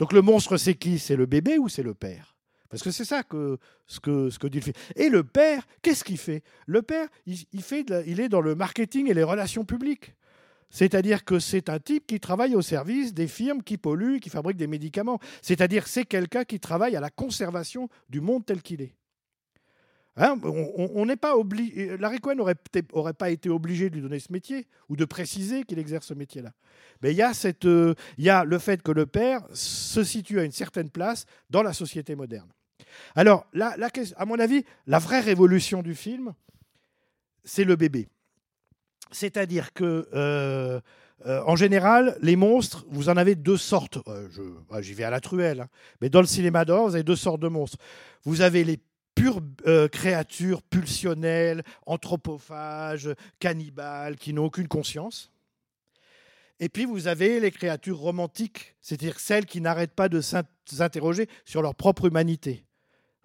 Donc 0.00 0.12
le 0.12 0.22
monstre, 0.22 0.56
c'est 0.56 0.74
qui? 0.74 0.98
C'est 0.98 1.16
le 1.16 1.26
bébé 1.26 1.58
ou 1.58 1.68
c'est 1.68 1.84
le 1.84 1.94
père? 1.94 2.37
Parce 2.68 2.82
que 2.82 2.90
c'est 2.90 3.04
ça 3.04 3.22
que, 3.22 3.58
ce, 3.86 3.98
que, 4.00 4.36
que 4.38 4.46
dit 4.46 4.60
le. 4.60 4.72
Et 4.96 5.08
le 5.08 5.24
père, 5.24 5.66
qu'est-ce 5.82 6.04
qu'il 6.04 6.18
fait? 6.18 6.42
Le 6.66 6.82
père, 6.82 7.08
il, 7.26 8.20
est 8.20 8.28
dans 8.28 8.40
le 8.42 8.54
marketing 8.54 9.08
et 9.10 9.14
les 9.14 9.22
relations 9.22 9.64
publiques. 9.64 10.14
C'est-à-dire 10.70 11.24
que 11.24 11.38
c'est 11.38 11.70
un 11.70 11.78
type 11.78 12.06
qui 12.06 12.20
travaille 12.20 12.54
au 12.54 12.60
service 12.60 13.14
des 13.14 13.26
firmes 13.26 13.62
qui 13.62 13.78
polluent, 13.78 14.20
qui 14.20 14.28
fabriquent 14.28 14.58
des 14.58 14.66
médicaments. 14.66 15.18
C'est-à-dire 15.40 15.86
c'est 15.86 16.04
quelqu'un 16.04 16.44
qui 16.44 16.60
travaille 16.60 16.94
à 16.94 17.00
la 17.00 17.08
conservation 17.08 17.88
du 18.10 18.20
monde 18.20 18.44
tel 18.44 18.60
qu'il 18.60 18.82
est. 18.82 18.94
Hein, 20.20 20.36
on- 20.42 21.06
n'est 21.06 21.16
pas 21.16 21.36
obligé. 21.36 21.96
Larry 21.96 22.18
Cohen 22.18 22.34
n'aurait 22.34 23.14
pas 23.14 23.30
été 23.30 23.48
obligé 23.48 23.88
de 23.88 23.94
lui 23.94 24.02
donner 24.02 24.18
ce 24.18 24.32
métier 24.32 24.66
ou 24.88 24.96
de 24.96 25.04
préciser 25.04 25.62
qu'il 25.62 25.78
exerce 25.78 26.08
ce 26.08 26.14
métier-là. 26.14 26.52
Mais 27.02 27.12
il 27.12 27.16
y 27.16 27.22
euh, 27.22 27.94
il 28.18 28.24
y 28.24 28.28
a 28.28 28.44
le 28.44 28.58
fait 28.58 28.82
que 28.82 28.90
le 28.90 29.06
père 29.06 29.46
se 29.52 30.02
situe 30.02 30.40
à 30.40 30.44
une 30.44 30.50
certaine 30.52 30.90
place 30.90 31.24
dans 31.50 31.62
la 31.62 31.72
société 31.72 32.16
moderne. 32.16 32.48
Alors, 33.14 33.46
à 33.60 34.24
mon 34.26 34.38
avis, 34.38 34.64
la 34.86 34.98
vraie 34.98 35.20
révolution 35.20 35.82
du 35.82 35.94
film, 35.94 36.34
c'est 37.44 37.64
le 37.64 37.76
bébé. 37.76 38.08
C'est-à-dire 39.10 39.72
que, 39.72 40.08
euh, 40.12 40.80
euh, 41.26 41.42
en 41.46 41.56
général, 41.56 42.16
les 42.22 42.36
monstres, 42.36 42.84
vous 42.90 43.08
en 43.08 43.16
avez 43.16 43.34
deux 43.34 43.56
sortes. 43.56 43.98
Euh, 44.06 44.28
J'y 44.80 44.94
vais 44.94 45.04
à 45.04 45.10
la 45.10 45.20
truelle. 45.20 45.62
hein. 45.62 45.68
Mais 46.00 46.10
dans 46.10 46.20
le 46.20 46.26
cinéma 46.26 46.64
d'horreur, 46.64 46.88
vous 46.88 46.94
avez 46.94 47.04
deux 47.04 47.16
sortes 47.16 47.40
de 47.40 47.48
monstres. 47.48 47.78
Vous 48.24 48.40
avez 48.42 48.64
les 48.64 48.78
pures 49.14 49.40
euh, 49.66 49.88
créatures 49.88 50.62
pulsionnelles, 50.62 51.64
anthropophages, 51.86 53.08
cannibales, 53.40 54.16
qui 54.16 54.32
n'ont 54.32 54.44
aucune 54.44 54.68
conscience. 54.68 55.32
Et 56.60 56.68
puis 56.68 56.84
vous 56.84 57.06
avez 57.06 57.40
les 57.40 57.50
créatures 57.50 57.98
romantiques, 57.98 58.74
c'est-à-dire 58.80 59.20
celles 59.20 59.46
qui 59.46 59.60
n'arrêtent 59.60 59.94
pas 59.94 60.08
de 60.08 60.20
s'in- 60.20 60.42
s'interroger 60.66 61.28
sur 61.44 61.62
leur 61.62 61.74
propre 61.74 62.06
humanité. 62.06 62.64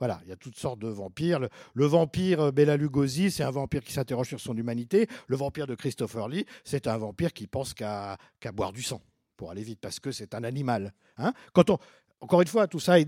Voilà, 0.03 0.19
il 0.25 0.29
y 0.29 0.33
a 0.33 0.35
toutes 0.35 0.57
sortes 0.57 0.79
de 0.79 0.89
vampires. 0.89 1.39
Le, 1.73 1.85
vampire 1.85 2.41
euh, 2.41 2.51
Bela 2.51 2.75
Lugosi, 2.75 3.31
c'est 3.31 3.43
un 3.43 3.51
vampire 3.51 3.81
qui 3.81 3.93
s'interroge 3.93 4.27
sur 4.27 4.41
son 4.41 4.53
humanité. 4.57 5.07
Le 5.27 5.37
vampire 5.37 5.65
de 5.65 5.75
Christopher 5.75 6.27
Lee, 6.27 6.45
c'est 6.65 6.87
un 6.87 6.97
vampire 6.97 7.31
qui 7.31 7.47
pense 7.47 7.73
qu'à 7.73 8.17
boire 8.53 8.73
du 8.73 8.83
sang 8.83 9.01
pour 9.37 9.49
aller 9.49 9.63
vite, 9.63 9.79
parce 9.79 10.01
que 10.01 10.11
c'est 10.11 10.35
un 10.35 10.43
animal. 10.43 10.93
Hein 11.17 11.31
Quand 11.53 11.69
on, 11.69 11.77
encore 12.19 12.41
une 12.41 12.49
fois, 12.49 12.67
tout 12.67 12.81
ça 12.81 12.99
est, 12.99 13.07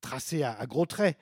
tracé 0.00 0.42
à, 0.42 0.54
à 0.58 0.66
gros 0.66 0.86
traits. 0.86 1.16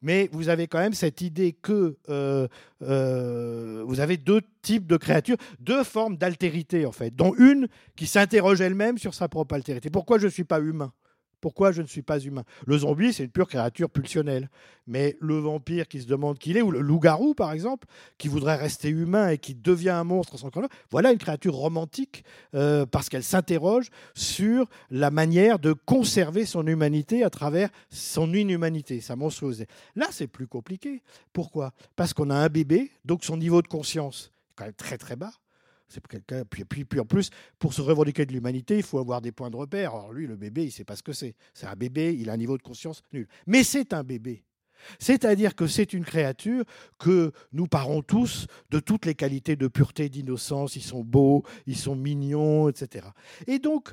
Mais 0.00 0.30
vous 0.32 0.48
avez 0.48 0.66
quand 0.66 0.78
même 0.78 0.94
cette 0.94 1.20
idée 1.20 1.52
que 1.52 1.98
euh, 2.08 2.48
euh, 2.80 3.84
vous 3.86 4.00
avez 4.00 4.16
deux 4.16 4.40
types 4.62 4.86
de 4.86 4.96
créatures, 4.96 5.36
deux 5.60 5.84
formes 5.84 6.16
d'altérité 6.16 6.86
en 6.86 6.92
fait, 6.92 7.14
dont 7.14 7.34
une 7.36 7.68
qui 7.96 8.06
s'interroge 8.06 8.62
elle-même 8.62 8.96
sur 8.96 9.12
sa 9.12 9.28
propre 9.28 9.54
altérité. 9.54 9.90
Pourquoi 9.90 10.18
je 10.18 10.24
ne 10.24 10.30
suis 10.30 10.44
pas 10.44 10.58
humain? 10.60 10.94
Pourquoi 11.40 11.72
je 11.72 11.82
ne 11.82 11.86
suis 11.86 12.02
pas 12.02 12.18
humain? 12.18 12.44
Le 12.66 12.78
zombie, 12.78 13.12
c'est 13.12 13.24
une 13.24 13.30
pure 13.30 13.48
créature 13.48 13.90
pulsionnelle. 13.90 14.50
Mais 14.86 15.16
le 15.20 15.38
vampire 15.38 15.88
qui 15.88 16.00
se 16.00 16.06
demande 16.06 16.38
qui 16.38 16.50
il 16.50 16.56
est, 16.56 16.62
ou 16.62 16.70
le 16.70 16.80
loup-garou, 16.80 17.34
par 17.34 17.52
exemple, 17.52 17.86
qui 18.18 18.28
voudrait 18.28 18.56
rester 18.56 18.88
humain 18.88 19.30
et 19.30 19.38
qui 19.38 19.54
devient 19.54 19.90
un 19.90 20.04
monstre 20.04 20.38
sans 20.38 20.50
là, 20.54 20.68
voilà 20.90 21.12
une 21.12 21.18
créature 21.18 21.54
romantique 21.54 22.24
euh, 22.54 22.86
parce 22.86 23.08
qu'elle 23.08 23.24
s'interroge 23.24 23.90
sur 24.14 24.68
la 24.90 25.10
manière 25.10 25.58
de 25.58 25.72
conserver 25.72 26.46
son 26.46 26.66
humanité 26.66 27.24
à 27.24 27.30
travers 27.30 27.68
son 27.90 28.32
inhumanité, 28.32 29.00
sa 29.00 29.16
monstruosité. 29.16 29.66
Là, 29.96 30.06
c'est 30.10 30.28
plus 30.28 30.46
compliqué. 30.46 31.02
Pourquoi? 31.32 31.72
Parce 31.96 32.14
qu'on 32.14 32.30
a 32.30 32.36
un 32.36 32.48
bébé, 32.48 32.92
donc 33.04 33.24
son 33.24 33.36
niveau 33.36 33.60
de 33.60 33.68
conscience 33.68 34.32
est 34.50 34.54
quand 34.56 34.64
même 34.64 34.74
très 34.74 34.98
très 34.98 35.16
bas. 35.16 35.32
C'est 35.88 36.06
quelqu'un. 36.06 36.44
Puis, 36.44 36.64
puis, 36.64 36.84
puis 36.84 37.00
en 37.00 37.04
plus, 37.04 37.30
pour 37.58 37.72
se 37.72 37.80
revendiquer 37.80 38.26
de 38.26 38.32
l'humanité, 38.32 38.76
il 38.76 38.82
faut 38.82 38.98
avoir 38.98 39.20
des 39.20 39.32
points 39.32 39.50
de 39.50 39.56
repère. 39.56 39.94
Alors 39.94 40.12
lui, 40.12 40.26
le 40.26 40.36
bébé, 40.36 40.62
il 40.62 40.66
ne 40.66 40.70
sait 40.70 40.84
pas 40.84 40.96
ce 40.96 41.02
que 41.02 41.12
c'est. 41.12 41.34
C'est 41.54 41.66
un 41.66 41.76
bébé, 41.76 42.16
il 42.18 42.28
a 42.28 42.32
un 42.32 42.36
niveau 42.36 42.56
de 42.58 42.62
conscience 42.62 43.02
nul. 43.12 43.28
Mais 43.46 43.62
c'est 43.62 43.92
un 43.92 44.02
bébé. 44.02 44.44
C'est-à-dire 44.98 45.54
que 45.54 45.66
c'est 45.66 45.92
une 45.92 46.04
créature 46.04 46.64
que 46.98 47.32
nous 47.52 47.66
parons 47.66 48.02
tous 48.02 48.46
de 48.70 48.78
toutes 48.78 49.06
les 49.06 49.14
qualités 49.14 49.56
de 49.56 49.68
pureté, 49.68 50.08
d'innocence. 50.08 50.76
Ils 50.76 50.82
sont 50.82 51.02
beaux, 51.02 51.44
ils 51.66 51.76
sont 51.76 51.96
mignons, 51.96 52.68
etc. 52.68 53.06
Et 53.46 53.58
donc, 53.58 53.92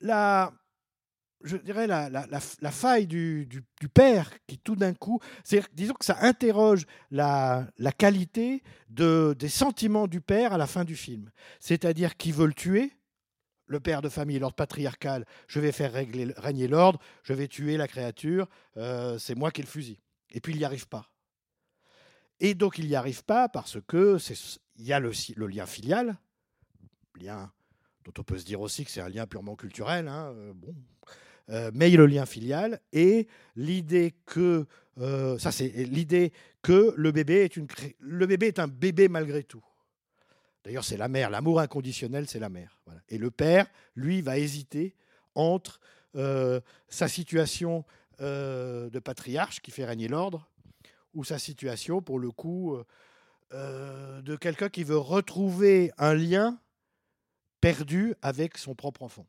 la, 0.00 0.52
je 1.44 1.56
dirais, 1.58 1.86
la, 1.86 2.10
faille 2.70 3.06
du, 3.06 3.46
père 3.92 4.30
qui 4.46 4.58
tout 4.58 4.76
d'un 4.76 4.94
coup, 4.94 5.20
disons 5.74 5.94
que 5.94 6.04
ça 6.04 6.18
interroge 6.22 6.86
la, 7.10 7.68
qualité 7.96 8.62
de, 8.88 9.36
des 9.38 9.48
sentiments 9.48 10.06
du 10.06 10.20
père 10.20 10.52
à 10.54 10.58
la 10.58 10.66
fin 10.66 10.84
du 10.84 10.96
film. 10.96 11.30
C'est-à-dire 11.60 12.16
qu'il 12.16 12.34
veut 12.34 12.46
le 12.46 12.54
tuer, 12.54 12.92
le 13.66 13.80
père 13.80 14.02
de 14.02 14.08
famille, 14.08 14.38
l'ordre 14.38 14.56
patriarcal, 14.56 15.24
je 15.46 15.60
vais 15.60 15.72
faire 15.72 15.92
régler, 15.92 16.32
régner 16.36 16.66
l'ordre, 16.66 16.98
je 17.22 17.32
vais 17.32 17.48
tuer 17.48 17.76
la 17.76 17.88
créature, 17.88 18.48
euh, 18.76 19.18
c'est 19.18 19.34
moi 19.34 19.50
qui 19.50 19.60
ai 19.60 19.64
le 19.64 19.68
fusil. 19.68 20.00
Et 20.30 20.40
puis 20.40 20.52
il 20.52 20.58
n'y 20.58 20.64
arrive 20.64 20.88
pas. 20.88 21.10
Et 22.40 22.54
donc 22.54 22.78
il 22.78 22.88
n'y 22.88 22.96
arrive 22.96 23.24
pas 23.24 23.48
parce 23.48 23.78
que 23.86 24.18
il 24.76 24.84
y 24.84 24.92
a 24.92 25.00
le, 25.00 25.12
lien 25.46 25.66
filial, 25.66 26.18
lien 27.20 27.52
dont 28.04 28.12
on 28.18 28.22
peut 28.22 28.38
se 28.38 28.44
dire 28.44 28.60
aussi 28.60 28.84
que 28.84 28.90
c'est 28.90 29.00
un 29.00 29.08
lien 29.08 29.26
purement 29.26 29.56
culturel. 29.56 30.08
Hein, 30.08 30.32
euh, 30.34 30.52
bon, 30.54 30.74
mais 31.48 31.90
y 31.90 31.94
a 31.94 31.98
le 31.98 32.06
lien 32.06 32.26
filial 32.26 32.80
et 32.92 33.28
l'idée 33.56 34.14
que 34.26 34.66
euh, 34.98 35.38
le 36.68 37.10
bébé 37.10 38.46
est 38.46 38.58
un 38.58 38.68
bébé 38.68 39.08
malgré 39.08 39.42
tout. 39.42 39.64
D'ailleurs, 40.64 40.84
c'est 40.84 40.96
la 40.96 41.08
mère, 41.08 41.28
l'amour 41.30 41.60
inconditionnel, 41.60 42.26
c'est 42.26 42.38
la 42.38 42.48
mère. 42.48 42.80
Et 43.08 43.18
le 43.18 43.30
père, 43.30 43.66
lui, 43.96 44.22
va 44.22 44.38
hésiter 44.38 44.94
entre 45.34 45.80
euh, 46.16 46.60
sa 46.88 47.08
situation 47.08 47.84
de 48.20 48.98
patriarche 49.00 49.60
qui 49.60 49.72
fait 49.72 49.84
régner 49.84 50.06
l'ordre 50.06 50.48
ou 51.14 51.24
sa 51.24 51.40
situation, 51.40 52.00
pour 52.00 52.20
le 52.20 52.30
coup, 52.30 52.78
de 53.50 54.36
quelqu'un 54.36 54.68
qui 54.68 54.84
veut 54.84 54.96
retrouver 54.96 55.90
un 55.98 56.14
lien 56.14 56.60
perdu 57.60 58.14
avec 58.22 58.56
son 58.56 58.76
propre 58.76 59.02
enfant 59.02 59.26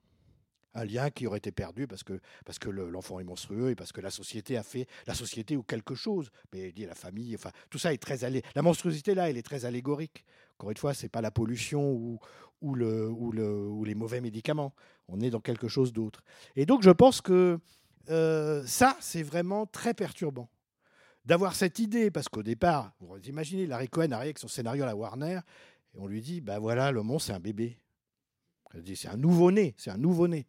un 0.75 0.85
lien 0.85 1.09
qui 1.09 1.25
aurait 1.25 1.39
été 1.39 1.51
perdu 1.51 1.87
parce 1.87 2.03
que, 2.03 2.19
parce 2.45 2.59
que 2.59 2.69
l'enfant 2.69 3.19
est 3.19 3.23
monstrueux 3.23 3.71
et 3.71 3.75
parce 3.75 3.91
que 3.91 4.01
la 4.01 4.11
société 4.11 4.57
a 4.57 4.63
fait, 4.63 4.87
la 5.07 5.15
société 5.15 5.57
ou 5.57 5.63
quelque 5.63 5.95
chose, 5.95 6.29
mais 6.53 6.71
dit 6.71 6.85
la 6.85 6.95
famille, 6.95 7.33
enfin, 7.33 7.49
tout 7.69 7.79
ça 7.79 7.93
est 7.93 7.97
très 7.97 8.23
allé. 8.23 8.43
La 8.53 8.61
monstruosité 8.61 9.15
là, 9.15 9.29
elle 9.29 9.37
est 9.37 9.45
très 9.45 9.65
allégorique. 9.65 10.25
Encore 10.57 10.69
une 10.69 10.77
fois, 10.77 10.93
c'est 10.93 11.09
pas 11.09 11.21
la 11.21 11.31
pollution 11.31 11.91
ou, 11.91 12.19
ou, 12.61 12.75
le, 12.75 13.09
ou, 13.09 13.31
le, 13.31 13.67
ou 13.67 13.83
les 13.83 13.95
mauvais 13.95 14.21
médicaments. 14.21 14.73
On 15.07 15.19
est 15.21 15.29
dans 15.29 15.39
quelque 15.39 15.67
chose 15.67 15.93
d'autre. 15.93 16.23
Et 16.55 16.65
donc, 16.65 16.83
je 16.83 16.91
pense 16.91 17.21
que 17.21 17.59
euh, 18.09 18.63
ça, 18.65 18.97
c'est 18.99 19.23
vraiment 19.23 19.65
très 19.65 19.93
perturbant 19.93 20.49
d'avoir 21.25 21.55
cette 21.55 21.79
idée, 21.79 22.11
parce 22.11 22.29
qu'au 22.29 22.43
départ, 22.43 22.93
vous 22.99 23.17
imaginez, 23.27 23.65
Larry 23.65 23.89
Cohen 23.89 24.11
arrive 24.11 24.27
avec 24.27 24.39
son 24.39 24.47
scénario 24.47 24.83
à 24.83 24.85
la 24.85 24.95
Warner, 24.95 25.39
et 25.95 25.99
on 25.99 26.07
lui 26.07 26.21
dit, 26.21 26.39
ben 26.39 26.59
voilà, 26.59 26.91
le 26.91 27.01
monstre, 27.01 27.27
c'est 27.27 27.33
un 27.33 27.39
bébé. 27.39 27.79
C'est 28.95 29.07
un 29.07 29.17
nouveau-né, 29.17 29.75
c'est 29.77 29.91
un 29.91 29.97
nouveau-né. 29.97 30.45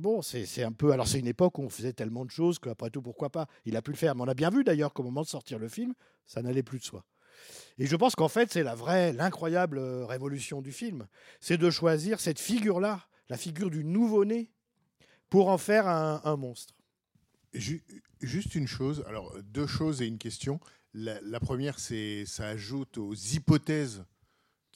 Bon, 0.00 0.22
c'est 0.22 0.62
un 0.62 0.72
peu. 0.72 0.92
Alors, 0.92 1.06
c'est 1.06 1.20
une 1.20 1.28
époque 1.28 1.58
où 1.58 1.62
on 1.62 1.68
faisait 1.68 1.92
tellement 1.92 2.24
de 2.24 2.30
choses 2.30 2.58
qu'après 2.58 2.90
tout, 2.90 3.00
pourquoi 3.00 3.30
pas? 3.30 3.46
Il 3.64 3.76
a 3.76 3.82
pu 3.82 3.92
le 3.92 3.96
faire. 3.96 4.16
Mais 4.16 4.22
on 4.22 4.28
a 4.28 4.34
bien 4.34 4.50
vu 4.50 4.64
d'ailleurs 4.64 4.92
qu'au 4.92 5.04
moment 5.04 5.22
de 5.22 5.28
sortir 5.28 5.58
le 5.58 5.68
film, 5.68 5.94
ça 6.26 6.42
n'allait 6.42 6.64
plus 6.64 6.78
de 6.78 6.84
soi. 6.84 7.04
Et 7.78 7.86
je 7.86 7.94
pense 7.94 8.16
qu'en 8.16 8.28
fait, 8.28 8.52
c'est 8.52 8.64
la 8.64 8.74
vraie, 8.74 9.12
l'incroyable 9.12 9.78
euh, 9.78 10.04
révolution 10.04 10.62
du 10.62 10.72
film. 10.72 11.06
C'est 11.40 11.58
de 11.58 11.70
choisir 11.70 12.18
cette 12.18 12.40
figure-là, 12.40 13.06
la 13.28 13.36
figure 13.36 13.70
du 13.70 13.84
nouveau-né, 13.84 14.50
pour 15.30 15.48
en 15.48 15.58
faire 15.58 15.86
un, 15.86 16.20
un, 16.24 16.36
monstre. 16.36 16.74
Juste 17.52 18.54
une 18.56 18.66
chose, 18.66 19.04
alors 19.06 19.36
deux 19.44 19.68
choses 19.68 20.02
et 20.02 20.06
une 20.06 20.18
question. 20.18 20.58
La, 20.92 21.20
la 21.20 21.38
première, 21.38 21.78
c'est 21.78 22.24
ça 22.26 22.48
ajoute 22.48 22.98
aux 22.98 23.14
hypothèses 23.14 24.04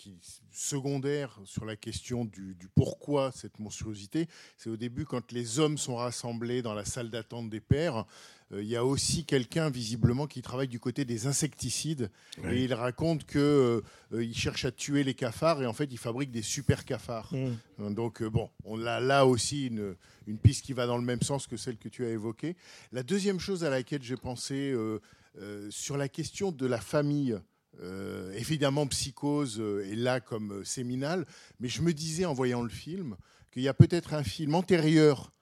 qui 0.02 0.18
secondaire 0.50 1.38
sur 1.44 1.64
la 1.64 1.76
question 1.76 2.24
du, 2.24 2.56
pourquoi 2.74 3.30
cette 3.30 3.60
monstruosité. 3.60 4.26
C'est 4.56 4.68
au 4.68 4.76
début 4.76 5.04
quand 5.04 5.30
les 5.30 5.60
hommes 5.60 5.78
sont 5.78 5.94
rassemblés 5.94 6.60
dans 6.60 6.74
la 6.74 6.84
salle 6.84 7.08
d'attente 7.08 7.48
des 7.48 7.60
pères. 7.60 8.04
Euh, 8.52 8.62
il 8.62 8.68
y 8.68 8.74
a 8.74 8.84
aussi 8.84 9.24
quelqu'un 9.24 9.70
visiblement 9.70 10.26
qui 10.26 10.42
travaille 10.42 10.66
du 10.66 10.80
côté 10.80 11.04
des 11.04 11.28
insecticides 11.28 12.10
et 12.50 12.64
il 12.64 12.74
raconte 12.74 13.24
que 13.24 13.84
euh, 14.12 14.24
il 14.24 14.36
cherche 14.36 14.64
à 14.64 14.72
tuer 14.72 15.04
les 15.04 15.14
cafards 15.14 15.62
et 15.62 15.66
en 15.66 15.72
fait 15.72 15.88
il 15.92 15.98
fabrique 15.98 16.32
des 16.32 16.42
super 16.42 16.84
cafards. 16.84 17.32
Mmh. 17.32 17.94
Donc 17.94 18.22
euh, 18.22 18.28
bon, 18.28 18.50
on 18.64 18.84
a 18.84 18.98
là 18.98 19.24
aussi 19.24 19.68
une, 19.68 19.94
une, 20.26 20.38
piste 20.38 20.64
qui 20.64 20.72
va 20.72 20.86
dans 20.86 20.98
le 20.98 21.04
même 21.04 21.22
sens 21.22 21.46
que 21.46 21.56
celle 21.56 21.76
que 21.76 21.88
tu 21.88 22.04
as 22.04 22.10
évoquée. 22.10 22.56
La 22.90 23.04
deuxième 23.04 23.38
chose 23.38 23.62
à 23.62 23.70
laquelle 23.70 24.02
j'ai 24.02 24.16
pensé 24.16 24.74
sur 25.70 25.96
la 25.96 26.08
question 26.08 26.50
de 26.50 26.66
la 26.66 26.80
famille. 26.80 27.38
Euh, 27.80 28.32
évidemment, 28.34 28.86
Psychose 28.86 29.58
euh, 29.58 29.90
est 29.90 29.96
là 29.96 30.20
comme 30.20 30.52
euh, 30.52 30.64
séminal, 30.64 31.26
mais 31.58 31.68
je 31.68 31.82
me 31.82 31.92
disais 31.92 32.24
en 32.24 32.34
voyant 32.34 32.62
le 32.62 32.68
film 32.68 33.16
qu'il 33.50 33.62
y 33.62 33.68
a 33.68 33.74
peut-être 33.74 34.14
un 34.14 34.22
film 34.22 34.54
antérieur 34.54 35.32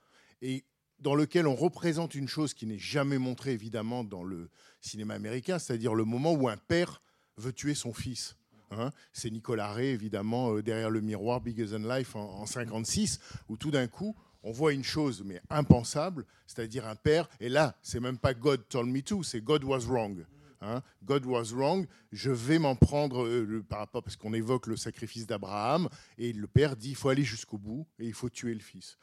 et 0.40 0.64
dans 1.00 1.14
lequel 1.14 1.46
on 1.46 1.54
représente 1.54 2.14
une 2.14 2.28
chose 2.28 2.54
qui 2.54 2.66
n'est 2.66 2.78
jamais 2.78 3.18
montrée 3.18 3.52
évidemment 3.52 4.04
dans 4.04 4.22
le 4.22 4.48
cinéma 4.80 5.14
américain, 5.14 5.58
c'est-à-dire 5.58 5.94
le 5.94 6.04
moment 6.04 6.32
où 6.32 6.48
un 6.48 6.56
père 6.56 7.02
veut 7.36 7.52
tuer 7.52 7.74
son 7.74 7.92
fils. 7.92 8.36
Hein. 8.72 8.92
c'est 9.12 9.30
Nicolas 9.30 9.72
Ray, 9.72 9.88
évidemment, 9.88 10.60
derrière 10.60 10.90
le 10.90 11.00
miroir, 11.00 11.40
Bigger 11.40 11.66
Than 11.66 11.88
Life 11.88 12.14
en, 12.14 12.42
en 12.42 12.46
56, 12.46 13.18
où 13.48 13.56
tout 13.56 13.72
d'un 13.72 13.88
coup, 13.88 14.14
on 14.44 14.52
voit 14.52 14.72
une 14.72 14.84
chose, 14.84 15.24
mais 15.26 15.40
impensable, 15.50 16.24
c'est-à-dire 16.46 16.86
un 16.86 16.94
père, 16.94 17.28
et 17.40 17.48
là, 17.48 17.76
c'est 17.82 17.98
même 17.98 18.18
pas 18.18 18.32
God 18.32 18.68
told 18.68 18.88
me 18.88 19.00
to, 19.02 19.24
c'est 19.24 19.40
God 19.40 19.64
was 19.64 19.86
wrong. 19.88 20.24
Hein, 20.62 20.82
God 21.04 21.24
was 21.24 21.54
wrong, 21.54 21.86
je 22.12 22.30
vais 22.30 22.58
m'en 22.58 22.76
prendre 22.76 23.24
euh, 23.24 23.64
par 23.66 23.78
rapport, 23.78 24.02
parce 24.02 24.16
qu'on 24.16 24.34
évoque 24.34 24.66
le 24.66 24.76
sacrifice 24.76 25.26
d'Abraham, 25.26 25.88
et 26.18 26.34
le 26.34 26.46
père 26.46 26.76
dit 26.76 26.90
il 26.90 26.96
faut 26.96 27.08
aller 27.08 27.24
jusqu'au 27.24 27.56
bout 27.56 27.86
et 27.98 28.06
il 28.06 28.12
faut 28.12 28.28
tuer 28.28 28.52
le 28.52 28.60
fils. 28.60 28.98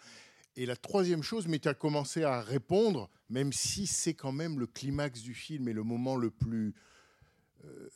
Et 0.56 0.68
la 0.68 0.76
troisième 0.76 1.24
chose, 1.24 1.48
mais 1.48 1.58
tu 1.58 1.68
as 1.68 1.74
commencé 1.74 2.24
à 2.24 2.42
répondre, 2.42 3.10
même 3.30 3.52
si 3.54 3.88
c'est 3.88 4.14
quand 4.14 4.32
même 4.32 4.60
le 4.60 4.68
climax 4.68 5.22
du 5.22 5.34
film 5.34 5.68
et 5.68 5.74
le 5.74 5.84
moment 5.84 6.16
le 6.16 6.30
plus. 6.30 6.76
Euh, 7.66 7.90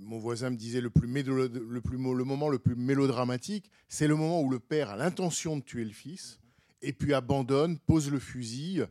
mon 0.00 0.18
voisin 0.18 0.50
me 0.50 0.56
disait 0.56 0.80
le, 0.80 0.90
plus 0.90 1.06
le, 1.06 1.80
plus, 1.80 1.96
le 1.96 2.24
moment 2.24 2.48
le 2.48 2.58
plus 2.58 2.74
mélodramatique, 2.74 3.70
c'est 3.88 4.08
le 4.08 4.16
moment 4.16 4.42
où 4.42 4.50
le 4.50 4.58
père 4.58 4.90
a 4.90 4.96
l'intention 4.96 5.56
de 5.56 5.62
tuer 5.62 5.84
le 5.84 5.92
fils, 5.92 6.40
et 6.82 6.92
puis 6.92 7.14
abandonne, 7.14 7.78
pose 7.78 8.10
le 8.10 8.18
fusil, 8.18 8.82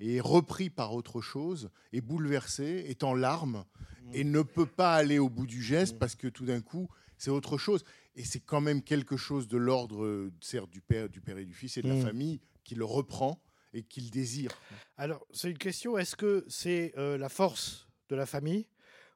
est 0.00 0.20
repris 0.20 0.70
par 0.70 0.94
autre 0.94 1.20
chose, 1.20 1.70
est 1.92 2.00
bouleversé, 2.00 2.84
est 2.88 3.04
en 3.04 3.14
larmes 3.14 3.64
et 4.12 4.24
ne 4.24 4.42
peut 4.42 4.66
pas 4.66 4.94
aller 4.94 5.18
au 5.18 5.28
bout 5.28 5.46
du 5.46 5.62
geste 5.62 5.98
parce 5.98 6.14
que 6.14 6.28
tout 6.28 6.44
d'un 6.44 6.60
coup, 6.60 6.88
c'est 7.18 7.30
autre 7.30 7.58
chose. 7.58 7.84
Et 8.14 8.24
c'est 8.24 8.40
quand 8.40 8.60
même 8.60 8.82
quelque 8.82 9.16
chose 9.16 9.48
de 9.48 9.56
l'ordre, 9.56 10.30
certes, 10.40 10.70
du 10.70 10.80
père, 10.80 11.08
du 11.08 11.20
père 11.20 11.38
et 11.38 11.44
du 11.44 11.54
fils 11.54 11.76
et 11.76 11.82
de 11.82 11.88
la 11.88 11.94
mm. 11.94 12.02
famille 12.02 12.40
qui 12.64 12.74
le 12.74 12.84
reprend 12.84 13.40
et 13.72 13.82
qui 13.82 14.00
le 14.00 14.10
désire. 14.10 14.50
Alors, 14.96 15.26
c'est 15.32 15.50
une 15.50 15.58
question 15.58 15.96
est-ce 15.96 16.16
que 16.16 16.44
c'est 16.48 16.92
euh, 16.98 17.16
la 17.16 17.28
force 17.28 17.88
de 18.08 18.16
la 18.16 18.26
famille 18.26 18.66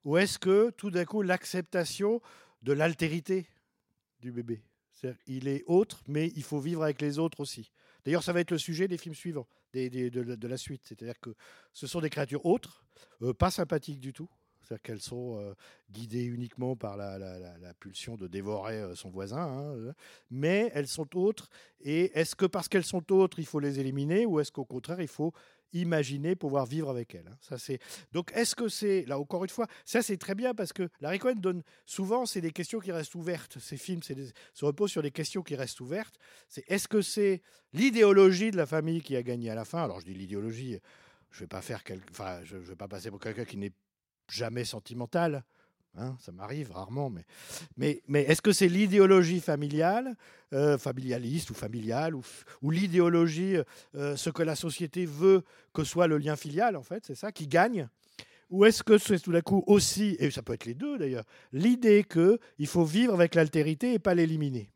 ou 0.04 0.16
est-ce 0.16 0.38
que 0.38 0.70
tout 0.70 0.90
d'un 0.90 1.04
coup 1.04 1.22
l'acceptation 1.22 2.22
de 2.62 2.72
l'altérité 2.72 3.46
du 4.20 4.32
bébé? 4.32 4.62
Il 5.26 5.46
est 5.46 5.62
autre, 5.66 6.02
mais 6.08 6.32
il 6.36 6.42
faut 6.42 6.58
vivre 6.58 6.82
avec 6.82 7.02
les 7.02 7.18
autres 7.18 7.40
aussi. 7.40 7.70
D'ailleurs, 8.06 8.22
ça 8.22 8.32
va 8.32 8.38
être 8.40 8.52
le 8.52 8.58
sujet 8.58 8.86
des 8.86 8.98
films 8.98 9.16
suivants 9.16 9.48
de, 9.74 10.46
la 10.46 10.56
suite. 10.56 10.82
C'est-à-dire 10.84 11.18
que 11.20 11.34
ce 11.72 11.88
sont 11.88 12.00
des 12.00 12.08
créatures 12.08 12.46
autres, 12.46 12.84
euh, 13.20 13.34
pas 13.34 13.50
sympathiques 13.50 13.98
du 13.98 14.12
tout. 14.12 14.30
C'est-à-dire 14.62 14.82
qu'elles 14.82 15.00
sont 15.00 15.38
euh, 15.38 15.54
guidées 15.90 16.24
uniquement 16.24 16.76
par 16.76 16.96
la, 16.96 17.74
pulsion 17.80 18.16
de 18.16 18.28
dévorer 18.28 18.78
euh, 18.80 18.94
son 18.94 19.10
voisin. 19.10 19.40
hein, 19.40 19.92
mais 20.30 20.70
elles 20.72 20.86
sont 20.86 21.16
autres. 21.16 21.50
Et 21.80 22.16
est-ce 22.18 22.36
que 22.36 22.46
parce 22.46 22.68
qu'elles 22.68 22.84
sont 22.84 23.12
autres, 23.12 23.40
il 23.40 23.46
faut 23.46 23.60
les 23.60 23.80
éliminer 23.80 24.24
ou 24.24 24.38
est-ce 24.38 24.52
qu'au 24.52 24.64
contraire, 24.64 25.00
il 25.00 25.08
faut 25.08 25.32
imaginer 25.72 26.36
pouvoir 26.36 26.66
vivre 26.66 26.88
avec 26.90 27.14
elles 27.14 27.28
hein 27.28 27.36
Ça 27.40 27.58
c'est 27.58 27.78
donc 28.12 28.30
est-ce 28.34 28.54
que 28.54 28.68
c'est 28.68 29.04
là 29.06 29.18
encore 29.18 29.44
une 29.44 29.50
fois 29.50 29.66
ça 29.84 30.02
c'est 30.02 30.16
très 30.16 30.34
bien 30.34 30.54
parce 30.54 30.72
que 30.72 30.88
Larry 31.00 31.18
Cohen 31.18 31.34
donne 31.36 31.62
souvent 31.84 32.26
c'est 32.26 32.40
des 32.40 32.52
questions 32.52 32.80
qui 32.80 32.92
restent 32.92 33.14
ouvertes. 33.14 33.58
Ces 33.58 33.76
films 33.76 34.02
c'est 34.02 34.16
se 34.54 34.64
reposent 34.64 34.90
sur 34.90 35.02
des 35.02 35.10
questions 35.10 35.42
qui 35.42 35.56
restent 35.56 35.80
ouvertes. 35.80 36.16
C'est 36.48 36.64
est-ce 36.68 36.88
que 36.88 37.02
c'est 37.02 37.42
l'idéologie 37.72 38.50
de 38.50 38.56
la 38.56 38.66
famille 38.66 39.02
qui 39.02 39.16
a 39.16 39.22
gagné 39.22 39.50
à 39.50 39.54
la 39.54 39.64
fin? 39.64 39.82
Alors 39.82 40.00
je 40.00 40.06
dis 40.06 40.14
l'idéologie, 40.14 40.78
je 41.30 41.40
vais 41.40 41.46
pas 41.46 41.60
quel- 41.84 42.02
enfin 42.10 42.40
je, 42.44 42.56
je 42.60 42.68
vais 42.68 42.76
pas 42.76 42.88
passer 42.88 43.10
pour 43.10 43.20
quelqu'un 43.20 43.44
qui 43.44 43.56
n'est 43.56 43.72
jamais 44.28 44.64
sentimental. 44.64 45.44
Hein, 45.96 46.16
ça 46.20 46.32
m'arrive 46.32 46.70
rarement, 46.72 47.10
mais, 47.10 47.24
mais, 47.76 48.02
mais 48.08 48.22
est-ce 48.22 48.42
que 48.42 48.52
c'est 48.52 48.68
l'idéologie 48.68 49.40
familiale, 49.40 50.16
euh, 50.52 50.78
familialiste 50.78 51.50
ou 51.50 51.54
familiale, 51.54 52.14
ou, 52.14 52.70
l'idéologie, 52.70 53.56
euh, 53.94 54.16
ce 54.16 54.30
que 54.30 54.42
la 54.42 54.56
société 54.56 55.06
veut 55.06 55.42
que 55.72 55.84
soit 55.84 56.06
le 56.06 56.18
lien 56.18 56.36
filial, 56.36 56.76
en 56.76 56.82
fait, 56.82 57.04
c'est 57.06 57.14
ça, 57.14 57.32
qui 57.32 57.46
gagne? 57.46 57.88
Ou 58.50 58.64
est-ce 58.64 58.82
que 58.82 58.96
c'est 58.96 59.18
tout 59.18 59.32
d'un 59.32 59.40
coup 59.40 59.64
aussi, 59.66 60.16
et 60.20 60.30
ça 60.30 60.42
peut 60.42 60.52
être 60.52 60.66
les 60.66 60.74
deux 60.74 60.98
d'ailleurs, 60.98 61.24
l'idée 61.52 62.04
qu'il 62.04 62.66
faut 62.66 62.84
vivre 62.84 63.14
avec 63.14 63.34
l'altérité 63.34 63.94
et 63.94 63.98
pas 63.98 64.14
l'éliminer? 64.14 64.70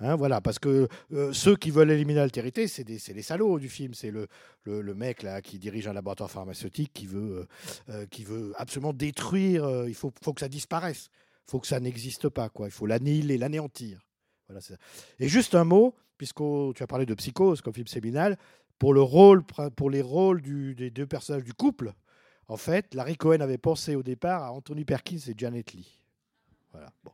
Hein, 0.00 0.16
voilà, 0.16 0.40
parce 0.40 0.58
que 0.58 0.88
euh, 1.12 1.32
ceux 1.32 1.56
qui 1.56 1.70
veulent 1.70 1.90
éliminer 1.90 2.18
l'altérité, 2.18 2.66
c'est 2.66 2.88
les 2.88 3.22
salauds 3.22 3.58
du 3.58 3.68
film. 3.68 3.94
C'est 3.94 4.10
le, 4.10 4.26
le, 4.64 4.94
mec 4.94 5.22
là 5.22 5.40
qui 5.40 5.58
dirige 5.58 5.86
un 5.86 5.92
laboratoire 5.92 6.30
pharmaceutique 6.30 6.92
qui 6.92 7.06
veut, 7.06 7.36
euh, 7.38 7.46
euh, 7.90 8.06
qui 8.06 8.24
veut 8.24 8.52
absolument 8.56 8.92
détruire. 8.92 9.86
il 9.86 9.94
faut, 9.94 10.12
faut 10.22 10.32
que 10.32 10.40
ça 10.40 10.48
disparaisse. 10.48 11.10
Il 11.46 11.50
faut 11.52 11.60
que 11.60 11.66
ça 11.66 11.78
n'existe 11.78 12.28
pas. 12.28 12.48
Quoi. 12.48 12.66
Il 12.66 12.72
faut 12.72 12.86
l'annihiler, 12.86 13.38
l'anéantir. 13.38 14.00
Voilà. 14.48 14.60
Et 15.20 15.28
juste 15.28 15.54
un 15.54 15.64
mot, 15.64 15.94
puisque 16.18 16.42
tu 16.74 16.82
as 16.82 16.86
parlé 16.86 17.06
de 17.06 17.14
psychose 17.14 17.60
comme 17.60 17.74
film 17.74 17.86
séminal, 17.86 18.36
pour, 18.78 18.94
le 18.94 19.02
rôle, 19.02 19.44
pour 19.76 19.90
les 19.90 20.02
rôles 20.02 20.42
des 20.42 20.90
deux 20.90 21.06
personnages 21.06 21.44
du 21.44 21.54
couple, 21.54 21.92
en 22.48 22.56
fait, 22.56 22.94
Larry 22.94 23.16
Cohen 23.16 23.40
avait 23.40 23.58
pensé 23.58 23.94
au 23.94 24.02
départ 24.02 24.42
à 24.42 24.52
Anthony 24.52 24.84
Perkins 24.84 25.20
et 25.28 25.34
Janet 25.36 25.72
Lee. 25.72 26.02
Voilà. 26.72 26.90
Bon. 27.04 27.12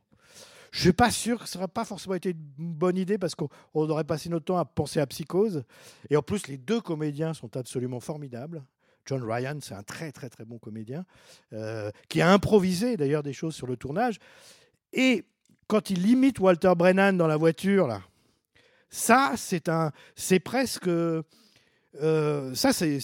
Je 0.71 0.79
suis 0.81 0.93
pas 0.93 1.11
sûr 1.11 1.43
que 1.43 1.49
ça 1.49 1.59
n'aurait 1.59 1.67
pas 1.71 1.83
forcément 1.85 2.15
été 2.15 2.29
une 2.29 2.73
bonne 2.73 2.97
idée 2.97 3.17
parce 3.17 3.35
qu'on 3.35 3.49
on 3.73 3.89
aurait 3.89 4.05
passé 4.05 4.29
notre 4.29 4.45
temps 4.45 4.57
à 4.57 4.63
penser 4.65 4.99
à 5.01 5.05
Psychose. 5.07 5.63
Et 6.09 6.15
en 6.15 6.21
plus, 6.21 6.47
les 6.47 6.57
deux 6.57 6.79
comédiens 6.79 7.33
sont 7.33 7.55
absolument 7.57 7.99
formidables. 7.99 8.63
John 9.05 9.21
Ryan, 9.23 9.57
c'est 9.61 9.73
un 9.73 9.83
très 9.83 10.11
très 10.11 10.29
très 10.29 10.45
bon 10.45 10.59
comédien 10.59 11.05
euh, 11.53 11.91
qui 12.07 12.21
a 12.21 12.31
improvisé 12.31 12.95
d'ailleurs 12.97 13.23
des 13.23 13.33
choses 13.33 13.55
sur 13.55 13.67
le 13.67 13.75
tournage. 13.75 14.17
Et 14.93 15.25
quand 15.67 15.89
il 15.89 16.05
imite 16.07 16.39
Walter 16.39 16.71
Brennan 16.77 17.17
dans 17.17 17.27
la 17.27 17.37
voiture, 17.37 17.87
là, 17.87 18.01
ça 18.89 19.33
c'est 19.37 19.67
un, 19.69 19.91
c'est 20.15 20.39
presque, 20.39 20.87
euh, 20.87 21.23
ça 22.53 22.71
c'est- 22.73 22.99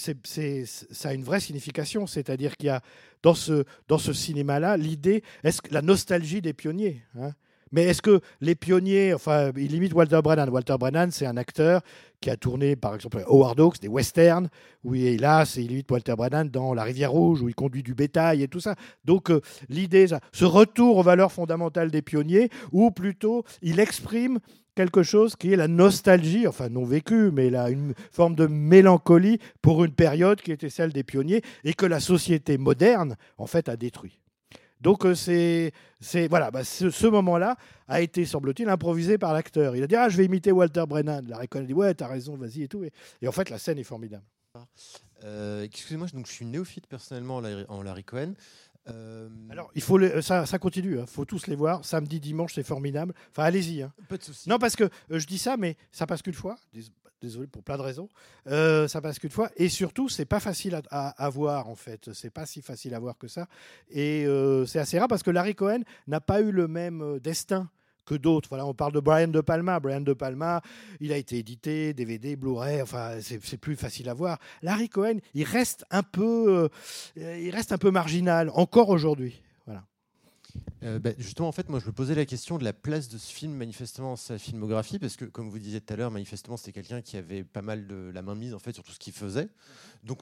ça 0.64 1.08
a 1.08 1.12
une 1.14 1.24
vraie 1.24 1.40
signification. 1.40 2.06
C'est-à-dire 2.06 2.56
qu'il 2.56 2.68
y 2.68 2.70
a 2.70 2.80
dans 3.22 3.34
ce 3.34 3.64
dans 3.88 3.98
ce 3.98 4.12
cinéma-là 4.12 4.76
l'idée, 4.76 5.22
est-ce 5.44 5.60
que 5.60 5.74
la 5.74 5.82
nostalgie 5.82 6.40
des 6.40 6.54
pionniers. 6.54 7.02
hein 7.18 7.32
mais 7.72 7.84
est-ce 7.84 8.02
que 8.02 8.20
les 8.40 8.54
pionniers, 8.54 9.14
enfin, 9.14 9.50
il 9.56 9.74
imite 9.74 9.92
Walter 9.92 10.20
Brennan? 10.22 10.48
Walter 10.48 10.76
Brennan, 10.78 11.10
c'est 11.10 11.26
un 11.26 11.36
acteur 11.36 11.82
qui 12.20 12.30
a 12.30 12.36
tourné, 12.36 12.76
par 12.76 12.94
exemple, 12.94 13.22
Howard 13.26 13.60
Hawks, 13.60 13.80
des 13.80 13.88
westerns, 13.88 14.48
où 14.84 14.94
il 14.94 15.06
est 15.06 15.16
là, 15.18 15.44
c'est 15.44 15.62
il 15.62 15.70
imite 15.72 15.90
Walter 15.90 16.14
Brennan 16.16 16.48
dans 16.48 16.74
La 16.74 16.82
Rivière 16.82 17.12
Rouge, 17.12 17.42
où 17.42 17.48
il 17.48 17.54
conduit 17.54 17.82
du 17.82 17.94
bétail 17.94 18.42
et 18.42 18.48
tout 18.48 18.60
ça. 18.60 18.74
Donc, 19.04 19.30
euh, 19.30 19.40
l'idée, 19.68 20.06
ce 20.32 20.44
retour 20.44 20.98
aux 20.98 21.02
valeurs 21.02 21.32
fondamentales 21.32 21.90
des 21.90 22.02
pionniers, 22.02 22.50
ou 22.72 22.90
plutôt, 22.90 23.44
il 23.62 23.78
exprime 23.80 24.38
quelque 24.74 25.02
chose 25.02 25.34
qui 25.34 25.52
est 25.52 25.56
la 25.56 25.66
nostalgie, 25.66 26.46
enfin 26.46 26.68
non 26.68 26.84
vécue, 26.84 27.32
mais 27.32 27.50
là, 27.50 27.68
une 27.68 27.94
forme 28.12 28.36
de 28.36 28.46
mélancolie 28.46 29.40
pour 29.60 29.84
une 29.84 29.92
période 29.92 30.40
qui 30.40 30.52
était 30.52 30.70
celle 30.70 30.92
des 30.92 31.02
pionniers 31.02 31.42
et 31.64 31.74
que 31.74 31.84
la 31.84 31.98
société 31.98 32.58
moderne, 32.58 33.16
en 33.38 33.46
fait, 33.46 33.68
a 33.68 33.76
détruit. 33.76 34.20
Donc 34.80 35.04
euh, 35.04 35.14
c'est 35.14 35.72
c'est 36.00 36.28
voilà, 36.28 36.50
bah, 36.50 36.64
ce, 36.64 36.90
ce 36.90 37.06
moment-là 37.06 37.56
a 37.88 38.00
été 38.00 38.24
semble-t-il 38.24 38.68
improvisé 38.68 39.18
par 39.18 39.32
l'acteur. 39.32 39.74
Il 39.76 39.82
a 39.82 39.86
dit 39.86 39.96
ah 39.96 40.08
je 40.08 40.16
vais 40.16 40.24
imiter 40.24 40.52
Walter 40.52 40.84
Brennan. 40.88 41.24
La 41.28 41.38
a 41.38 41.60
dit 41.62 41.72
ouais 41.74 41.94
t'as 41.94 42.06
raison 42.08 42.36
vas-y 42.36 42.62
et 42.62 42.68
tout. 42.68 42.84
Et, 42.84 42.92
et 43.22 43.28
en 43.28 43.32
fait 43.32 43.50
la 43.50 43.58
scène 43.58 43.78
est 43.78 43.84
formidable. 43.84 44.24
Euh, 45.24 45.62
Excusez-moi, 45.64 46.06
donc 46.14 46.26
je 46.26 46.32
suis 46.32 46.46
néophyte 46.46 46.86
personnellement 46.86 47.36
en 47.36 47.40
Larry, 47.40 47.64
en 47.68 47.82
Larry 47.82 48.04
Cohen. 48.04 48.34
Euh, 48.88 49.28
Alors 49.50 49.70
il 49.74 49.82
faut 49.82 49.98
les- 49.98 50.22
ça 50.22 50.46
ça 50.46 50.58
continue. 50.58 50.98
Il 50.98 51.06
faut 51.06 51.24
tous 51.24 51.46
les 51.46 51.56
voir 51.56 51.84
samedi 51.84 52.20
dimanche 52.20 52.54
c'est 52.54 52.62
formidable. 52.62 53.14
Enfin 53.30 53.44
allez-y. 53.44 53.82
hein. 53.82 53.92
pas 54.08 54.16
de 54.16 54.22
souci. 54.22 54.48
Non 54.48 54.58
parce 54.58 54.76
que 54.76 54.84
euh, 54.84 55.18
je 55.18 55.26
dis 55.26 55.38
ça 55.38 55.56
mais 55.56 55.76
ça 55.92 56.06
passe 56.06 56.22
qu'une 56.22 56.32
fois. 56.34 56.56
Dés- 57.20 57.28
Désolé 57.28 57.46
pour 57.46 57.62
plein 57.62 57.76
de 57.76 57.82
raisons. 57.82 58.08
Euh, 58.46 58.88
ça 58.88 59.00
passe 59.00 59.18
qu'une 59.18 59.30
fois 59.30 59.50
et 59.56 59.68
surtout 59.68 60.08
c'est 60.08 60.24
pas 60.24 60.40
facile 60.40 60.80
à, 60.90 61.30
voir 61.30 61.68
en 61.68 61.74
fait. 61.74 62.12
C'est 62.14 62.30
pas 62.30 62.46
si 62.46 62.62
facile 62.62 62.94
à 62.94 62.98
voir 62.98 63.18
que 63.18 63.28
ça. 63.28 63.46
Et 63.90 64.24
euh, 64.26 64.64
c'est 64.66 64.78
assez 64.78 64.98
rare 64.98 65.08
parce 65.08 65.22
que 65.22 65.30
Larry 65.30 65.54
Cohen 65.54 65.80
n'a 66.06 66.20
pas 66.20 66.40
eu 66.40 66.50
le 66.50 66.68
même 66.68 67.02
euh, 67.02 67.20
destin 67.20 67.68
que 68.06 68.14
d'autres. 68.14 68.48
Voilà, 68.48 68.64
on 68.64 68.72
parle 68.72 68.92
de 68.92 69.00
Brian 69.00 69.28
De 69.28 69.42
Palma. 69.42 69.78
Brian 69.80 70.00
De 70.00 70.14
Palma, 70.14 70.62
il 71.00 71.12
a 71.12 71.18
été 71.18 71.36
édité, 71.36 71.92
DVD, 71.92 72.36
Blu-ray, 72.36 72.80
enfin, 72.80 73.18
c'est 73.20 73.58
plus 73.58 73.76
facile 73.76 74.08
à 74.08 74.14
voir. 74.14 74.38
Larry 74.62 74.88
Cohen, 74.88 75.18
il 75.34 75.44
reste 75.44 75.84
un 75.90 76.02
peu, 76.02 76.70
il 77.16 77.50
reste 77.50 77.72
un 77.72 77.78
peu 77.78 77.90
marginal 77.90 78.50
encore 78.54 78.88
aujourd'hui. 78.88 79.42
Voilà. 79.66 79.84
Euh, 80.82 80.98
bah, 80.98 81.10
justement, 81.18 81.48
en 81.48 81.52
fait, 81.52 81.68
moi, 81.68 81.80
je 81.80 81.86
me 81.86 81.92
posais 81.92 82.14
la 82.14 82.26
question 82.26 82.58
de 82.58 82.64
la 82.64 82.72
place 82.72 83.08
de 83.08 83.18
ce 83.18 83.32
film, 83.32 83.52
manifestement, 83.52 84.10
dans 84.10 84.16
sa 84.16 84.38
filmographie, 84.38 84.98
parce 84.98 85.16
que, 85.16 85.24
comme 85.24 85.50
vous 85.50 85.58
disiez 85.58 85.80
tout 85.80 85.92
à 85.92 85.96
l'heure, 85.96 86.10
manifestement, 86.10 86.56
c'était 86.56 86.72
quelqu'un 86.72 87.02
qui 87.02 87.16
avait 87.16 87.44
pas 87.44 87.62
mal 87.62 87.86
de 87.86 88.10
la 88.14 88.22
main 88.22 88.34
mise 88.34 88.54
en 88.54 88.58
fait 88.58 88.72
sur 88.72 88.84
tout 88.84 88.92
ce 88.92 88.98
qu'il 88.98 89.12
faisait. 89.12 89.48
Donc 90.04 90.20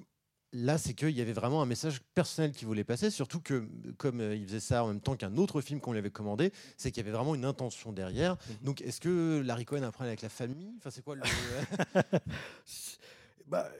là, 0.53 0.79
c'est 0.79 0.95
qu'il 0.95 1.11
y 1.11 1.21
avait 1.21 1.33
vraiment 1.33 1.63
un 1.63 1.67
message 1.67 2.01
personnel 2.15 2.53
qu'il 2.53 2.67
voulait 2.67 2.85
passer, 2.85 3.11
surtout 3.11 3.41
que, 3.41 3.69
comme 3.99 4.21
euh, 4.21 4.35
il 4.35 4.47
faisait 4.47 4.61
ça 4.61 4.85
en 4.85 4.89
même 4.89 5.01
temps 5.01 5.17
qu'un 5.17 5.37
autre 5.37 5.61
film 5.61 5.81
qu'on 5.81 5.93
lui 5.93 5.99
avait 5.99 6.11
commandé, 6.11 6.53
c'est 6.77 6.91
qu'il 6.91 7.05
y 7.05 7.07
avait 7.07 7.17
vraiment 7.17 7.35
une 7.35 7.45
intention 7.45 7.93
derrière. 7.93 8.37
Donc, 8.63 8.81
est-ce 8.81 9.01
que 9.01 9.43
Larry 9.45 9.65
Cohen 9.65 9.83
a 9.83 9.89
un 9.89 9.91
problème 9.91 10.11
avec 10.11 10.23
la 10.23 10.29
famille? 10.29 10.73
Enfin, 10.79 10.91
c'est 10.91 11.03
quoi 11.03 11.17
le 11.17 11.23
Bah, 13.47 13.71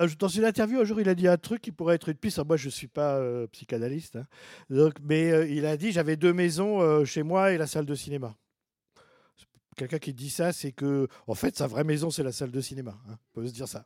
euh, 0.00 0.08
dans 0.18 0.28
une 0.28 0.44
interview, 0.44 0.78
un 0.78 0.84
jour, 0.84 1.00
il 1.00 1.08
a 1.08 1.14
dit 1.14 1.26
un 1.26 1.36
truc 1.36 1.60
qui 1.60 1.72
pourrait 1.72 1.96
être 1.96 2.08
une 2.08 2.16
piste. 2.16 2.38
Moi, 2.44 2.56
je 2.56 2.66
ne 2.66 2.70
suis 2.70 2.86
pas 2.86 3.16
euh, 3.16 3.46
psychanalyste, 3.48 4.16
hein. 4.16 4.26
Donc, 4.70 4.94
mais 5.02 5.32
euh, 5.32 5.48
il 5.48 5.66
a 5.66 5.76
dit 5.76 5.90
j'avais 5.90 6.16
deux 6.16 6.32
maisons 6.32 7.04
chez 7.04 7.22
moi 7.22 7.52
et 7.52 7.58
la 7.58 7.66
salle 7.66 7.86
de 7.86 7.94
cinéma. 7.94 8.36
Quelqu'un 9.76 9.98
qui 9.98 10.14
dit 10.14 10.30
ça, 10.30 10.52
c'est 10.52 10.72
que, 10.72 11.06
en 11.26 11.34
fait, 11.34 11.56
sa 11.56 11.66
vraie 11.66 11.84
maison, 11.84 12.08
c'est 12.08 12.22
la 12.22 12.32
salle 12.32 12.50
de 12.50 12.60
cinéma. 12.60 12.96
hein. 13.10 13.18
On 13.34 13.40
peut 13.40 13.46
se 13.46 13.52
dire 13.52 13.68
ça. 13.68 13.84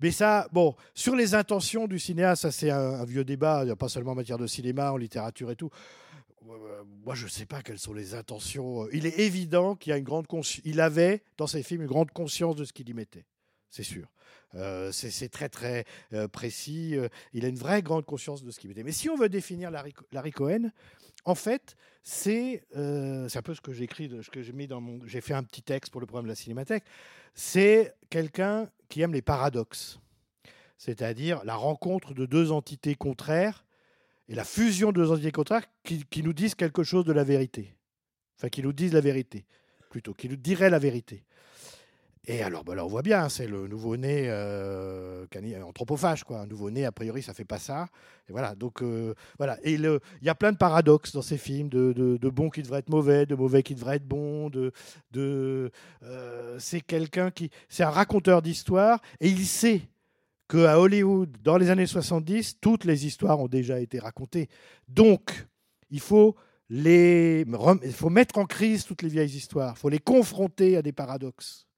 Mais 0.00 0.10
ça, 0.10 0.48
bon, 0.50 0.74
sur 0.94 1.14
les 1.14 1.34
intentions 1.34 1.86
du 1.86 2.00
cinéaste, 2.00 2.42
ça, 2.42 2.50
c'est 2.50 2.70
un, 2.70 3.04
vieux 3.04 3.22
débat, 3.22 3.64
pas 3.76 3.88
seulement 3.88 4.12
en 4.12 4.16
matière 4.16 4.38
de 4.38 4.48
cinéma, 4.48 4.90
en 4.90 4.96
littérature 4.96 5.50
et 5.50 5.56
tout. 5.56 5.70
Moi, 7.04 7.14
je 7.14 7.26
ne 7.26 7.30
sais 7.30 7.46
pas 7.46 7.62
quelles 7.62 7.78
sont 7.78 7.92
les 7.92 8.14
intentions. 8.14 8.88
Il 8.90 9.06
est 9.06 9.20
évident 9.20 9.76
qu'il 9.76 9.92
a 9.92 9.98
une 9.98 10.04
grande 10.04 10.26
Il 10.64 10.80
avait, 10.80 11.22
dans 11.36 11.46
ses 11.46 11.62
films, 11.62 11.82
une 11.82 11.88
grande 11.88 12.10
conscience 12.10 12.56
de 12.56 12.64
ce 12.64 12.72
qu'il 12.72 12.88
y 12.88 12.94
mettait. 12.94 13.26
C'est 13.70 13.84
sûr. 13.84 14.08
Euh, 14.56 14.90
c'est 14.92 15.28
très 15.28 15.48
très 15.48 15.84
euh, 16.12 16.26
précis. 16.26 16.96
Euh, 16.96 17.08
il 17.32 17.44
a 17.44 17.48
une 17.48 17.56
vraie 17.58 17.82
grande 17.82 18.04
conscience 18.04 18.42
de 18.42 18.50
ce 18.50 18.58
qu'il 18.58 18.68
mettait. 18.68 18.82
Mais 18.82 18.92
si 18.92 19.08
on 19.08 19.16
veut 19.16 19.28
définir 19.28 19.70
Larry, 19.70 19.92
Co- 19.92 20.04
Larry 20.12 20.32
Cohen, 20.32 20.70
en 21.24 21.34
fait, 21.34 21.76
c'est 22.02 22.64
un 22.74 23.42
peu 23.44 23.54
ce 23.54 23.60
que 23.60 23.72
j'ai 23.72 23.84
écrit, 23.84 24.08
de- 24.08 24.22
ce 24.22 24.30
que 24.30 24.42
j'ai 24.42 24.52
mis 24.52 24.66
dans 24.66 24.80
mon. 24.80 25.00
J'ai 25.06 25.20
fait 25.20 25.34
un 25.34 25.42
petit 25.44 25.62
texte 25.62 25.92
pour 25.92 26.00
le 26.00 26.06
programme 26.06 26.24
de 26.24 26.30
la 26.30 26.34
Cinémathèque. 26.34 26.84
C'est 27.34 27.94
quelqu'un 28.08 28.68
qui 28.88 29.02
aime 29.02 29.12
les 29.12 29.22
paradoxes, 29.22 30.00
c'est-à-dire 30.78 31.44
la 31.44 31.54
rencontre 31.54 32.14
de 32.14 32.26
deux 32.26 32.50
entités 32.50 32.94
contraires 32.96 33.64
et 34.28 34.34
la 34.34 34.44
fusion 34.44 34.92
de 34.92 35.00
deux 35.02 35.10
entités 35.12 35.30
contraires 35.32 35.66
qui, 35.84 36.04
qui 36.06 36.22
nous 36.22 36.32
disent 36.32 36.54
quelque 36.54 36.82
chose 36.82 37.04
de 37.04 37.12
la 37.12 37.22
vérité, 37.22 37.76
enfin 38.36 38.48
qui 38.48 38.62
nous 38.62 38.72
disent 38.72 38.94
la 38.94 39.00
vérité, 39.00 39.44
plutôt, 39.90 40.14
qui 40.14 40.28
nous 40.28 40.36
diraient 40.36 40.70
la 40.70 40.78
vérité. 40.78 41.22
Et 42.26 42.42
alors, 42.42 42.64
bah 42.64 42.74
là, 42.74 42.84
on 42.84 42.88
voit 42.88 43.00
bien, 43.02 43.30
c'est 43.30 43.46
le 43.46 43.66
nouveau-né 43.66 44.24
euh, 44.28 45.26
cani- 45.30 45.56
anthropophage, 45.56 46.22
quoi. 46.24 46.40
Un 46.40 46.46
nouveau-né, 46.46 46.84
a 46.84 46.92
priori, 46.92 47.22
ça 47.22 47.32
fait 47.32 47.46
pas 47.46 47.58
ça. 47.58 47.88
Et 48.28 48.32
voilà. 48.32 48.54
Donc, 48.54 48.82
euh, 48.82 49.14
voilà. 49.38 49.58
Il 49.64 50.00
y 50.20 50.28
a 50.28 50.34
plein 50.34 50.52
de 50.52 50.58
paradoxes 50.58 51.12
dans 51.12 51.22
ces 51.22 51.38
films, 51.38 51.70
de, 51.70 52.28
bons 52.28 52.50
qui 52.50 52.62
devraient 52.62 52.80
être 52.80 52.90
mauvais, 52.90 53.24
de 53.24 53.34
mauvais 53.34 53.62
qui 53.62 53.74
devraient 53.74 53.96
être 53.96 54.06
bons. 54.06 54.50
Euh, 55.16 55.70
c'est 56.58 56.82
quelqu'un 56.82 57.30
qui, 57.30 57.50
c'est 57.70 57.84
un 57.84 57.90
raconteur 57.90 58.42
d'histoire, 58.42 59.00
et 59.20 59.28
il 59.28 59.46
sait 59.46 59.80
que 60.46 60.66
à 60.66 60.78
Hollywood, 60.78 61.38
dans 61.42 61.56
les 61.56 61.70
années 61.70 61.86
70, 61.86 62.58
toutes 62.60 62.84
les 62.84 63.06
histoires 63.06 63.40
ont 63.40 63.48
déjà 63.48 63.80
été 63.80 63.98
racontées. 63.98 64.48
Donc, 64.88 65.46
il 65.90 66.00
faut 66.00 66.36
les, 66.68 67.46
il 67.82 67.92
faut 67.92 68.10
mettre 68.10 68.38
en 68.38 68.44
crise 68.44 68.84
toutes 68.84 69.02
les 69.02 69.08
vieilles 69.08 69.36
histoires. 69.36 69.74
Il 69.76 69.80
faut 69.80 69.88
les 69.88 69.98
confronter 69.98 70.76
à 70.76 70.82
des 70.82 70.92
paradoxes. 70.92 71.69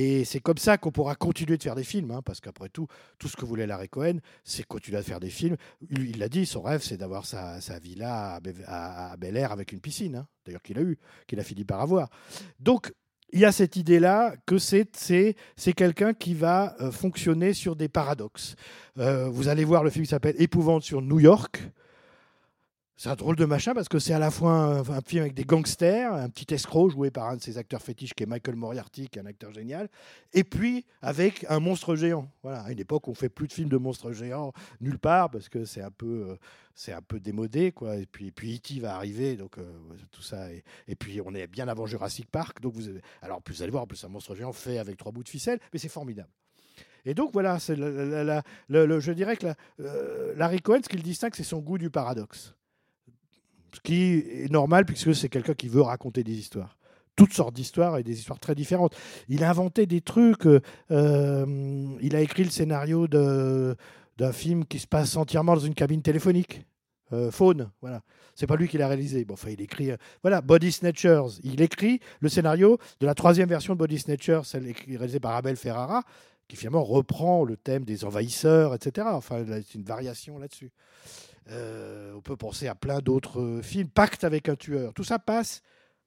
Et 0.00 0.24
c'est 0.24 0.38
comme 0.38 0.58
ça 0.58 0.78
qu'on 0.78 0.92
pourra 0.92 1.16
continuer 1.16 1.56
de 1.56 1.62
faire 1.64 1.74
des 1.74 1.82
films, 1.82 2.12
hein, 2.12 2.22
parce 2.24 2.40
qu'après 2.40 2.68
tout, 2.68 2.86
tout 3.18 3.26
ce 3.26 3.34
que 3.36 3.44
voulait 3.44 3.66
Larry 3.66 3.88
Cohen, 3.88 4.18
c'est 4.44 4.62
continuer 4.64 4.96
à 4.96 5.02
faire 5.02 5.18
des 5.18 5.28
films. 5.28 5.56
Il 5.90 6.08
il 6.10 6.18
l'a 6.20 6.28
dit, 6.28 6.46
son 6.46 6.62
rêve, 6.62 6.82
c'est 6.84 6.96
d'avoir 6.96 7.26
sa, 7.26 7.60
sa 7.60 7.80
villa 7.80 8.38
à, 8.66 9.12
à- 9.12 9.16
Bel 9.16 9.36
Air 9.36 9.50
avec 9.50 9.72
une 9.72 9.80
piscine, 9.80 10.14
hein, 10.14 10.28
d'ailleurs 10.46 10.62
qu'il 10.62 10.78
a 10.78 10.82
eu, 10.82 10.98
qu'il 11.26 11.40
a 11.40 11.42
fini 11.42 11.64
par 11.64 11.80
avoir. 11.80 12.10
Donc, 12.60 12.92
il 13.32 13.40
y 13.40 13.44
a 13.44 13.50
cette 13.50 13.74
idée-là 13.74 14.36
que 14.46 14.56
c'est 14.58 14.88
c'est 14.96 15.34
c'est 15.56 15.72
quelqu'un 15.72 16.14
qui 16.14 16.32
va 16.32 16.76
euh, 16.80 16.92
fonctionner 16.92 17.52
sur 17.52 17.74
des 17.74 17.88
paradoxes. 17.88 18.54
Euh, 18.98 19.28
vous 19.28 19.48
allez 19.48 19.64
voir 19.64 19.82
le 19.82 19.90
film 19.90 20.04
qui 20.04 20.10
s'appelle 20.10 20.36
Épouvante 20.38 20.84
sur 20.84 21.02
New 21.02 21.18
York. 21.18 21.60
C'est 23.00 23.10
un 23.10 23.14
drôle 23.14 23.36
de 23.36 23.44
machin 23.44 23.74
parce 23.74 23.88
que 23.88 24.00
c'est 24.00 24.12
à 24.12 24.18
la 24.18 24.32
fois 24.32 24.50
un, 24.50 25.00
film 25.02 25.22
avec 25.22 25.32
des 25.32 25.44
gangsters, 25.44 26.12
un 26.12 26.28
petit 26.28 26.52
escroc 26.52 26.90
joué 26.90 27.12
par 27.12 27.28
un 27.28 27.36
de 27.36 27.40
ses 27.40 27.56
acteurs 27.56 27.80
fétiches 27.80 28.12
qui 28.12 28.24
est 28.24 28.26
Michael 28.26 28.56
Moriarty, 28.56 29.06
qui 29.08 29.20
est 29.20 29.22
un 29.22 29.26
acteur 29.26 29.52
génial, 29.52 29.88
et 30.32 30.42
puis 30.42 30.84
avec 31.00 31.46
un 31.48 31.60
monstre 31.60 31.94
géant. 31.94 32.28
Voilà, 32.42 32.62
à 32.62 32.72
une 32.72 32.80
époque, 32.80 33.06
on 33.06 33.14
fait 33.14 33.28
plus 33.28 33.46
de 33.46 33.52
films 33.52 33.68
de 33.68 33.76
monstres 33.76 34.10
géants 34.10 34.52
nulle 34.80 34.98
part 34.98 35.30
parce 35.30 35.48
que 35.48 35.64
c'est 35.64 35.80
un 35.80 35.92
peu, 35.92 36.26
euh, 36.28 36.36
c'est 36.74 36.92
un 36.92 37.00
peu 37.00 37.20
démodé, 37.20 37.70
quoi. 37.70 37.94
Et 37.94 38.06
puis, 38.06 38.26
et 38.26 38.32
puis 38.32 38.56
E.T. 38.56 38.80
va 38.80 38.96
arriver, 38.96 39.36
donc 39.36 39.58
euh, 39.58 39.72
tout 40.10 40.22
ça. 40.22 40.48
Et, 40.88 40.96
puis 40.96 41.20
on 41.24 41.36
est 41.36 41.46
bien 41.46 41.68
avant 41.68 41.86
Jurassic 41.86 42.28
Park, 42.28 42.60
donc 42.60 42.74
vous, 42.74 42.98
alors 43.22 43.40
plus 43.40 43.54
vous 43.54 43.62
allez 43.62 43.70
voir, 43.70 43.86
plus 43.86 44.02
un 44.02 44.08
monstre 44.08 44.34
géant 44.34 44.52
fait 44.52 44.78
avec 44.78 44.96
trois 44.96 45.12
bouts 45.12 45.22
de 45.22 45.28
ficelle, 45.28 45.60
mais 45.72 45.78
c'est 45.78 45.88
formidable. 45.88 46.30
Et 47.04 47.14
donc 47.14 47.32
voilà, 47.32 47.60
c'est 47.60 47.76
le- 47.76 48.42
je 48.68 49.12
dirais 49.12 49.36
que 49.36 49.46
euh, 49.78 50.34
Larry 50.34 50.60
Cohen, 50.60 50.80
ce 50.82 50.88
qui 50.88 50.96
le 50.96 51.02
distingue, 51.04 51.36
c'est 51.36 51.44
son 51.44 51.60
goût 51.60 51.78
du 51.78 51.90
paradoxe. 51.90 52.56
Ce 53.78 53.82
qui 53.82 54.18
est 54.18 54.50
normal 54.50 54.84
puisque 54.84 55.14
c'est 55.14 55.28
quelqu'un 55.28 55.54
qui 55.54 55.68
veut 55.68 55.82
raconter 55.82 56.24
des 56.24 56.34
histoires. 56.34 56.76
Toutes 57.14 57.32
sortes 57.32 57.54
d'histoires 57.54 57.96
et 57.98 58.02
des 58.02 58.18
histoires 58.18 58.40
très 58.40 58.56
différentes. 58.56 58.96
Il 59.28 59.44
a 59.44 59.50
inventé 59.50 59.86
des 59.86 60.00
trucs. 60.00 60.46
euh, 60.46 60.60
euh, 60.90 61.96
il 62.00 62.16
a 62.16 62.20
écrit 62.20 62.42
le 62.42 62.50
scénario 62.50 63.06
d'un 63.08 64.32
film 64.32 64.64
qui 64.64 64.80
se 64.80 64.86
passe 64.88 65.16
entièrement 65.16 65.54
dans 65.54 65.60
une 65.60 65.74
cabine 65.74 66.02
téléphonique. 66.02 66.62
Euh, 67.12 67.30
Faune, 67.30 67.70
voilà. 67.80 68.02
C'est 68.34 68.46
pas 68.48 68.56
lui 68.56 68.68
qui 68.68 68.78
l'a 68.78 68.88
réalisé. 68.88 69.24
Bon, 69.24 69.34
enfin, 69.34 69.50
il 69.50 69.60
écrit. 69.60 69.92
euh, 69.92 69.96
voilà, 70.22 70.40
Body 70.40 70.72
Snatchers. 70.72 71.38
Il 71.44 71.60
écrit 71.62 72.00
le 72.20 72.28
scénario 72.28 72.78
de 73.00 73.06
la 73.06 73.14
troisième 73.14 73.48
version 73.48 73.74
de 73.74 73.78
Body 73.78 73.98
Snatchers, 73.98 74.42
celle 74.44 74.72
réalisée 74.88 75.20
par 75.20 75.34
Abel 75.34 75.56
Ferrara, 75.56 76.02
qui 76.48 76.56
finalement 76.56 76.84
reprend 76.84 77.44
le 77.44 77.56
thème 77.56 77.84
des 77.84 78.04
envahisseurs, 78.04 78.74
etc. 78.74 79.06
Enfin, 79.12 79.44
c'est 79.46 79.74
une 79.74 79.84
variation 79.84 80.38
là-dessus. 80.38 80.70
Euh, 81.50 82.12
on 82.14 82.20
peut 82.20 82.36
penser 82.36 82.68
à 82.68 82.74
plein 82.74 83.00
d'autres 83.00 83.40
euh, 83.40 83.62
films. 83.62 83.88
Pacte 83.88 84.24
avec 84.24 84.48
un 84.48 84.56
tueur. 84.56 84.92
Tout 84.92 85.04
ça 85.04 85.18
passe. 85.18 85.62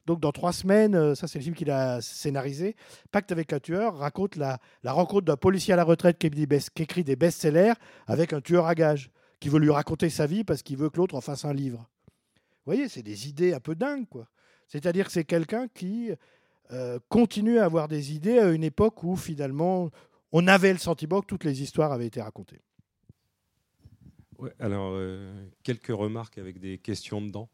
Donc, 0.05 0.19
dans 0.19 0.31
trois 0.31 0.53
semaines, 0.53 0.95
euh, 0.95 1.15
ça, 1.15 1.27
c'est 1.27 1.39
le 1.39 1.43
film 1.43 1.55
qu'il 1.55 1.71
a 1.71 2.01
scénarisé. 2.01 2.75
Pacte 3.11 3.31
avec 3.31 3.53
un 3.53 3.59
tueur 3.59 3.97
raconte 3.97 4.35
la, 4.35 4.59
rencontre 4.83 5.25
d'un 5.25 5.37
policier 5.37 5.73
à 5.73 5.77
la 5.77 5.83
retraite 5.83 6.17
qui, 6.17 6.27
écrit 6.27 7.03
des 7.03 7.15
best-sellers 7.15 7.73
avec 8.07 8.33
un 8.33 8.41
tueur 8.41 8.67
à 8.67 8.75
gages 8.75 9.09
qui 9.39 9.49
veut 9.49 9.59
lui 9.59 9.71
raconter 9.71 10.09
sa 10.09 10.27
vie 10.27 10.43
parce 10.43 10.61
qu'il 10.61 10.77
veut 10.77 10.89
que 10.89 10.97
l'autre 10.97 11.15
en 11.15 11.21
fasse 11.21 11.45
un 11.45 11.53
livre. 11.53 11.89
Vous 12.65 12.73
voyez, 12.73 12.89
c'est 12.89 13.03
des 13.03 13.27
idées 13.27 13.53
un 13.53 13.59
peu 13.59 13.75
dingues, 13.75 14.07
quoi. 14.07 14.27
C'est-à-dire 14.67 15.07
que 15.07 15.11
c'est 15.11 15.25
quelqu'un 15.25 15.67
qui 15.67 16.11
continue 17.09 17.59
à 17.59 17.65
avoir 17.65 17.89
des 17.89 18.13
idées 18.13 18.39
à 18.39 18.49
une 18.49 18.63
époque 18.63 19.03
où 19.03 19.17
finalement 19.17 19.89
on 20.31 20.47
avait 20.47 20.71
le 20.71 20.79
sentiment 20.79 21.19
que 21.19 21.25
toutes 21.25 21.43
les 21.43 21.61
histoires 21.61 21.91
avaient 21.91 22.07
été 22.07 22.21
racontées. 22.21 22.61
Alors, 24.59 24.93
euh, 24.95 25.45
quelques 25.63 25.87
remarques 25.87 26.37
avec 26.37 26.59
des 26.59 26.77
questions 26.77 27.21
dedans. 27.21 27.49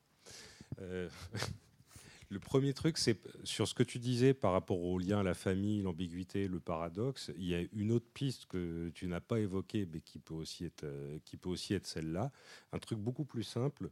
Euh, 0.81 1.09
le 2.29 2.39
premier 2.39 2.73
truc, 2.73 2.97
c'est 2.97 3.19
sur 3.43 3.67
ce 3.67 3.73
que 3.73 3.83
tu 3.83 3.99
disais 3.99 4.33
par 4.33 4.51
rapport 4.53 4.81
au 4.81 4.97
lien 4.97 5.19
à 5.19 5.23
la 5.23 5.33
famille, 5.33 5.81
l'ambiguïté, 5.81 6.47
le 6.47 6.59
paradoxe. 6.59 7.31
Il 7.37 7.45
y 7.45 7.55
a 7.55 7.61
une 7.73 7.91
autre 7.91 8.07
piste 8.13 8.45
que 8.45 8.89
tu 8.93 9.07
n'as 9.07 9.19
pas 9.19 9.39
évoquée, 9.39 9.87
mais 9.91 10.01
qui 10.01 10.19
peut 10.19 10.33
aussi 10.33 10.65
être, 10.65 10.83
euh, 10.83 11.19
qui 11.25 11.37
peut 11.37 11.49
aussi 11.49 11.73
être 11.73 11.87
celle-là. 11.87 12.31
Un 12.71 12.79
truc 12.79 12.99
beaucoup 12.99 13.25
plus 13.25 13.43
simple, 13.43 13.89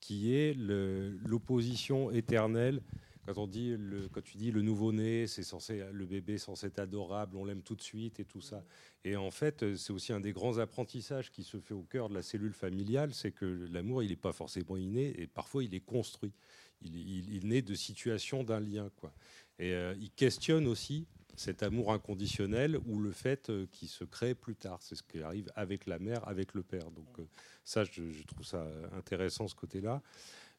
qui 0.00 0.34
est 0.34 0.54
l'opposition 0.56 2.10
éternelle. 2.10 2.82
Quand, 3.28 3.42
on 3.42 3.46
dit 3.46 3.76
quand 4.10 4.22
tu 4.22 4.38
dis 4.38 4.50
le 4.50 4.62
nouveau-né, 4.62 5.26
c'est 5.26 5.42
censé, 5.42 5.84
le 5.92 6.06
bébé 6.06 6.38
censé 6.38 6.68
être 6.68 6.78
adorable, 6.78 7.36
on 7.36 7.44
l'aime 7.44 7.60
tout 7.60 7.74
de 7.74 7.82
suite 7.82 8.20
et 8.20 8.24
tout 8.24 8.40
ça. 8.40 8.64
Et 9.04 9.16
en 9.16 9.30
fait, 9.30 9.76
c'est 9.76 9.92
aussi 9.92 10.14
un 10.14 10.20
des 10.20 10.32
grands 10.32 10.56
apprentissages 10.56 11.30
qui 11.30 11.42
se 11.42 11.58
fait 11.60 11.74
au 11.74 11.82
cœur 11.82 12.08
de 12.08 12.14
la 12.14 12.22
cellule 12.22 12.54
familiale, 12.54 13.12
c'est 13.12 13.32
que 13.32 13.44
l'amour, 13.70 14.02
il 14.02 14.08
n'est 14.08 14.16
pas 14.16 14.32
forcément 14.32 14.78
inné, 14.78 15.20
et 15.20 15.26
parfois 15.26 15.62
il 15.62 15.74
est 15.74 15.84
construit. 15.84 16.32
Il, 16.80 17.46
naît 17.46 17.60
de 17.60 17.74
situations 17.74 18.44
d'un 18.44 18.60
lien. 18.60 18.88
Quoi. 18.96 19.12
Et 19.58 19.74
euh, 19.74 19.94
il 20.00 20.10
questionne 20.10 20.66
aussi 20.66 21.06
cet 21.36 21.62
amour 21.62 21.92
inconditionnel 21.92 22.78
ou 22.86 22.98
le 22.98 23.12
fait 23.12 23.50
euh, 23.50 23.66
qu'il 23.70 23.88
se 23.88 24.04
crée 24.04 24.34
plus 24.34 24.56
tard. 24.56 24.78
C'est 24.80 24.94
ce 24.94 25.02
qui 25.02 25.20
arrive 25.20 25.52
avec 25.54 25.86
la 25.86 25.98
mère, 25.98 26.26
avec 26.26 26.54
le 26.54 26.62
père. 26.62 26.90
Donc 26.92 27.18
euh, 27.18 27.24
ça, 27.64 27.84
je 27.84 28.22
trouve 28.26 28.46
ça 28.46 28.66
intéressant, 28.96 29.48
ce 29.48 29.54
côté-là. 29.54 30.00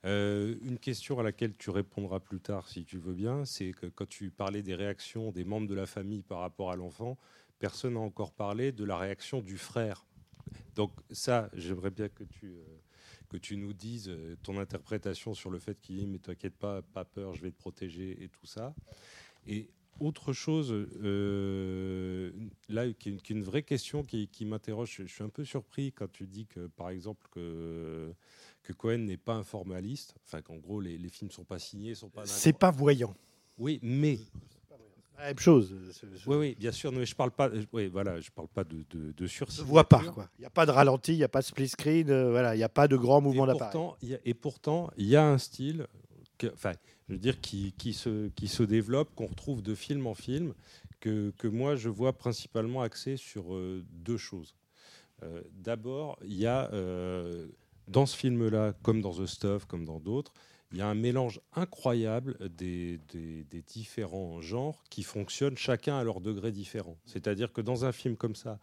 Euh, 0.06 0.56
une 0.62 0.80
question 0.80 1.20
à 1.20 1.24
laquelle 1.24 1.56
tu 1.58 1.70
répondras 1.70 2.20
plus 2.20 2.40
tard, 2.40 2.68
si 2.70 2.86
tu 2.86 2.98
veux 2.98 3.14
bien, 3.14 3.44
c'est 3.44 3.72
que 3.72 3.88
quand 3.88 4.08
tu 4.08 4.32
parlais 4.32 4.62
des 4.62 4.76
réactions 4.76 5.32
des 5.32 5.44
membres 5.44 5.68
de 5.68 5.76
la 5.76 5.86
famille 5.86 6.22
par 6.22 6.40
rapport 6.40 6.72
à 6.72 6.76
l'enfant, 6.76 7.18
personne 7.60 7.96
n'a 7.96 8.00
encore 8.00 8.32
parlé 8.32 8.72
de 8.72 8.86
la 8.86 8.98
réaction 8.98 9.42
du 9.42 9.58
frère. 9.58 10.06
Donc 10.76 10.92
ça, 11.12 11.50
j'aimerais 11.54 11.92
bien 11.92 12.08
que 12.08 12.24
tu, 12.24 12.48
euh, 12.48 12.64
que 13.28 13.38
tu 13.38 13.58
nous 13.58 13.74
dises 13.74 14.08
euh, 14.08 14.38
ton 14.42 14.58
interprétation 14.58 15.34
sur 15.34 15.50
le 15.50 15.60
fait 15.60 15.78
qu'il 15.82 15.98
dit 15.98 16.08
mais 16.08 16.20
t'inquiète 16.20 16.56
pas, 16.56 16.82
pas 16.82 17.04
peur, 17.04 17.34
je 17.34 17.42
vais 17.42 17.52
te 17.52 17.60
protéger 17.60 18.24
et 18.24 18.30
tout 18.30 18.46
ça. 18.46 18.74
Et 19.48 19.70
autre 20.00 20.32
chose, 20.32 20.72
là, 22.70 22.94
qui 22.94 23.10
est, 23.10 23.30
une, 23.30 23.44
vraie 23.44 23.64
question 23.64 24.04
qui, 24.04 24.30
qui 24.30 24.46
m'interroge, 24.46 24.96
je 25.00 25.04
suis 25.04 25.24
un 25.24 25.30
peu 25.30 25.44
surpris 25.44 25.92
quand 25.92 26.10
tu 26.10 26.26
dis 26.26 26.46
que, 26.46 26.68
par 26.68 26.90
exemple, 26.90 27.28
que, 27.32 28.14
que 28.70 28.74
Cohen 28.74 29.00
n'est 29.00 29.18
pas 29.18 29.34
un 29.34 29.44
formaliste, 29.44 30.14
enfin 30.28 30.44
qu'en 30.44 30.58
gros 30.58 30.80
les, 30.80 30.96
les 30.98 31.10
films 31.10 31.32
sont 31.32 31.44
pas 31.44 31.58
signés, 31.58 31.96
sont 31.96 32.10
pas. 32.10 32.26
C'est 32.28 32.54
pas 32.54 32.70
voyant. 32.70 33.16
Oui, 33.58 33.80
mais 33.82 34.20
La 35.18 35.26
même 35.26 35.40
chose. 35.40 35.74
oui, 36.28 36.36
oui, 36.36 36.56
bien 36.60 36.72
sûr. 36.72 36.92
Non, 36.92 37.00
mais 37.00 37.06
je 37.08 37.16
parle 37.16 37.32
pas. 37.32 37.50
euh, 37.50 37.64
Oui, 37.74 37.88
voilà, 37.88 38.20
je 38.22 38.30
parle 38.30 38.48
pas 38.48 38.64
de, 38.64 38.86
de, 38.92 39.12
de 39.12 39.24
ne 39.24 39.28
sursis. 39.28 39.62
voit 39.64 39.90
pas. 39.90 40.04
quoi. 40.04 40.30
Il 40.38 40.42
n'y 40.42 40.46
a 40.46 40.52
pas 40.52 40.68
de 40.68 40.72
ralenti, 40.72 41.14
il 41.14 41.18
n'y 41.18 41.24
a 41.24 41.28
pas 41.28 41.40
de 41.42 41.46
split 41.46 41.68
screen, 41.70 42.12
euh, 42.12 42.30
voilà, 42.30 42.54
il 42.54 42.60
n'y 42.60 42.64
a 42.64 42.70
pas 42.70 42.88
de 42.88 42.96
grand 42.96 43.22
mouvement 43.22 43.48
d'appareil. 43.48 44.20
et 44.24 44.34
pourtant, 44.36 44.92
il 44.98 45.08
y 45.08 45.16
a 45.16 45.26
un 45.28 45.40
style, 45.40 45.88
enfin, 46.54 46.74
je 47.08 47.14
veux 47.14 47.20
dire, 47.20 47.42
qui, 47.42 47.74
qui, 47.76 47.94
se, 47.94 48.28
qui 48.30 48.48
se 48.48 48.62
développe, 48.62 49.14
qu'on 49.16 49.26
retrouve 49.28 49.64
de 49.64 49.74
film 49.74 50.06
en 50.06 50.14
film, 50.14 50.54
que, 51.00 51.32
que 51.40 51.48
moi 51.48 51.76
je 51.76 51.90
vois 51.90 52.14
principalement 52.14 52.82
axé 52.84 53.18
sur 53.18 53.56
euh, 53.56 53.84
deux 53.92 54.18
choses. 54.18 54.54
Euh, 55.24 55.42
D'abord, 55.54 56.18
il 56.24 56.36
y 56.36 56.46
a 56.46 56.72
euh, 56.72 57.48
dans 57.90 58.06
ce 58.06 58.16
film-là, 58.16 58.74
comme 58.84 59.02
dans 59.02 59.14
The 59.14 59.26
Stuff, 59.26 59.66
comme 59.66 59.84
dans 59.84 60.00
d'autres, 60.00 60.32
il 60.72 60.78
y 60.78 60.82
a 60.82 60.88
un 60.88 60.94
mélange 60.96 61.42
incroyable 61.56 62.38
des, 62.56 63.00
des- 63.12 63.44
des 63.46 63.62
différents 63.64 64.40
genres 64.40 64.84
qui 64.92 65.02
fonctionnent 65.02 65.58
chacun 65.58 65.98
à 65.98 66.04
leur 66.04 66.22
degré 66.22 66.52
différent. 66.52 66.96
C'est-à-dire 67.06 67.52
que 67.52 67.62
dans 67.62 67.86
un 67.86 67.92
film 67.92 68.16
comme 68.16 68.36
ça, 68.36 68.60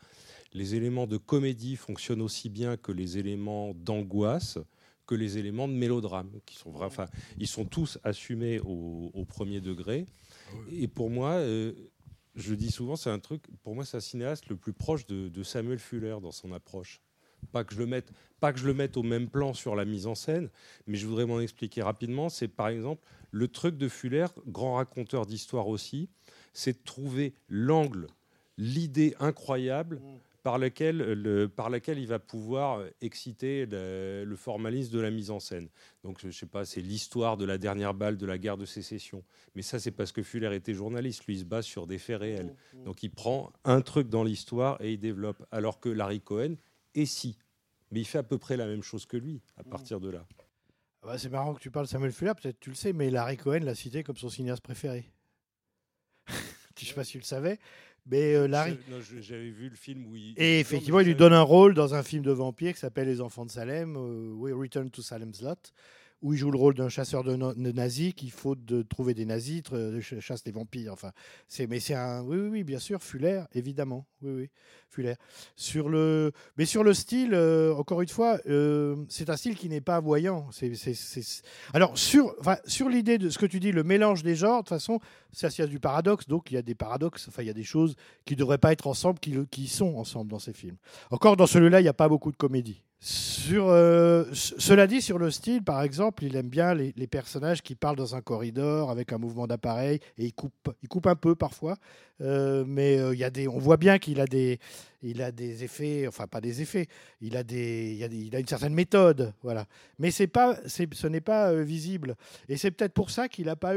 les 0.52 0.76
éléments 0.76 1.08
de 1.08 1.16
comédie 1.16 1.74
fonctionnent 1.74 2.22
aussi 2.22 2.48
bien 2.48 2.76
que 2.76 2.92
les 2.92 3.18
éléments 3.18 3.74
d'angoisse, 3.74 4.58
que 5.06 5.16
les 5.16 5.38
éléments 5.38 5.66
de 5.66 5.72
mélodrame, 5.72 6.30
qui 6.46 6.54
sont 6.56 6.70
vra- 6.70 6.86
enfin, 6.86 7.06
ils 7.38 7.48
sont 7.48 7.64
tous 7.64 7.98
assumés 8.04 8.60
au, 8.60 9.10
au 9.12 9.24
premier 9.24 9.60
degré. 9.60 10.06
Et 10.70 10.86
pour 10.86 11.10
moi, 11.10 11.32
euh, 11.32 11.72
je 12.36 12.54
dis 12.54 12.70
souvent, 12.70 12.94
c'est 12.94 13.10
un 13.10 13.18
truc. 13.18 13.42
Pour 13.64 13.74
moi, 13.74 13.84
c'est 13.84 13.96
un 13.96 14.00
cinéaste 14.00 14.48
le 14.48 14.56
plus 14.56 14.72
proche 14.72 15.06
de, 15.06 15.28
de 15.28 15.42
Samuel 15.42 15.80
Fuller 15.80 16.16
dans 16.22 16.32
son 16.32 16.52
approche. 16.52 17.00
Pas 17.52 17.64
que 17.64 17.74
je 17.74 17.78
le 17.78 17.86
mette, 17.86 18.10
pas 18.40 18.52
que 18.52 18.58
je 18.58 18.66
le 18.66 18.74
mette 18.74 18.96
au 18.96 19.02
même 19.02 19.28
plan 19.28 19.54
sur 19.54 19.74
la 19.76 19.84
mise 19.84 20.06
en 20.06 20.14
scène, 20.14 20.48
mais 20.86 20.96
je 20.96 21.06
voudrais 21.06 21.26
m'en 21.26 21.40
expliquer 21.40 21.82
rapidement. 21.82 22.28
C'est 22.28 22.48
par 22.48 22.68
exemple 22.68 23.02
le 23.30 23.48
truc 23.48 23.76
de 23.76 23.88
Fuller, 23.88 24.26
grand 24.46 24.74
raconteur 24.74 25.26
d'histoire 25.26 25.68
aussi, 25.68 26.08
c'est 26.52 26.72
de 26.72 26.84
trouver 26.84 27.34
l'angle, 27.48 28.06
l'idée 28.56 29.14
incroyable 29.20 30.00
par 30.42 30.58
laquelle, 30.58 30.98
le, 30.98 31.48
par 31.48 31.70
laquelle 31.70 31.98
il 31.98 32.06
va 32.06 32.20
pouvoir 32.20 32.80
exciter 33.00 33.66
le, 33.66 34.22
le 34.24 34.36
formalisme 34.36 34.92
de 34.92 35.00
la 35.00 35.10
mise 35.10 35.32
en 35.32 35.40
scène. 35.40 35.68
Donc, 36.04 36.20
je 36.24 36.30
sais 36.30 36.46
pas, 36.46 36.64
c'est 36.64 36.80
l'histoire 36.80 37.36
de 37.36 37.44
la 37.44 37.58
dernière 37.58 37.94
balle 37.94 38.16
de 38.16 38.26
la 38.26 38.38
guerre 38.38 38.56
de 38.56 38.64
sécession. 38.64 39.24
Mais 39.56 39.62
ça, 39.62 39.80
c'est 39.80 39.90
parce 39.90 40.12
que 40.12 40.22
Fuller 40.22 40.54
était 40.54 40.72
journaliste. 40.72 41.26
Lui, 41.26 41.34
il 41.34 41.40
se 41.40 41.44
base 41.44 41.64
sur 41.64 41.88
des 41.88 41.98
faits 41.98 42.20
réels. 42.20 42.54
Donc, 42.84 43.02
il 43.02 43.10
prend 43.10 43.52
un 43.64 43.80
truc 43.80 44.08
dans 44.08 44.22
l'histoire 44.22 44.80
et 44.80 44.92
il 44.92 45.00
développe. 45.00 45.44
Alors 45.50 45.80
que 45.80 45.88
Larry 45.88 46.20
Cohen, 46.20 46.54
et 46.96 47.06
si. 47.06 47.38
Mais 47.92 48.00
il 48.00 48.04
fait 48.04 48.18
à 48.18 48.22
peu 48.24 48.38
près 48.38 48.56
la 48.56 48.66
même 48.66 48.82
chose 48.82 49.06
que 49.06 49.16
lui 49.16 49.42
à 49.56 49.62
partir 49.62 50.00
de 50.00 50.10
là. 50.10 50.26
Ah 51.02 51.06
bah, 51.06 51.18
c'est 51.18 51.28
marrant 51.28 51.54
que 51.54 51.60
tu 51.60 51.70
parles 51.70 51.86
de 51.86 51.90
Samuel 51.90 52.10
Fuller, 52.10 52.32
peut-être 52.40 52.58
tu 52.58 52.70
le 52.70 52.74
sais, 52.74 52.92
mais 52.92 53.10
Larry 53.10 53.36
Cohen 53.36 53.60
l'a 53.60 53.76
cité 53.76 54.02
comme 54.02 54.16
son 54.16 54.28
cinéaste 54.28 54.62
préféré. 54.62 55.12
Je 56.26 56.84
ne 56.84 56.88
sais 56.88 56.94
pas 56.94 57.04
si 57.04 57.12
tu 57.12 57.18
le 57.18 57.24
savais, 57.24 57.58
mais 58.06 58.34
euh, 58.34 58.48
Larry. 58.48 58.78
J'avais 59.20 59.50
vu 59.50 59.68
le 59.68 59.76
film 59.76 60.06
où 60.06 60.16
il. 60.16 60.34
Et 60.36 60.58
effectivement, 60.58 61.00
il 61.00 61.06
lui 61.06 61.14
donne 61.14 61.32
un 61.32 61.42
rôle 61.42 61.74
dans 61.74 61.94
un 61.94 62.02
film 62.02 62.24
de 62.24 62.32
vampire 62.32 62.72
qui 62.72 62.80
s'appelle 62.80 63.06
Les 63.06 63.20
Enfants 63.20 63.46
de 63.46 63.50
Salem, 63.50 63.96
euh, 63.96 64.54
Return 64.54 64.90
to 64.90 65.00
Salem's 65.00 65.42
Lot, 65.42 65.72
où 66.22 66.32
il 66.32 66.38
joue 66.38 66.50
le 66.50 66.58
rôle 66.58 66.74
d'un 66.74 66.88
chasseur 66.88 67.22
de, 67.24 67.36
nazis 67.72 68.14
qu'il 68.14 68.30
faut 68.30 68.54
de 68.54 68.82
trouver 68.82 69.14
des 69.14 69.26
nazis, 69.26 69.62
ch- 69.68 70.18
chasse 70.20 70.42
des 70.42 70.50
vampires. 70.50 70.92
Enfin, 70.92 71.12
c'est 71.46 71.66
mais 71.66 71.78
c'est 71.78 71.94
un 71.94 72.22
oui 72.22 72.38
oui 72.38 72.48
oui 72.48 72.64
bien 72.64 72.78
sûr 72.78 73.02
Fuller 73.02 73.42
évidemment 73.54 74.06
oui 74.22 74.32
oui 74.32 74.50
Fuller 74.88 75.14
sur 75.56 75.88
le 75.88 76.32
mais 76.56 76.64
sur 76.64 76.82
le 76.84 76.94
style 76.94 77.34
euh, 77.34 77.74
encore 77.74 78.00
une 78.00 78.08
fois 78.08 78.38
euh, 78.46 78.96
c'est 79.08 79.28
un 79.30 79.36
style 79.36 79.56
qui 79.56 79.68
n'est 79.68 79.80
pas 79.80 80.00
voyant. 80.00 80.48
C'est 80.52 80.72
alors 81.74 81.96
sur 81.98 82.34
sur 82.64 82.88
l'idée 82.88 83.18
de 83.18 83.28
ce 83.30 83.38
que 83.38 83.46
tu 83.46 83.60
dis 83.60 83.72
le 83.72 83.84
mélange 83.84 84.22
des 84.22 84.34
genres 84.36 84.62
de 84.62 84.68
toute 84.68 84.70
façon 84.70 85.00
ça 85.32 85.48
y 85.58 85.62
a 85.62 85.66
du 85.66 85.80
paradoxe 85.80 86.26
donc 86.28 86.50
il 86.50 86.54
y 86.54 86.58
a 86.58 86.62
des 86.62 86.74
paradoxes 86.74 87.28
enfin 87.28 87.42
il 87.42 87.46
y 87.46 87.50
a 87.50 87.54
des 87.54 87.62
choses 87.64 87.94
qui 88.24 88.34
ne 88.34 88.38
devraient 88.38 88.58
pas 88.58 88.72
être 88.72 88.86
ensemble 88.86 89.18
qui, 89.20 89.36
qui 89.50 89.68
sont 89.68 89.96
ensemble 89.96 90.30
dans 90.30 90.38
ces 90.38 90.52
films. 90.54 90.76
Encore 91.10 91.36
dans 91.36 91.46
celui-là 91.46 91.80
il 91.80 91.84
n'y 91.84 91.88
a 91.88 91.94
pas 91.94 92.08
beaucoup 92.08 92.32
de 92.32 92.36
comédie. 92.36 92.82
Sur, 92.98 93.68
euh, 93.68 94.24
cela 94.32 94.86
dit, 94.86 95.02
sur 95.02 95.18
le 95.18 95.30
style, 95.30 95.62
par 95.62 95.82
exemple, 95.82 96.24
il 96.24 96.34
aime 96.34 96.48
bien 96.48 96.74
les, 96.74 96.92
personnages 97.06 97.62
qui 97.62 97.74
parlent 97.74 97.96
dans 97.96 98.16
un 98.16 98.22
corridor 98.22 98.90
avec 98.90 99.12
un 99.12 99.18
mouvement 99.18 99.46
d'appareil 99.46 100.00
et 100.18 100.24
il 100.24 100.32
coupe, 100.32 100.70
il 100.82 100.88
coupe 100.88 101.06
un 101.06 101.14
peu 101.14 101.34
parfois, 101.34 101.76
Euh, 102.22 102.64
mais 102.66 102.98
euh, 102.98 103.14
y 103.14 103.24
a 103.24 103.30
des, 103.30 103.46
on 103.46 103.58
voit 103.58 103.76
bien 103.76 103.98
qu'il 103.98 104.20
a 104.20 104.26
des, 104.26 104.58
il 105.02 105.20
a 105.20 105.32
des 105.32 105.64
effets, 105.64 106.06
enfin 106.08 106.26
pas 106.26 106.40
des 106.40 106.62
effets, 106.62 106.88
il 107.20 107.36
a 107.36 107.42
des, 107.42 108.08
il, 108.10 108.34
a 108.34 108.38
une 108.38 108.46
certaine 108.46 108.72
méthode, 108.72 109.34
voilà. 109.42 109.66
Mais 109.98 110.10
pas, 110.26 110.56
ce 110.66 111.06
n'est 111.06 111.20
pas 111.20 111.50
euh, 111.50 111.62
visible 111.62 112.16
et 112.48 112.56
c'est 112.56 112.70
peut-être 112.70 112.94
pour 112.94 113.10
ça 113.10 113.28
qu'il 113.28 113.46
n'a 113.46 113.56
pas 113.56 113.74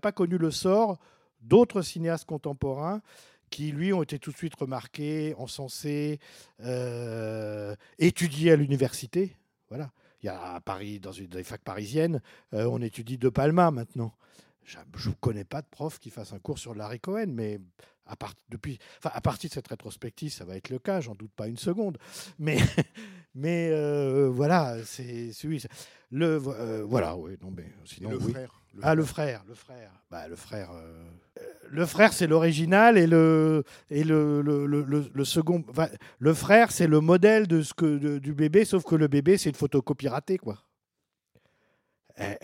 pas 0.00 0.12
connu 0.12 0.38
le 0.38 0.50
sort 0.50 0.98
d'autres 1.42 1.82
cinéastes 1.82 2.24
contemporains 2.26 3.02
qui, 3.50 3.72
lui, 3.72 3.92
ont 3.92 4.02
été 4.02 4.18
tout 4.18 4.30
de 4.30 4.36
suite 4.36 4.54
remarqués, 4.54 5.34
encensés, 5.36 6.18
euh, 6.60 7.74
étudiés 7.98 8.52
à 8.52 8.56
l'université. 8.56 9.36
Voilà. 9.68 9.90
Il 10.22 10.26
y 10.26 10.28
a 10.28 10.54
à 10.54 10.60
Paris, 10.60 11.00
dans 11.00 11.12
une 11.12 11.28
des 11.28 11.44
facs 11.44 11.62
parisiennes, 11.62 12.20
euh, 12.54 12.64
on 12.64 12.80
étudie 12.80 13.18
De 13.18 13.28
Palma 13.28 13.70
maintenant. 13.70 14.12
Je 14.64 15.08
ne 15.08 15.14
connais 15.14 15.44
pas 15.44 15.62
de 15.62 15.66
prof 15.66 15.98
qui 15.98 16.10
fasse 16.10 16.32
un 16.32 16.38
cours 16.38 16.58
sur 16.58 16.74
Larry 16.74 17.00
Cohen, 17.00 17.26
mais 17.28 17.58
à, 18.10 18.16
part- 18.16 18.34
depuis, 18.50 18.78
enfin, 18.98 19.10
à 19.14 19.20
partir 19.20 19.48
de 19.48 19.54
cette 19.54 19.68
rétrospective, 19.68 20.32
ça 20.32 20.44
va 20.44 20.56
être 20.56 20.68
le 20.68 20.78
cas, 20.78 21.00
j'en 21.00 21.14
doute 21.14 21.32
pas 21.34 21.46
une 21.48 21.56
seconde. 21.58 21.96
Mais, 22.38 22.58
mais 23.34 23.70
euh, 23.70 24.28
voilà, 24.28 24.76
c'est 24.84 25.30
oui, 25.44 25.62
le 26.10 26.40
euh, 26.46 26.84
voilà, 26.86 27.16
oui, 27.16 27.36
non, 27.42 27.50
mais 27.56 27.66
sinon 27.84 28.10
le 28.10 28.16
oui. 28.18 28.32
frère, 28.32 28.60
le 28.74 28.80
ah, 28.82 28.94
le 28.94 29.04
frère, 29.04 29.44
le 29.48 29.54
frère, 29.54 29.92
bah, 30.10 30.26
le 30.28 30.36
frère, 30.36 30.70
euh, 30.72 31.04
le 31.70 31.86
frère, 31.86 32.12
c'est 32.12 32.26
l'original 32.26 32.98
et 32.98 33.06
le 33.06 33.62
et 33.90 34.02
le, 34.04 34.42
le, 34.42 34.66
le, 34.66 34.82
le- 35.12 35.24
second, 35.24 35.64
enfin, 35.70 35.88
le 36.18 36.34
frère, 36.34 36.72
c'est 36.72 36.86
le 36.88 37.00
modèle 37.00 37.46
de 37.46 37.62
ce 37.62 37.74
que 37.74 37.98
de- 37.98 38.18
du 38.18 38.34
bébé, 38.34 38.64
sauf 38.64 38.84
que 38.84 38.96
le 38.96 39.06
bébé, 39.08 39.38
c'est 39.38 39.50
une 39.50 39.54
photocopie 39.54 40.08
ratée, 40.08 40.38
quoi. 40.38 40.64
Eh, 42.18 42.36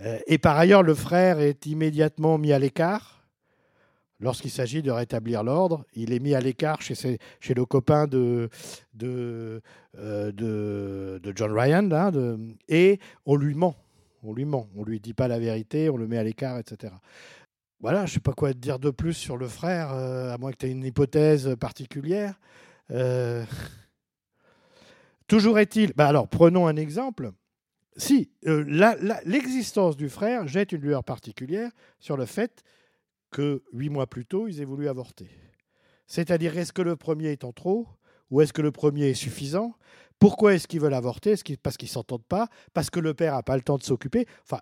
euh, 0.00 0.18
Et 0.26 0.38
par 0.38 0.56
ailleurs, 0.58 0.82
le 0.82 0.94
frère 0.94 1.38
est 1.40 1.66
immédiatement 1.66 2.36
mis 2.38 2.52
à 2.52 2.58
l'écart. 2.58 3.17
Lorsqu'il 4.20 4.50
s'agit 4.50 4.82
de 4.82 4.90
rétablir 4.90 5.44
l'ordre, 5.44 5.84
il 5.94 6.12
est 6.12 6.18
mis 6.18 6.34
à 6.34 6.40
l'écart 6.40 6.82
chez, 6.82 7.18
le 7.54 7.64
copain 7.64 8.08
de, 8.08 8.50
euh, 9.04 9.60
John 11.36 11.52
Ryan, 11.52 11.88
et 12.68 12.98
on 13.26 13.36
lui 13.36 13.54
ment. 13.54 13.76
On 14.24 14.32
lui 14.32 14.44
ment. 14.44 14.68
On 14.74 14.82
lui 14.82 14.98
dit 14.98 15.14
pas 15.14 15.28
la 15.28 15.38
vérité, 15.38 15.88
on 15.88 15.96
le 15.96 16.08
met 16.08 16.18
à 16.18 16.24
l'écart, 16.24 16.58
etc. 16.58 16.92
Voilà, 17.80 18.06
je 18.06 18.14
sais 18.14 18.20
pas 18.20 18.32
quoi 18.32 18.52
te 18.52 18.58
dire 18.58 18.80
de 18.80 18.90
plus 18.90 19.14
sur 19.14 19.36
le 19.36 19.46
frère, 19.46 19.92
euh, 19.92 20.34
à 20.34 20.38
moins 20.38 20.50
que 20.50 20.56
tu 20.56 20.66
aies 20.66 20.72
une 20.72 20.84
hypothèse 20.84 21.54
particulière. 21.60 22.34
Euh, 22.90 23.44
Toujours 25.28 25.60
est-il. 25.60 25.92
Bah 25.94 26.08
alors, 26.08 26.26
prenons 26.26 26.66
un 26.66 26.74
exemple. 26.74 27.30
Si 27.96 28.30
l'existence 29.24 29.96
du 29.96 30.08
frère 30.08 30.48
jette 30.48 30.72
une 30.72 30.80
lueur 30.80 31.04
particulière 31.04 31.70
sur 32.00 32.16
le 32.16 32.26
fait 32.26 32.64
que 33.30 33.62
huit 33.72 33.88
mois 33.88 34.06
plus 34.06 34.26
tôt, 34.26 34.48
ils 34.48 34.60
aient 34.60 34.64
voulu 34.66 34.88
avorter. 34.88 35.28
C'est-à-dire, 36.06 36.56
est-ce 36.56 36.72
que 36.72 36.82
le 36.82 36.96
premier 36.96 37.28
est 37.28 37.44
en 37.44 37.52
trop 37.52 37.86
ou 38.30 38.40
est-ce 38.40 38.52
que 38.52 38.62
le 38.62 38.72
premier 38.72 39.10
est 39.10 39.14
suffisant? 39.14 39.74
Pourquoi 40.18 40.54
est-ce 40.54 40.66
qu'ils 40.66 40.80
veulent 40.80 40.94
avorter? 40.94 41.36
Qu'ils- 41.36 41.58
Parce 41.58 41.76
qu'ils 41.76 41.88
ne 41.88 41.92
s'entendent 41.92 42.26
pas? 42.26 42.48
Parce 42.74 42.90
que 42.90 43.00
le 43.00 43.14
père 43.14 43.34
n'a 43.34 43.42
pas 43.42 43.56
le 43.56 43.62
temps 43.62 43.78
de 43.78 43.82
s'occuper? 43.82 44.26
Enfin, 44.42 44.60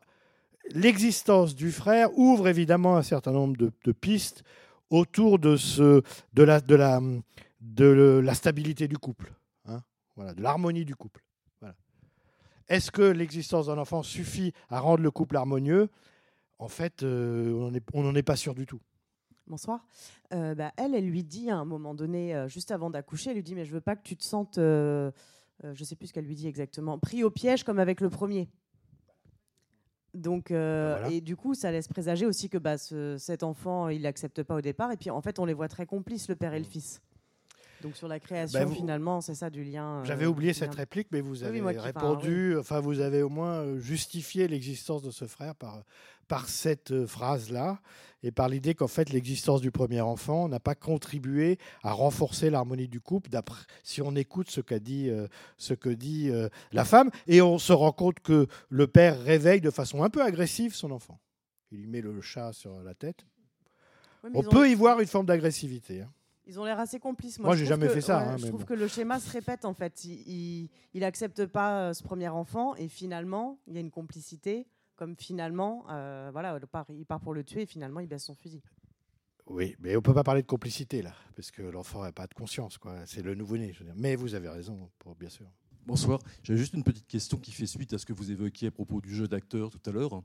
l'existence 0.71 1.55
du 1.55 1.73
frère 1.73 2.17
ouvre 2.19 2.49
évidemment 2.49 2.97
un 2.97 3.03
certain 3.03 3.33
nombre 3.33 3.57
de, 3.57 3.93
pistes 3.93 4.43
autour 4.91 5.39
de, 5.39 5.57
ce, 5.57 6.03
la, 6.37 6.61
de, 7.61 8.21
la 8.23 8.35
stabilité 8.35 8.89
du 8.89 8.99
couple, 8.99 9.33
hein, 9.67 9.81
voilà, 10.15 10.35
de 10.35 10.43
l'harmonie 10.43 10.85
du 10.85 10.95
couple. 10.95 11.25
Voilà. 11.61 11.75
Est-ce 12.69 12.91
que 12.91 13.03
l'existence 13.03 13.67
d'un 13.67 13.79
enfant 13.79 14.03
suffit 14.03 14.53
à 14.69 14.81
rendre 14.81 15.03
le 15.03 15.11
couple 15.11 15.37
harmonieux? 15.37 15.89
En 16.59 16.69
fait, 16.69 17.03
euh, 17.03 17.53
on 17.93 18.03
n'en 18.03 18.15
est- 18.15 18.23
pas 18.23 18.37
sûr 18.37 18.55
du 18.55 18.67
tout. 18.67 18.81
Bonsoir. 19.47 19.87
Euh, 20.33 20.55
bah, 20.55 20.73
elle, 20.77 20.95
elle 20.95 21.07
lui 21.07 21.23
dit 21.23 21.51
à 21.51 21.57
un 21.57 21.65
moment 21.65 21.95
donné, 21.95 22.35
euh, 22.35 22.49
juste 22.49 22.71
avant 22.71 22.91
d'accoucher, 22.91 23.31
elle 23.31 23.37
lui 23.37 23.43
dit 23.43 23.55
Mais 23.55 23.65
je 23.65 23.73
veux 23.73 23.81
pas 23.81 23.95
que 23.95 24.03
tu 24.03 24.17
te 24.17 24.25
sentes, 24.25 24.59
euh, 24.59 25.11
je 25.63 25.85
sais 25.85 25.95
plus 25.97 26.09
ce 26.09 26.13
qu'elle 26.13 26.25
lui 26.25 26.35
dit 26.35 26.49
exactement, 26.49 26.99
pris 26.99 27.23
au 27.23 27.31
piège 27.31 27.63
comme 27.63 27.79
avec 27.79 28.01
le 28.01 28.11
premier. 28.11 28.49
Donc, 30.15 30.47
Voilà. 30.51 31.11
et 31.11 31.21
du 31.21 31.37
coup, 31.37 31.55
ça 31.55 31.71
laisse 31.71 31.89
présager 31.89 32.25
aussi 32.25 32.49
que 32.49 32.57
bah, 32.59 32.79
ce- 32.79 33.19
cet 33.19 33.43
enfant, 33.43 33.89
il 33.91 34.01
l'accepte 34.03 34.43
pas 34.43 34.55
au 34.57 34.61
départ. 34.63 34.91
Et 34.91 34.97
puis, 34.97 35.11
en 35.11 35.21
fait, 35.21 35.39
on 35.39 35.45
les 35.45 35.53
voit 35.53 35.69
très 35.69 35.85
complices, 35.85 36.29
le 36.29 36.37
père 36.37 36.55
et 36.55 36.59
le 36.59 36.65
fils. 36.65 37.03
Donc, 37.87 37.97
sur 37.97 38.09
la 38.09 38.21
création, 38.21 38.59
Bah, 38.59 38.65
vous- 38.65 38.75
finalement, 38.75 39.21
c'est 39.21 39.35
ça 39.35 39.49
du 39.51 39.65
lien. 39.65 40.01
euh, 40.01 40.05
J'avais 40.05 40.27
oublié 40.27 40.53
cette 40.53 40.71
lien. 40.73 40.77
réplique, 40.77 41.09
mais 41.13 41.21
vous 41.21 41.43
avez 41.45 41.61
répondu, 41.79 42.57
enfin 42.59 42.81
vous 42.81 43.01
avez 43.01 43.23
au 43.23 43.29
moins 43.29 43.61
euh, 43.61 43.79
justifié 43.81 44.49
l'existence 44.49 45.03
de 45.03 45.11
ce 45.11 45.27
frère 45.27 45.55
par, 45.55 45.83
par 46.29 46.49
cette 46.49 46.91
euh, 46.91 47.07
phrase-là 47.07 47.81
et 48.23 48.33
par 48.33 48.49
l'idée 48.49 48.75
qu'en 48.75 48.89
fait 48.89 49.11
l'existence 49.11 49.61
du 49.61 49.71
premier 49.71 50.01
enfant 50.01 50.49
n'a 50.49 50.59
pas 50.59 50.75
contribué 50.75 51.59
à 51.83 51.93
renforcer 51.93 52.51
l'harmonie 52.51 52.89
du 52.89 53.01
couple, 53.01 53.31
si 53.85 54.03
on 54.03 54.15
écoute 54.17 54.51
ce, 54.51 54.61
qu'a 54.61 54.79
dit, 54.81 55.09
euh, 55.11 55.29
ce 55.59 55.75
que 55.75 55.89
dit 55.91 56.29
euh, 56.31 56.49
la 56.73 56.85
femme, 56.85 57.11
et 57.29 57.41
on 57.43 57.59
se 57.59 57.73
rend 57.73 57.93
compte 57.93 58.19
que 58.21 58.49
le 58.69 58.87
père 58.87 59.21
réveille 59.23 59.61
de 59.61 59.71
façon 59.71 60.03
un 60.03 60.11
peu 60.11 60.23
agressive 60.23 60.75
son 60.75 60.91
enfant. 60.91 61.21
Il 61.71 61.79
lui 61.79 61.87
met 61.87 62.01
le 62.01 62.21
chat 62.21 62.53
sur 62.53 62.83
la 62.83 62.95
tête. 62.95 63.25
Oui, 64.25 64.31
On 64.35 64.41
ont- 64.41 64.49
peut 64.49 64.69
y 64.69 64.75
voir 64.75 64.99
une 65.01 65.07
forme 65.07 65.27
d'agressivité. 65.27 66.01
hein. 66.03 66.11
Ils 66.47 66.61
ont 66.61 66.65
l'air 66.65 66.79
assez 66.79 67.01
complices. 67.01 67.39
Moi, 67.41 67.55
je 67.55 67.61
j'ai 67.61 67.67
jamais 67.67 67.89
que- 67.89 67.95
fait 67.95 68.01
ça, 68.01 68.19
ouais, 68.19 68.25
hein, 68.33 68.37
je 68.37 68.47
trouve 68.47 68.61
bon. 68.61 68.67
que 68.67 68.75
le 68.75 68.87
schéma 68.89 69.19
se 69.19 69.31
répète 69.31 69.65
en 69.65 69.75
fait. 69.75 70.05
Il, 70.05 70.21
il, 70.29 70.69
il 70.95 71.05
accepte 71.05 71.45
pas 71.47 71.89
euh, 71.89 71.93
ce 71.93 72.03
premier 72.05 72.29
enfant 72.29 72.75
et 72.77 72.89
finalement, 72.89 73.59
il 73.67 73.75
y 73.75 73.79
a 73.79 73.81
une 73.81 73.91
complicité. 73.91 74.67
Comme 74.95 75.15
finalement, 75.17 75.85
euh, 75.91 76.31
voilà, 76.33 76.59
il 76.59 76.67
part, 76.67 76.87
il 76.89 77.05
part 77.05 77.21
pour 77.21 77.35
le 77.35 77.45
tuer 77.45 77.63
et 77.63 77.67
finalement, 77.67 78.01
il 78.01 78.07
baisse 78.07 78.25
son 78.25 78.35
fusil. 78.35 78.63
Oui, 79.47 79.77
mais 79.79 79.95
on 79.97 80.01
peut 80.01 80.15
pas 80.15 80.25
parler 80.25 80.41
de 80.43 80.47
complicité 80.47 81.03
là, 81.03 81.13
parce 81.37 81.51
que 81.51 81.61
l'enfant 81.63 82.03
n'a 82.03 82.13
pas 82.13 82.27
de 82.27 82.33
conscience, 82.35 82.79
quoi. 82.79 83.05
C'est 83.07 83.23
le 83.23 83.35
nouveau-né, 83.35 83.73
je 83.75 83.81
veux 83.81 83.85
dire. 83.85 83.95
Mais 83.97 84.17
vous 84.17 84.35
avez 84.35 84.49
raison, 84.49 84.91
pour, 84.99 85.15
bien 85.15 85.29
sûr. 85.29 85.47
Bonsoir. 85.85 86.19
J'avais 86.43 86.59
juste 86.59 86.73
une 86.75 86.83
petite 86.83 87.07
question 87.07 87.37
qui 87.39 87.53
fait 87.53 87.67
suite 87.67 87.93
à 87.93 87.99
ce 87.99 88.07
que 88.07 88.13
vous 88.15 88.33
évoquiez 88.33 88.69
à 88.69 88.71
propos 88.71 89.01
du 89.03 89.15
jeu 89.15 89.29
d'acteur 89.29 89.71
tout 89.71 89.79
à 89.85 89.93
l'heure. 89.93 90.23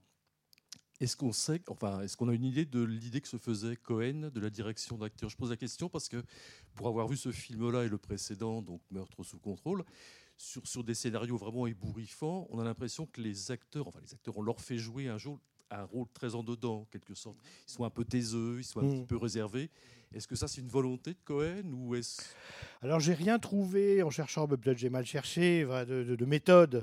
Est-ce 1.01 1.17
qu'on 1.17 1.31
sait, 1.33 1.59
enfin, 1.67 2.01
est-ce 2.01 2.15
qu'on 2.15 2.29
a 2.29 2.33
une 2.33 2.45
idée 2.45 2.63
de 2.65 2.81
l'idée 2.83 3.21
que 3.21 3.27
se 3.27 3.37
faisait 3.37 3.75
Cohen 3.75 4.29
de 4.33 4.39
la 4.39 4.51
direction 4.51 4.97
d'acteur 4.99 5.29
Je 5.31 5.35
pose 5.35 5.49
la 5.49 5.57
question 5.57 5.89
parce 5.89 6.07
que 6.07 6.23
pour 6.75 6.87
avoir 6.87 7.07
vu 7.07 7.17
ce 7.17 7.31
film-là 7.31 7.83
et 7.85 7.89
le 7.89 7.97
précédent, 7.97 8.61
donc 8.61 8.81
Meurtre 8.91 9.23
sous 9.23 9.39
contrôle, 9.39 9.83
sur, 10.37 10.65
sur 10.67 10.83
des 10.83 10.93
scénarios 10.93 11.37
vraiment 11.37 11.65
ébouriffants, 11.65 12.47
on 12.51 12.59
a 12.59 12.63
l'impression 12.63 13.07
que 13.07 13.19
les 13.19 13.49
acteurs, 13.51 13.87
enfin 13.87 13.99
les 14.03 14.13
acteurs, 14.13 14.37
on 14.37 14.43
leur 14.43 14.61
fait 14.61 14.77
jouer 14.77 15.07
un, 15.07 15.17
jour, 15.17 15.39
un 15.71 15.83
rôle 15.85 16.05
très 16.13 16.35
en 16.35 16.43
dedans, 16.43 16.81
en 16.81 16.85
quelque 16.85 17.15
sorte. 17.15 17.37
Ils 17.67 17.71
sont 17.71 17.83
un 17.83 17.89
peu 17.89 18.05
taiseux, 18.05 18.59
ils 18.59 18.63
sont 18.63 18.79
un 18.81 18.83
Mm. 18.83 18.91
petit 18.99 19.05
peu 19.07 19.17
réservés. 19.17 19.71
Est-ce 20.13 20.27
que 20.27 20.35
ça 20.35 20.47
c'est 20.47 20.61
une 20.61 20.67
volonté 20.67 21.13
de 21.13 21.19
Cohen 21.25 21.63
ou 21.73 21.95
est-ce 21.95 22.21
Alors, 22.81 22.99
j'ai 22.99 23.13
rien 23.13 23.39
trouvé 23.39 24.03
en 24.03 24.09
cherchant, 24.11 24.45
mais 24.47 24.57
peut-être 24.57 24.77
j'ai 24.77 24.89
mal 24.91 25.05
cherché, 25.05 25.63
de, 25.63 26.03
de, 26.03 26.15
de 26.15 26.25
méthodes 26.25 26.75
euh, 26.75 26.81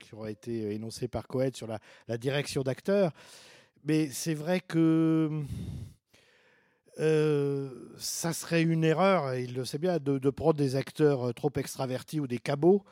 qui 0.00 0.14
auraient 0.14 0.32
été 0.32 0.74
énoncées 0.74 1.08
par 1.08 1.26
Cohen 1.26 1.50
sur 1.54 1.66
la, 1.66 2.18
direction 2.18 2.62
d'acteurs. 2.62 3.12
Mais 3.84 4.08
c'est 4.10 4.34
vrai 4.34 4.60
que 4.60 5.42
euh, 7.00 7.70
ça 7.96 8.32
serait 8.32 8.62
une 8.62 8.84
erreur, 8.84 9.34
il 9.34 9.54
le 9.54 9.64
sait 9.64 9.78
bien, 9.78 9.98
de, 9.98 10.30
prendre 10.30 10.54
des 10.54 10.74
acteurs 10.74 11.28
euh, 11.28 11.32
trop 11.32 11.52
extravertis 11.56 12.18
ou 12.18 12.26
des 12.26 12.38
cabots 12.38 12.84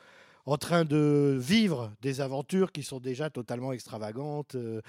en 0.45 0.55
train 0.55 0.85
de 0.85 1.37
vivre 1.37 1.91
des 2.01 2.21
aventures 2.21 2.71
qui 2.71 2.81
sont 2.81 3.01
déjà 3.01 3.29
totalement 3.29 3.73
extravagantes. 3.73 4.55
euh. 4.55 4.81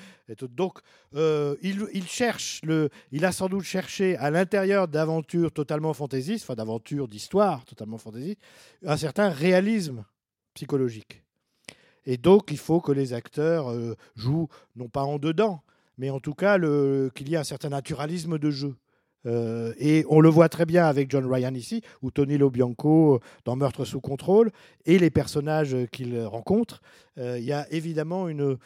Donc, 0.43 0.78
euh, 1.16 1.57
il 1.62 2.07
cherche, 2.07 2.61
le, 2.62 2.91
il 3.11 3.24
a 3.24 3.32
sans 3.32 3.49
doute 3.49 3.64
cherché 3.64 4.16
à 4.18 4.30
l'intérieur 4.30 4.86
d'aventures 4.86 5.51
totalement 5.51 5.93
fantaisistes, 5.95 6.45
enfin 6.45 6.55
d'aventures 6.55 7.09
d'histoire 7.09 7.64
totalement 7.64 7.99
fantaisistes, 7.99 8.41
un 8.86 8.97
certain 8.97 9.30
réalisme 9.30 10.05
psychologique. 10.55 11.24
Et 12.07 12.17
donc, 12.17 12.51
il 12.51 12.59
faut 12.59 12.81
que 12.81 12.93
les 12.93 13.13
acteurs 13.13 13.71
euh, 13.71 13.97
jouent, 14.17 14.49
non 14.77 14.89
pas 14.89 15.03
en 15.03 15.19
dedans, 15.19 15.63
mais 15.99 16.11
en 16.11 16.21
tout 16.21 16.35
cas 16.35 16.59
qu'il 16.59 17.29
y 17.29 17.35
ait 17.35 17.39
un 17.39 17.45
certain 17.45 17.71
naturalisme 17.71 18.39
de 18.39 18.51
jeu. 18.51 18.77
Euh, 19.27 19.75
et 19.79 20.05
on 20.09 20.21
le 20.21 20.29
voit 20.29 20.49
très 20.49 20.65
bien 20.65 20.87
avec 20.87 21.11
John 21.11 21.27
Ryan 21.31 21.53
ici, 21.55 21.83
ou 22.03 22.11
Tony 22.11 22.39
Lobianco 22.39 23.17
euh, 23.17 23.21
dans 23.45 23.57
Meurtre 23.57 23.85
sous 23.85 24.01
contrôle, 24.01 24.53
et 24.87 24.99
les 24.99 25.11
personnages 25.11 25.77
qu'il 25.93 26.21
rencontre. 26.25 26.81
Il 27.17 27.43
y 27.43 27.53
a 27.53 27.67
évidemment 27.73 28.29
une 28.29 28.59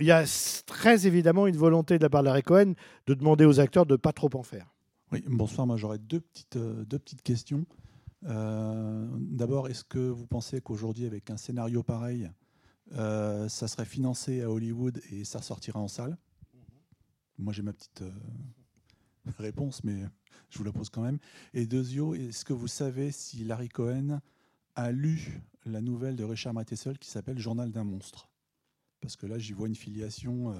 il 0.00 0.06
y 0.06 0.12
a 0.12 0.24
très 0.66 1.06
évidemment 1.06 1.48
une 1.48 1.56
volonté 1.56 1.98
de 1.98 2.02
la 2.02 2.08
part 2.08 2.22
de 2.22 2.26
Larry 2.26 2.42
Cohen 2.42 2.74
de 3.08 3.14
demander 3.14 3.44
aux 3.44 3.58
acteurs 3.58 3.86
de 3.86 3.94
ne 3.94 3.96
pas 3.96 4.12
trop 4.12 4.30
en 4.34 4.44
faire. 4.44 4.66
Oui, 5.10 5.22
bonsoir. 5.26 5.66
Moi, 5.66 5.76
j'aurais 5.76 5.98
deux 5.98 6.20
petites 6.20 7.22
questions. 7.22 7.64
Euh, 8.24 9.08
D'abord, 9.18 9.68
est-ce 9.68 9.84
que 9.84 9.98
vous 9.98 10.26
pensez 10.26 10.60
qu'aujourd'hui, 10.60 11.06
avec 11.06 11.30
un 11.30 11.36
scénario 11.36 11.82
pareil, 11.82 12.30
euh, 12.92 13.48
ça 13.48 13.68
serait 13.68 13.84
financé 13.84 14.42
à 14.42 14.50
Hollywood 14.50 15.00
et 15.10 15.24
ça 15.24 15.42
sortira 15.42 15.80
en 15.80 15.88
salle? 15.88 16.16
Moi, 17.38 17.52
j'ai 17.52 17.62
ma 17.62 17.72
petite 17.72 18.02
euh, 18.02 18.10
réponse, 19.38 19.82
mais 19.84 20.04
je 20.50 20.58
vous 20.58 20.64
la 20.64 20.72
pose 20.72 20.90
quand 20.90 21.02
même. 21.02 21.18
Et 21.54 21.66
deuxio, 21.66 22.14
est-ce 22.14 22.44
que 22.44 22.52
vous 22.52 22.68
savez 22.68 23.10
si 23.10 23.44
Larry 23.44 23.68
Cohen 23.68 24.20
a 24.74 24.92
lu 24.92 25.42
la 25.64 25.80
nouvelle 25.80 26.16
de 26.16 26.24
Richard 26.24 26.54
Matheson 26.54 26.94
qui 27.00 27.08
s'appelle 27.08 27.38
Journal 27.38 27.70
d'un 27.72 27.84
monstre? 27.84 28.28
Parce 29.00 29.16
que 29.16 29.26
là, 29.26 29.38
j'y 29.38 29.52
vois 29.52 29.66
une 29.66 29.74
filiation. 29.74 30.54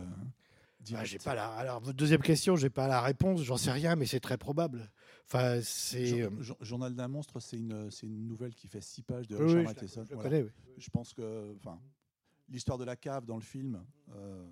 Ah, 0.82 0.84
directe. 0.84 1.06
j'ai 1.10 1.18
pas 1.18 1.34
la... 1.34 1.48
Alors, 1.50 1.80
votre 1.80 1.96
deuxième 1.96 2.22
question, 2.22 2.56
j'ai 2.56 2.70
pas 2.70 2.88
la 2.88 3.00
réponse, 3.00 3.42
j'en 3.42 3.56
sais 3.56 3.70
rien, 3.72 3.94
mais 3.96 4.06
c'est 4.06 4.20
très 4.20 4.36
probable. 4.36 4.90
Enfin, 5.26 5.60
c'est. 5.62 6.22
Euh, 6.22 6.30
Jour- 6.40 6.56
Journal 6.60 6.94
d'un 6.94 7.08
monstre, 7.08 7.38
c'est 7.40 7.56
une, 7.56 7.88
nouvelle 8.26 8.54
qui 8.54 8.66
fait 8.68 8.80
six 8.82 9.02
pages 9.02 9.28
de 9.28 9.36
Oui, 9.36 9.42
Richard 9.44 9.58
oui, 9.60 9.64
Matheson. 9.64 10.04
je 10.10 10.16
connais, 10.16 10.42
oui. 10.42 10.50
Je 10.78 10.90
pense 10.90 11.14
que, 11.14 11.54
enfin, 11.58 11.78
l'histoire 12.48 12.78
de 12.78 12.84
la 12.84 12.96
cave 12.96 13.24
dans 13.24 13.36
le 13.36 13.42
film, 13.42 13.80
euh, 14.14 14.44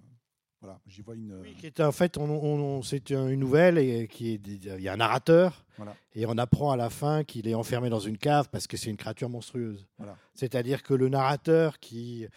voilà, 0.60 0.78
j'y 0.86 1.00
vois 1.02 1.14
une. 1.16 1.42
qui 1.58 1.66
est 1.66 1.80
en 1.80 1.90
fait, 1.92 2.16
on, 2.18 2.24
on- 2.30 2.60
on- 2.78 2.82
c'est 2.82 3.10
une 3.10 3.34
nouvelle 3.40 3.78
et 3.78 4.06
qui 4.08 4.32
est, 4.34 4.46
il 4.46 4.80
y 4.82 4.88
a 4.88 4.92
un 4.92 4.96
narrateur 4.98 5.64
Voilà. 5.78 5.96
et 6.14 6.26
on 6.26 6.36
apprend 6.38 6.70
à 6.70 6.76
la 6.76 6.90
fin 6.90 7.24
qu'il 7.24 7.48
est 7.48 7.54
enfermé 7.54 7.88
dans 7.90 7.98
une 8.00 8.18
cave 8.18 8.48
parce 8.50 8.66
que 8.66 8.76
c'est 8.76 8.90
une 8.90 8.96
créature 8.98 9.28
monstrueuse. 9.30 9.86
Voilà. 9.98 10.16
C'est-à-dire 10.34 10.82
que 10.82 10.92
le 10.94 11.08
narrateur 11.08 11.78
qui, 11.80 12.24
euh, 12.26 12.28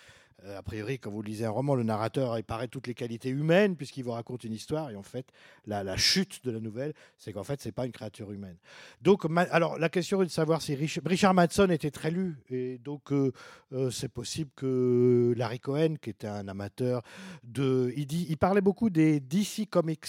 a 0.58 0.62
priori, 0.62 1.00
quand 1.00 1.10
vous 1.12 1.22
lisez 1.22 1.46
un 1.46 1.50
roman, 1.50 1.76
le 1.76 1.84
narrateur 1.84 2.38
il 2.38 2.44
paraît 2.44 2.68
toutes 2.68 2.88
les 2.88 2.94
qualités 2.94 3.30
humaines 3.30 3.76
puisqu'il 3.76 4.04
vous 4.04 4.12
raconte 4.12 4.44
une 4.44 4.54
histoire 4.54 4.90
et 4.92 4.96
en 4.96 5.04
fait, 5.04 5.26
la, 5.66 5.84
la 5.84 5.96
chute 5.98 6.44
de 6.46 6.52
la 6.52 6.60
nouvelle, 6.60 6.94
c'est 7.18 7.32
qu'en 7.34 7.44
fait, 7.44 7.62
c'est 7.62 7.72
pas 7.72 7.86
une 7.86 7.92
créature 7.92 8.32
humaine. 8.32 8.58
Donc, 9.02 9.26
alors 9.52 9.78
la 9.80 9.90
question 9.90 10.22
est 10.22 10.26
de 10.26 10.32
savoir 10.32 10.62
si 10.62 10.76
Rich- 10.76 11.00
Richard 11.06 11.34
Madson 11.34 11.70
était 11.70 11.92
très 11.92 12.12
lu 12.12 12.38
et 12.50 12.78
donc 12.80 13.12
euh, 13.12 13.32
euh, 13.72 13.90
c'est 13.90 14.10
possible 14.10 14.52
que 14.56 15.34
Larry 15.38 15.60
Cohen, 15.60 15.96
qui 16.02 16.10
était 16.10 16.28
un 16.28 16.48
amateur 16.48 17.02
de, 17.44 17.94
il 17.96 18.06
dit, 18.06 18.26
il 18.30 18.38
parlait 18.38 18.62
beaucoup 18.62 18.90
des 18.90 19.20
DC 19.20 19.70
Comics. 19.70 20.08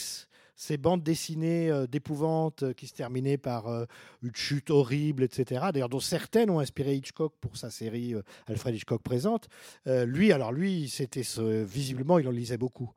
Ces 0.56 0.76
bandes 0.76 1.02
dessinées 1.02 1.70
euh, 1.70 1.86
d'épouvante 1.86 2.62
euh, 2.62 2.72
qui 2.72 2.86
se 2.86 2.94
terminaient 2.94 3.38
par 3.38 3.68
euh, 3.68 3.86
une 4.22 4.34
chute 4.34 4.70
horrible, 4.70 5.22
etc. 5.22 5.66
D'ailleurs, 5.72 5.88
dont 5.88 6.00
certaines 6.00 6.50
ont 6.50 6.60
inspiré 6.60 6.94
Hitchcock 6.94 7.34
pour 7.40 7.56
sa 7.56 7.70
série 7.70 8.14
Alfred 8.46 8.74
Hitchcock 8.74 9.02
présente. 9.02 9.48
Lui, 9.86 10.32
alors 10.32 10.52
lui, 10.52 10.88
c'était 10.88 11.22
visiblement, 11.64 12.18
il 12.18 12.28
en 12.28 12.30
lisait 12.30 12.56
beaucoup. 12.56 12.92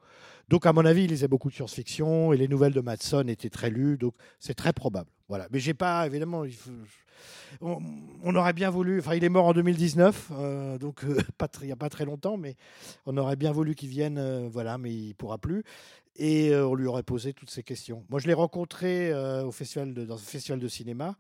Donc, 0.49 0.65
à 0.65 0.73
mon 0.73 0.85
avis, 0.85 1.03
il 1.03 1.09
lisait 1.09 1.27
beaucoup 1.27 1.49
de 1.49 1.55
science-fiction 1.55 2.31
et 2.31 2.37
les 2.37 2.47
nouvelles 2.47 2.73
de 2.73 2.81
Madson 2.81 3.27
étaient 3.27 3.49
très 3.49 3.69
lues. 3.69 3.97
Donc, 3.97 4.13
c'est 4.39 4.53
très 4.53 4.71
probable. 4.71 5.09
Voilà. 5.27 5.47
Mais 5.51 5.59
j'ai 5.59 5.73
pas, 5.73 6.05
évidemment, 6.05 6.45
on, 7.61 8.35
aurait 8.35 8.53
bien 8.53 8.69
voulu. 8.69 8.99
Enfin, 8.99 9.15
il 9.15 9.23
est 9.23 9.29
mort 9.29 9.45
en 9.45 9.53
2019, 9.53 10.31
euh, 10.31 10.77
donc 10.77 11.03
euh, 11.03 11.17
pas 11.37 11.47
il 11.61 11.65
n'y 11.65 11.71
a 11.71 11.75
pas 11.75 11.89
très 11.89 12.05
longtemps, 12.05 12.37
mais 12.37 12.55
on 13.05 13.17
aurait 13.17 13.35
bien 13.35 13.51
voulu 13.51 13.75
qu'il 13.75 13.89
vienne. 13.89 14.47
voilà, 14.47 14.77
mais 14.77 14.93
il 14.93 15.15
pourra 15.15 15.37
plus. 15.37 15.63
Et 16.17 16.49
euh, 16.49 16.67
on 16.67 16.73
lui 16.73 16.87
aurait 16.87 17.03
posé 17.03 17.33
toutes 17.33 17.51
ces 17.51 17.63
questions. 17.63 18.03
Moi, 18.09 18.19
je 18.19 18.27
l'ai 18.27 18.33
rencontré 18.33 19.11
euh, 19.11 19.45
au 19.45 19.51
festival 19.51 19.93
dans 19.93 20.15
un 20.15 20.17
festival 20.17 20.59
de 20.59 20.67
cinéma. 20.67 21.15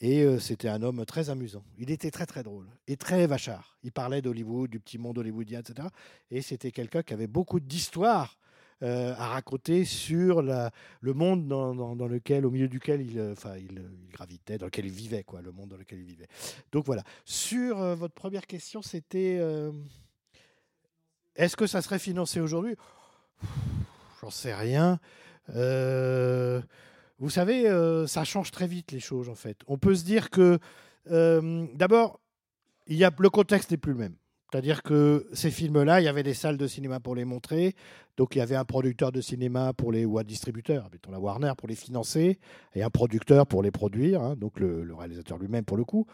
Et 0.00 0.22
euh, 0.22 0.40
c'était 0.40 0.68
un 0.68 0.82
homme 0.82 1.04
très 1.06 1.30
amusant. 1.30 1.64
Il 1.78 1.90
était 1.90 2.10
très 2.10 2.26
très 2.26 2.42
drôle 2.42 2.66
et 2.88 2.96
très 2.96 3.26
vachard. 3.28 3.78
Il 3.84 3.92
parlait 3.92 4.22
d'Hollywood, 4.22 4.70
du 4.70 4.80
petit 4.80 4.98
monde 4.98 5.18
hollywoodien, 5.18 5.60
etc. 5.60 5.88
Et 6.32 6.42
c'était 6.42 6.72
quelqu'un 6.72 7.02
qui 7.02 7.14
avait 7.14 7.28
beaucoup 7.28 7.60
d'histoires 7.60 8.38
à 8.82 9.28
raconter 9.28 9.86
sur 9.86 10.42
le 10.42 11.14
monde 11.14 11.48
dans, 11.48 12.06
lequel, 12.06 12.44
au 12.44 12.50
milieu 12.50 12.68
duquel 12.68 13.00
il, 13.00 13.18
enfin, 13.32 13.56
il, 13.56 13.80
gravitait, 14.12 14.58
dans 14.58 14.66
lequel 14.66 14.84
il 14.84 14.92
vivait, 14.92 15.24
quoi, 15.24 15.40
le 15.40 15.52
monde 15.52 15.70
dans 15.70 15.78
lequel 15.78 16.00
il 16.00 16.04
vivait. 16.04 16.26
Donc 16.70 16.84
voilà. 16.84 17.02
Sur 17.24 17.78
votre 17.96 18.12
première 18.12 18.46
question, 18.46 18.82
c'était 18.82 19.40
est-ce 21.34 21.56
que 21.56 21.66
ça 21.66 21.80
serait 21.80 21.98
financé 21.98 22.40
aujourd'hui? 22.40 22.76
J'en 24.24 24.30
sais 24.30 24.54
rien. 24.54 25.00
Euh, 25.54 26.62
vous 27.18 27.28
savez, 27.28 27.68
euh, 27.68 28.06
ça 28.06 28.24
change 28.24 28.50
très 28.52 28.66
vite 28.66 28.90
les 28.90 29.00
choses 29.00 29.28
en 29.28 29.34
fait. 29.34 29.58
On 29.66 29.76
peut 29.76 29.94
se 29.94 30.02
dire 30.02 30.30
que 30.30 30.58
euh, 31.10 31.66
d'abord, 31.74 32.20
le 32.86 33.28
contexte 33.28 33.70
n'est 33.70 33.76
plus 33.76 33.92
le 33.92 33.98
même. 33.98 34.16
C'est-à-dire 34.54 34.84
que 34.84 35.26
ces 35.32 35.50
films-là, 35.50 36.00
il 36.00 36.04
y 36.04 36.08
avait 36.08 36.22
des 36.22 36.32
salles 36.32 36.56
de 36.56 36.68
cinéma 36.68 37.00
pour 37.00 37.16
les 37.16 37.24
montrer, 37.24 37.74
donc 38.16 38.36
il 38.36 38.38
y 38.38 38.40
avait 38.40 38.54
un 38.54 38.64
producteur 38.64 39.10
de 39.10 39.20
cinéma 39.20 39.72
pour 39.72 39.90
les 39.90 40.04
ou 40.04 40.16
un 40.20 40.22
distributeur, 40.22 40.88
mettons 40.92 41.10
la 41.10 41.18
Warner 41.18 41.54
pour 41.58 41.66
les 41.66 41.74
financer, 41.74 42.38
et 42.76 42.84
un 42.84 42.88
producteur 42.88 43.48
pour 43.48 43.64
les 43.64 43.72
produire, 43.72 44.22
hein, 44.22 44.36
donc 44.36 44.60
le, 44.60 44.94
réalisateur 44.96 45.38
lui-même 45.38 45.64
pour 45.64 45.76
le 45.76 45.82
coup, 45.82 46.06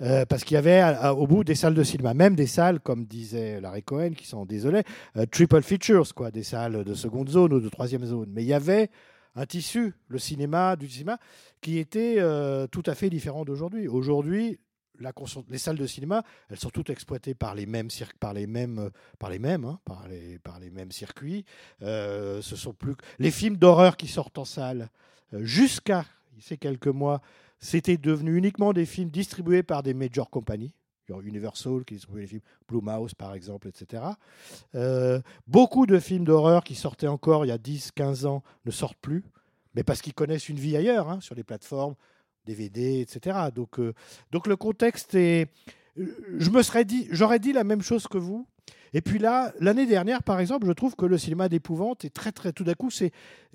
Euh, 0.00 0.24
parce 0.24 0.42
qu'il 0.42 0.54
y 0.54 0.56
avait 0.56 0.80
à- 0.80 1.12
au 1.12 1.26
bout 1.26 1.44
des 1.44 1.54
salles 1.54 1.74
de 1.74 1.82
cinéma, 1.82 2.14
même 2.14 2.34
des 2.34 2.46
salles 2.46 2.80
comme 2.80 3.04
disait 3.04 3.60
Larry 3.60 3.82
Cohen, 3.82 4.12
qui 4.16 4.26
sont 4.26 4.46
désolés, 4.46 4.84
euh, 5.18 5.26
triple 5.26 5.60
features, 5.60 6.14
quoi, 6.14 6.30
des 6.30 6.44
salles 6.44 6.84
de 6.84 6.94
seconde 6.94 7.28
zone 7.28 7.52
ou 7.52 7.60
de 7.60 7.68
troisième 7.68 8.06
zone. 8.06 8.30
Mais 8.32 8.42
il 8.42 8.48
y 8.48 8.54
avait 8.54 8.88
un 9.34 9.44
tissu, 9.44 9.92
le 10.08 10.18
cinéma, 10.18 10.76
du 10.76 10.88
cinéma, 10.88 11.18
qui 11.60 11.76
était 11.76 12.16
euh, 12.20 12.66
tout 12.68 12.84
à 12.86 12.94
fait 12.94 13.10
différent 13.10 13.44
d'aujourd'hui. 13.44 13.86
Aujourd'hui, 13.86 14.60
les 15.48 15.58
salles 15.58 15.76
de 15.76 15.86
cinéma, 15.86 16.22
elles 16.48 16.58
sont 16.58 16.70
toutes 16.70 16.90
exploitées 16.90 17.34
par 17.34 17.54
les 17.54 17.66
mêmes, 17.66 17.88
par 18.20 18.32
les 18.32 18.46
mêmes, 18.46 18.78
euh, 18.78 18.90
par 19.18 19.30
les 19.30 19.38
mêmes, 19.38 19.64
hein, 19.64 19.78
par 19.84 20.06
les, 20.08 20.70
mêmes 20.70 20.92
circuits. 20.92 21.44
Euh, 21.82 22.42
ce 22.42 22.56
sont 22.56 22.72
plus 22.72 22.94
les 23.18 23.30
films 23.30 23.56
d'horreur 23.56 23.96
qui 23.96 24.08
sortent 24.08 24.38
en 24.38 24.44
salle 24.44 24.88
euh, 25.34 25.44
jusqu'à 25.44 26.04
ces 26.40 26.56
quelques 26.56 26.88
mois, 26.88 27.20
c'était 27.60 27.96
devenu 27.96 28.36
uniquement 28.36 28.72
des 28.72 28.86
films 28.86 29.10
distribués 29.10 29.62
par 29.62 29.82
des 29.82 29.94
major 29.94 30.30
companies. 30.30 30.74
Universal 31.24 31.84
qui 31.84 31.92
distribuait 31.92 32.22
les 32.22 32.26
films, 32.26 32.42
Blue 32.66 32.80
Mouse 32.80 33.12
par 33.12 33.34
exemple, 33.34 33.68
etc. 33.68 34.02
Beaucoup 35.46 35.84
de 35.84 35.98
films 35.98 36.24
d'horreur 36.24 36.64
qui 36.64 36.74
sortaient 36.74 37.06
encore 37.06 37.44
il 37.44 37.48
y 37.48 37.52
a 37.52 37.58
10-15 37.58 38.24
ans 38.24 38.42
ne 38.64 38.70
sortent 38.70 38.96
plus, 38.96 39.22
mais 39.74 39.84
parce 39.84 40.00
qu'ils 40.00 40.14
connaissent 40.14 40.48
une 40.48 40.58
vie 40.58 40.74
ailleurs, 40.74 41.10
hein, 41.10 41.20
sur 41.20 41.34
les 41.34 41.44
plateformes, 41.44 41.96
DVD, 42.46 43.00
etc. 43.00 43.38
Donc, 43.54 43.78
euh, 43.78 43.94
donc 44.30 44.46
le 44.46 44.56
contexte 44.56 45.14
est. 45.14 45.48
Je 45.96 46.50
me 46.50 46.62
serais 46.62 46.84
dit, 46.84 47.06
j'aurais 47.10 47.38
dit 47.38 47.52
la 47.52 47.64
même 47.64 47.82
chose 47.82 48.08
que 48.08 48.18
vous. 48.18 48.46
Et 48.94 49.00
puis 49.00 49.18
là, 49.18 49.52
l'année 49.58 49.86
dernière, 49.86 50.22
par 50.22 50.40
exemple, 50.40 50.66
je 50.66 50.72
trouve 50.72 50.96
que 50.96 51.06
le 51.06 51.16
cinéma 51.18 51.48
d'épouvante 51.48 52.04
est 52.04 52.10
très, 52.10 52.32
très. 52.32 52.52
Tout 52.52 52.64
d'un 52.64 52.74
coup, 52.74 52.90
c'est 52.90 53.10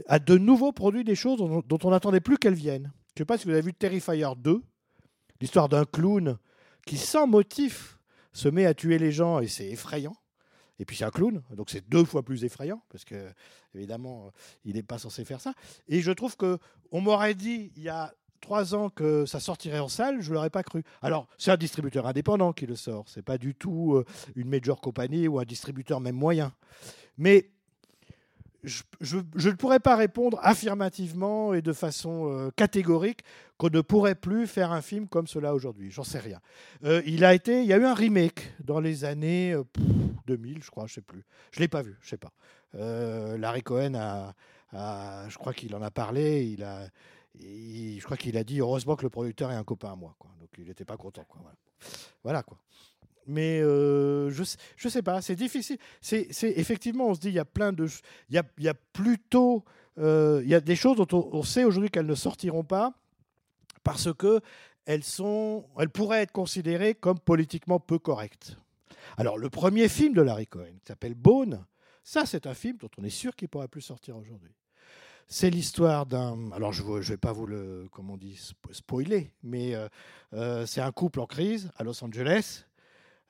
a 0.07 0.19
de 0.19 0.37
nouveau 0.37 0.71
produit 0.71 1.03
des 1.03 1.15
choses 1.15 1.37
dont, 1.37 1.79
on 1.83 1.91
n'attendait 1.91 2.19
plus 2.19 2.37
qu'elles 2.37 2.55
viennent. 2.55 2.91
Je 3.15 3.21
ne 3.21 3.23
sais 3.23 3.25
pas 3.25 3.37
si 3.37 3.45
vous 3.45 3.51
avez 3.51 3.61
vu 3.61 3.73
Terrifier 3.73 4.27
2, 4.37 4.61
l'histoire 5.41 5.69
d'un 5.69 5.85
clown 5.85 6.37
qui, 6.85 6.97
sans 6.97 7.27
motif, 7.27 7.99
se 8.33 8.49
met 8.49 8.65
à 8.65 8.73
tuer 8.73 8.97
les 8.97 9.11
gens 9.11 9.39
et 9.39 9.47
c'est 9.47 9.67
effrayant. 9.67 10.15
Et 10.79 10.85
puis 10.85 10.95
c'est 10.95 11.05
un 11.05 11.09
clown, 11.09 11.41
donc 11.55 11.71
c'est 11.71 11.87
deux 11.89 12.05
fois 12.05 12.23
plus 12.23 12.43
effrayant 12.43 12.83
parce 12.89 13.03
que 13.03 13.31
évidemment 13.73 14.31
il 14.63 14.75
n'est 14.75 14.83
pas 14.83 14.99
censé 14.99 15.25
faire 15.25 15.41
ça. 15.41 15.53
Et 15.87 16.01
je 16.01 16.11
trouve 16.11 16.37
que 16.37 16.59
on 16.91 17.01
m'aurait 17.01 17.33
dit 17.33 17.71
il 17.75 17.81
y 17.81 17.89
a 17.89 18.13
trois 18.39 18.75
ans 18.75 18.89
que 18.89 19.25
ça 19.25 19.39
sortirait 19.39 19.79
en 19.79 19.87
salle, 19.87 20.21
je 20.21 20.33
l'aurais 20.33 20.49
pas 20.49 20.63
cru. 20.63 20.83
Alors 21.01 21.27
c'est 21.37 21.51
un 21.51 21.57
distributeur 21.57 22.07
indépendant 22.07 22.53
qui 22.53 22.65
le 22.65 22.75
sort, 22.75 23.05
c'est 23.07 23.21
pas 23.21 23.37
du 23.37 23.55
tout 23.55 23.95
euh, 23.95 24.05
une 24.35 24.49
major 24.49 24.81
compagnie 24.81 25.27
ou 25.27 25.39
un 25.39 25.45
distributeur 25.45 25.99
même 25.99 26.15
moyen. 26.15 26.53
Mais 27.17 27.49
je, 28.63 29.17
ne 29.17 29.51
pourrais 29.55 29.79
pas 29.79 29.95
répondre 29.95 30.39
affirmativement 30.41 31.53
et 31.53 31.61
de 31.61 31.73
façon 31.73 32.31
euh, 32.31 32.49
catégorique 32.55 33.21
qu'on 33.57 33.69
ne 33.69 33.81
pourrait 33.81 34.15
plus 34.15 34.47
faire 34.47 34.71
un 34.71 34.81
film 34.81 35.07
comme 35.07 35.27
cela 35.27 35.53
aujourd'hui. 35.53 35.91
J'en 35.91 36.03
sais 36.03 36.19
rien. 36.19 36.39
Euh, 36.83 37.01
il 37.05 37.23
a 37.23 37.33
été, 37.33 37.61
il 37.61 37.67
y 37.67 37.73
a 37.73 37.77
eu 37.77 37.85
un 37.85 37.93
remake 37.93 38.53
dans 38.63 38.79
les 38.79 39.05
années 39.05 39.53
euh, 39.53 39.63
pff, 39.63 39.83
2000, 40.27 40.63
je 40.63 40.69
crois, 40.69 40.87
je 40.87 40.95
sais 40.95 41.01
plus. 41.01 41.23
Je 41.51 41.59
l'ai 41.59 41.67
pas 41.67 41.81
vu, 41.81 41.97
je 42.01 42.09
sais 42.09 42.17
pas. 42.17 42.31
Larry 42.73 43.63
Cohen 43.63 43.95
a- 43.95 44.33
je 45.29 45.37
crois 45.37 45.53
qu'il 45.53 45.73
en 45.73 45.81
a 45.81 45.89
parlé. 45.89 46.45
Il 46.45 46.63
a, 46.63 46.81
je 47.39 48.03
crois 48.03 48.17
qu'il 48.17 48.37
a 48.37 48.43
dit 48.43 48.59
heureusement 48.59 48.95
que 48.95 49.03
le 49.03 49.09
producteur 49.09 49.51
est 49.51 49.55
un 49.55 49.63
copain 49.63 49.93
à 49.93 49.95
moi. 49.95 50.15
Donc 50.39 50.49
il 50.57 50.65
n'était 50.65 50.85
pas 50.85 50.97
content. 50.97 51.25
Voilà. 52.23 52.43
Quoi. 52.43 52.57
Mais 53.27 53.59
euh, 53.61 54.29
je 54.29 54.43
je 54.75 54.89
sais 54.89 55.01
pas, 55.01 55.21
c'est 55.21 55.35
difficile. 55.35 55.77
Effectivement, 56.11 57.07
on 57.07 57.15
se 57.15 57.19
dit 57.19 57.27
il 57.27 57.33
y 57.35 57.39
a 57.39 57.45
plein 57.45 57.73
de, 57.73 57.87
il 58.29 58.43
y 58.59 58.69
a, 58.69 58.73
plutôt, 58.73 59.65
euh, 59.97 60.41
il 60.43 60.49
y 60.49 60.55
a 60.55 60.61
des 60.61 60.75
choses 60.75 60.97
dont 60.97 61.07
on, 61.11 61.29
on 61.33 61.43
sait 61.43 61.65
aujourd'hui 61.65 61.89
qu'elles 61.89 62.05
ne 62.05 62.15
sortiront 62.15 62.63
pas 62.63 62.93
parce 63.83 64.13
que 64.13 64.41
elles 64.85 65.03
sont, 65.03 65.65
elles 65.77 65.89
pourraient 65.89 66.21
être 66.21 66.31
considérées 66.31 66.95
comme 66.95 67.19
politiquement 67.19 67.79
peu 67.79 67.99
correctes. 67.99 68.57
Alors 69.17 69.37
le 69.37 69.49
premier 69.49 69.89
film 69.89 70.13
de 70.13 70.21
Larry 70.21 70.47
Cohen, 70.47 70.77
qui 70.79 70.87
s'appelle 70.87 71.13
Bone, 71.13 71.65
ça 72.03 72.25
c'est 72.25 72.47
un 72.47 72.53
film 72.53 72.77
dont 72.77 72.89
on 72.97 73.03
est 73.03 73.09
sûr 73.09 73.35
qu'il 73.35 73.49
pourrait 73.49 73.67
plus 73.67 73.81
sortir 73.81 74.17
aujourd'hui. 74.17 74.55
C'est 75.29 75.49
l'histoire 75.49 76.05
d'un. 76.05 76.51
Alors, 76.53 76.71
je 76.71 76.83
ne 76.83 76.99
vais 77.01 77.17
pas 77.17 77.33
vous 77.33 77.45
le, 77.45 77.87
comment 77.91 78.13
on 78.13 78.17
dit, 78.17 78.35
spo- 78.35 78.73
spoiler, 78.73 79.29
mais 79.43 79.75
euh, 79.75 79.89
euh, 80.33 80.65
c'est 80.65 80.79
un 80.79 80.93
couple 80.93 81.19
en 81.19 81.25
crise 81.25 81.69
à 81.75 81.83
Los 81.83 82.01
Angeles. 82.03 82.63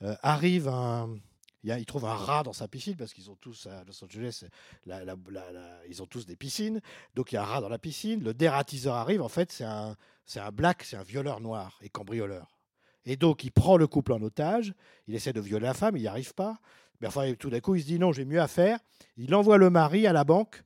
Euh, 0.03 0.15
arrive 0.21 0.67
un. 0.67 1.15
Il, 1.63 1.85
trouve 1.85 2.05
un 2.05 2.13
rat 2.13 2.43
dans 2.43 2.53
sa 2.53 2.67
piscine 2.67 2.95
parce 2.95 3.13
qu'ils 3.13 3.31
ont 3.31 3.35
tous 3.35 3.65
à 3.65 3.83
Los 3.83 4.01
Angeles, 4.01 4.45
ils 4.85 6.01
ont 6.01 6.05
tous 6.05 6.25
des 6.25 6.37
piscines. 6.37 6.81
Donc 7.15 7.31
il 7.31 7.35
y 7.35 7.37
a 7.37 7.41
un 7.41 7.45
rat 7.45 7.61
dans 7.61 7.67
la 7.67 7.79
piscine. 7.79 8.23
Le 8.23 8.33
dératiseur 8.33 8.95
arrive. 8.95 9.21
En 9.21 9.27
fait, 9.27 9.51
c'est 9.51 9.65
un, 9.65 9.97
c'est 10.25 10.39
un 10.39 10.51
black, 10.51 10.83
c'est 10.83 10.95
un 10.95 11.03
violeur 11.03 11.41
noir 11.41 11.77
et 11.81 11.89
cambrioleur. 11.89 12.57
Et 13.05 13.17
donc 13.17 13.43
il 13.43 13.51
prend 13.51 13.75
le 13.75 13.87
couple 13.87 14.13
en 14.13 14.21
otage. 14.21 14.73
Il 15.07 15.15
essaie 15.15 15.33
de 15.33 15.41
violer 15.41 15.65
la 15.65 15.73
femme, 15.73 15.97
il 15.97 16.01
n'y 16.01 16.07
arrive 16.07 16.33
pas. 16.35 16.59
Mais 17.01 17.07
enfin, 17.07 17.33
tout 17.33 17.49
d'un 17.49 17.59
coup, 17.59 17.75
il 17.75 17.81
se 17.81 17.87
dit 17.87 17.99
non, 17.99 18.13
j'ai 18.13 18.23
mieux 18.23 18.39
à 18.39 18.47
faire. 18.47 18.79
Il 19.17 19.35
envoie 19.35 19.57
le 19.57 19.69
mari 19.69 20.07
à 20.07 20.13
la 20.13 20.23
banque 20.23 20.63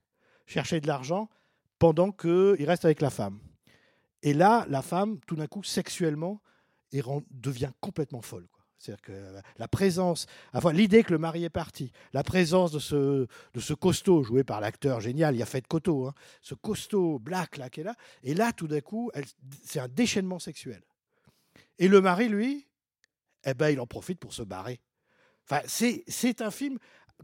chercher 0.52 0.82
de 0.82 0.88
l'argent 0.88 1.30
pendant 1.80 2.12
qu'il 2.12 2.66
reste 2.66 2.86
avec 2.86 3.02
la 3.02 3.10
femme. 3.10 3.39
Et 4.22 4.34
là, 4.34 4.66
la 4.70 4.82
femme, 4.82 5.20
tout 5.26 5.36
d'un 5.36 5.47
coup, 5.47 5.64
sexuellement, 5.64 6.41
rend- 6.99 7.24
devient 7.32 7.72
complètement 7.80 8.22
folle. 8.22 8.47
C'est-à-dire 8.78 9.02
que 9.02 9.41
la 9.58 9.68
présence, 9.68 10.26
enfin, 10.54 10.74
l'idée 10.74 11.04
que 11.04 11.12
le 11.12 11.20
mari 11.20 11.43
est 11.43 11.52
parti, 11.52 11.91
la 12.14 12.24
présence 12.24 12.72
de 12.72 12.80
ce, 12.80 13.28
de 13.54 13.60
ce 13.60 13.74
costaud 13.74 14.24
joué 14.24 14.43
par 14.43 14.60
l'acteur 14.60 14.99
génial, 14.99 15.36
il 15.36 15.38
y 15.38 15.43
a 15.43 15.45
fait 15.45 15.62
de 15.62 15.68
coteau, 15.68 16.08
hein, 16.08 16.14
ce 16.41 16.56
costaud 16.56 17.20
black 17.20 17.58
là 17.58 17.70
qui 17.70 17.82
est 17.82 17.84
là, 17.84 17.95
et 18.24 18.34
là, 18.34 18.52
tout 18.54 18.68
d'un 18.68 18.82
coup, 18.82 19.12
c'est 19.64 19.80
un 19.80 19.88
déchaînement 19.88 20.39
sexuel. 20.39 20.82
Et 21.78 21.88
le 21.88 22.02
mari, 22.02 22.28
lui, 22.28 22.68
eh 23.45 23.54
ben, 23.54 23.70
il 23.70 23.80
en 23.80 23.88
profite 23.88 24.20
pour 24.20 24.34
se 24.34 24.41
barrer. 24.43 24.82
Enfin, 25.49 25.62
c'est 25.68 26.41
un 26.41 26.52
film 26.52 26.78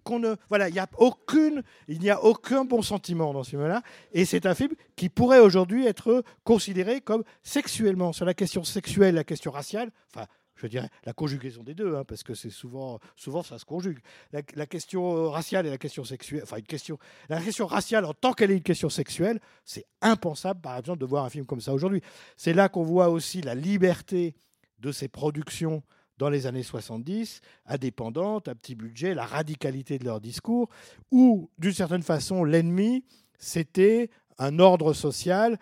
qu'on 0.04 0.20
ne. 0.20 0.36
Voilà, 0.50 0.70
il 0.70 0.74
n'y 0.74 0.80
a, 0.80 0.88
aucune, 0.98 1.64
il 1.88 2.00
n'y 2.00 2.10
a 2.10 2.24
aucun 2.24 2.66
bon 2.66 2.82
sentiment 2.82 3.34
dans 3.34 3.44
ce 3.44 3.52
film-là. 3.52 3.82
Et 4.12 4.26
c'est 4.26 4.46
un 4.46 4.56
film 4.56 4.72
qui 4.96 5.10
pourrait 5.10 5.40
aujourd'hui 5.40 5.86
être 5.86 6.24
considéré 6.44 7.02
comme 7.02 7.24
sexuellement, 7.44 8.14
sur 8.14 8.26
la 8.26 8.34
question 8.34 8.64
sexuelle, 8.64 9.16
la 9.16 9.24
question 9.24 9.52
raciale, 9.52 9.92
enfin, 10.14 10.26
je 10.56 10.68
dirais 10.68 10.90
la 11.06 11.14
conjugaison 11.14 11.64
des 11.64 11.76
deux, 11.76 11.96
hein, 11.96 12.04
parce 12.04 12.24
que 12.24 12.34
c'est 12.34 12.50
souvent, 12.50 13.00
souvent 13.16 13.44
ça 13.44 13.60
se 13.60 13.66
conjugue. 13.66 14.00
La, 14.32 14.42
la 14.56 14.66
question 14.66 15.30
raciale 15.30 15.68
et 15.68 15.70
la 15.70 15.78
question 15.78 16.04
sexuelle, 16.04 16.42
enfin, 16.44 16.58
une 16.58 16.64
question, 16.64 16.98
la 17.30 17.42
question 17.42 17.68
raciale 17.68 18.06
en 18.06 18.14
tant 18.14 18.34
qu'elle 18.34 18.52
est 18.52 18.58
une 18.58 18.64
question 18.64 18.90
sexuelle, 18.90 19.40
c'est 19.64 19.86
impensable, 20.02 20.62
par 20.62 20.78
exemple, 20.78 21.00
de 21.00 21.06
voir 21.06 21.26
un 21.26 21.30
film 21.30 21.46
comme 21.46 21.62
ça 21.62 21.74
aujourd'hui. 21.74 22.02
C'est 22.36 22.54
là 22.54 22.70
qu'on 22.70 22.84
voit 22.84 23.10
aussi 23.10 23.42
la 23.42 23.56
liberté 23.56 24.36
de 24.80 24.92
ces 24.92 25.08
productions 25.08 25.84
dans 26.18 26.30
les 26.30 26.48
années 26.48 26.64
70, 26.64 27.42
indépendantes, 27.68 28.48
à 28.48 28.56
petit 28.56 28.76
budget, 28.76 29.14
la 29.14 29.26
radicalité 29.26 30.00
de 30.00 30.06
leur 30.06 30.20
discours, 30.20 30.70
où, 31.12 31.50
d'une 31.58 31.74
certaine 31.74 32.04
façon, 32.04 32.44
l'ennemi, 32.44 33.06
c'était 33.38 34.10
un 34.40 34.60
ordre 34.60 34.94
social 34.94 35.58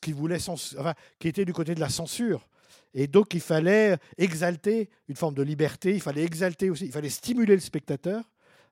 qui, 0.00 0.12
voulait 0.12 0.38
cens- 0.38 0.76
qui 1.18 1.28
était 1.28 1.44
du 1.44 1.52
côté 1.52 1.74
de 1.74 1.80
la 1.80 1.88
censure. 1.88 2.48
Et 2.94 3.06
donc, 3.06 3.34
il 3.34 3.40
fallait 3.40 3.96
exalter 4.16 4.88
une 5.08 5.16
forme 5.16 5.34
de 5.34 5.42
liberté, 5.42 5.94
il 5.94 6.00
fallait 6.00 6.24
exalter 6.24 6.70
aussi, 6.70 6.86
il 6.86 6.92
fallait 6.92 7.10
stimuler 7.10 7.54
le 7.54 7.60
spectateur. 7.60 8.24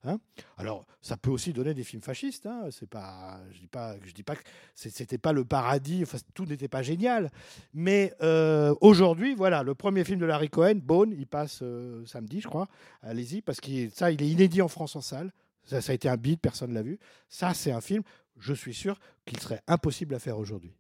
Hein. 0.07 0.19
Alors, 0.57 0.87
ça 1.03 1.17
peut 1.17 1.31
aussi 1.31 1.53
donner 1.53 1.75
des 1.75 1.85
films 1.85 2.03
fascistes. 2.03 2.47
Hein. 2.47 2.69
C'est 2.71 2.89
pas, 2.89 3.41
je 3.53 3.61
dis 3.61 3.67
pas, 3.67 3.97
je 4.05 4.13
dis 4.13 4.23
pas 4.23 4.37
que 4.37 4.43
c'était 4.75 5.19
pas 5.19 5.33
le 5.33 5.45
paradis. 5.45 6.03
Enfin, 6.03 6.19
tout 6.35 6.47
n'était 6.47 6.69
pas 6.69 6.83
génial. 6.83 7.31
Mais 7.75 8.15
euh, 8.23 8.75
aujourd'hui, 8.81 9.35
voilà, 9.35 9.63
le 9.63 9.75
premier 9.75 10.05
film 10.05 10.19
de 10.19 10.27
Larry 10.27 10.49
Cohen, 10.49 10.77
Bone, 10.77 11.13
il 11.17 11.27
passe 11.27 11.61
euh, 11.63 12.05
samedi, 12.07 12.41
je 12.41 12.49
crois. 12.49 12.69
Allez-y, 13.03 13.43
parce 13.43 13.61
que 13.61 13.89
ça, 13.91 14.11
il 14.11 14.23
est 14.23 14.29
inédit 14.29 14.63
en 14.63 14.69
France 14.69 14.97
en 14.97 15.01
salle. 15.01 15.33
Ça, 15.65 15.81
ça 15.81 15.93
a 15.93 15.95
été 15.95 16.09
un 16.09 16.17
beat, 16.17 16.41
personne 16.41 16.71
ne 16.71 16.75
l'a 16.75 16.83
vu. 16.83 16.99
Ça, 17.29 17.55
c'est 17.55 17.73
un 17.73 17.81
film, 17.81 18.03
je 18.39 18.55
suis 18.55 18.75
sûr 18.75 18.99
qu'il 19.25 19.41
serait 19.41 19.63
impossible 19.67 20.15
à 20.15 20.19
faire 20.19 20.39
aujourd'hui. 20.39 20.75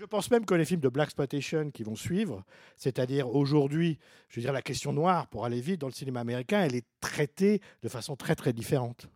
Je 0.00 0.06
pense 0.06 0.30
même 0.30 0.46
que 0.46 0.54
les 0.54 0.64
films 0.64 0.80
de 0.80 0.88
Black 0.88 1.08
Exploitation 1.08 1.70
qui 1.70 1.82
vont 1.82 1.94
suivre, 1.94 2.42
c'est-à-dire 2.78 3.28
aujourd'hui, 3.28 3.98
je 4.30 4.36
veux 4.36 4.42
dire 4.42 4.52
la 4.54 4.62
question 4.62 4.94
noire, 4.94 5.26
pour 5.26 5.44
aller 5.44 5.60
vite 5.60 5.78
dans 5.82 5.88
le 5.88 5.92
cinéma 5.92 6.20
américain, 6.20 6.62
elle 6.62 6.74
est 6.74 6.86
traitée 7.00 7.60
de 7.82 7.88
façon 7.90 8.16
très 8.16 8.34
très 8.34 8.54
différente. 8.54 9.08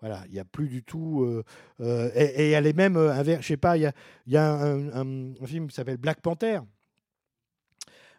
Voilà, 0.00 0.22
il 0.28 0.32
n'y 0.32 0.38
a 0.38 0.46
plus 0.46 0.70
du 0.70 0.82
tout. 0.82 1.24
euh, 1.24 1.44
euh, 1.80 2.10
et, 2.14 2.46
et 2.46 2.50
elle 2.52 2.66
est 2.66 2.72
même 2.72 2.96
euh, 2.96 3.22
Je 3.42 3.46
sais 3.46 3.58
pas, 3.58 3.76
il 3.76 3.92
y 4.26 4.36
a, 4.38 4.52
un- 4.54 5.34
un 5.42 5.46
film 5.46 5.68
qui 5.68 5.74
s'appelle 5.74 5.98
Black 5.98 6.22
Panther. 6.22 6.60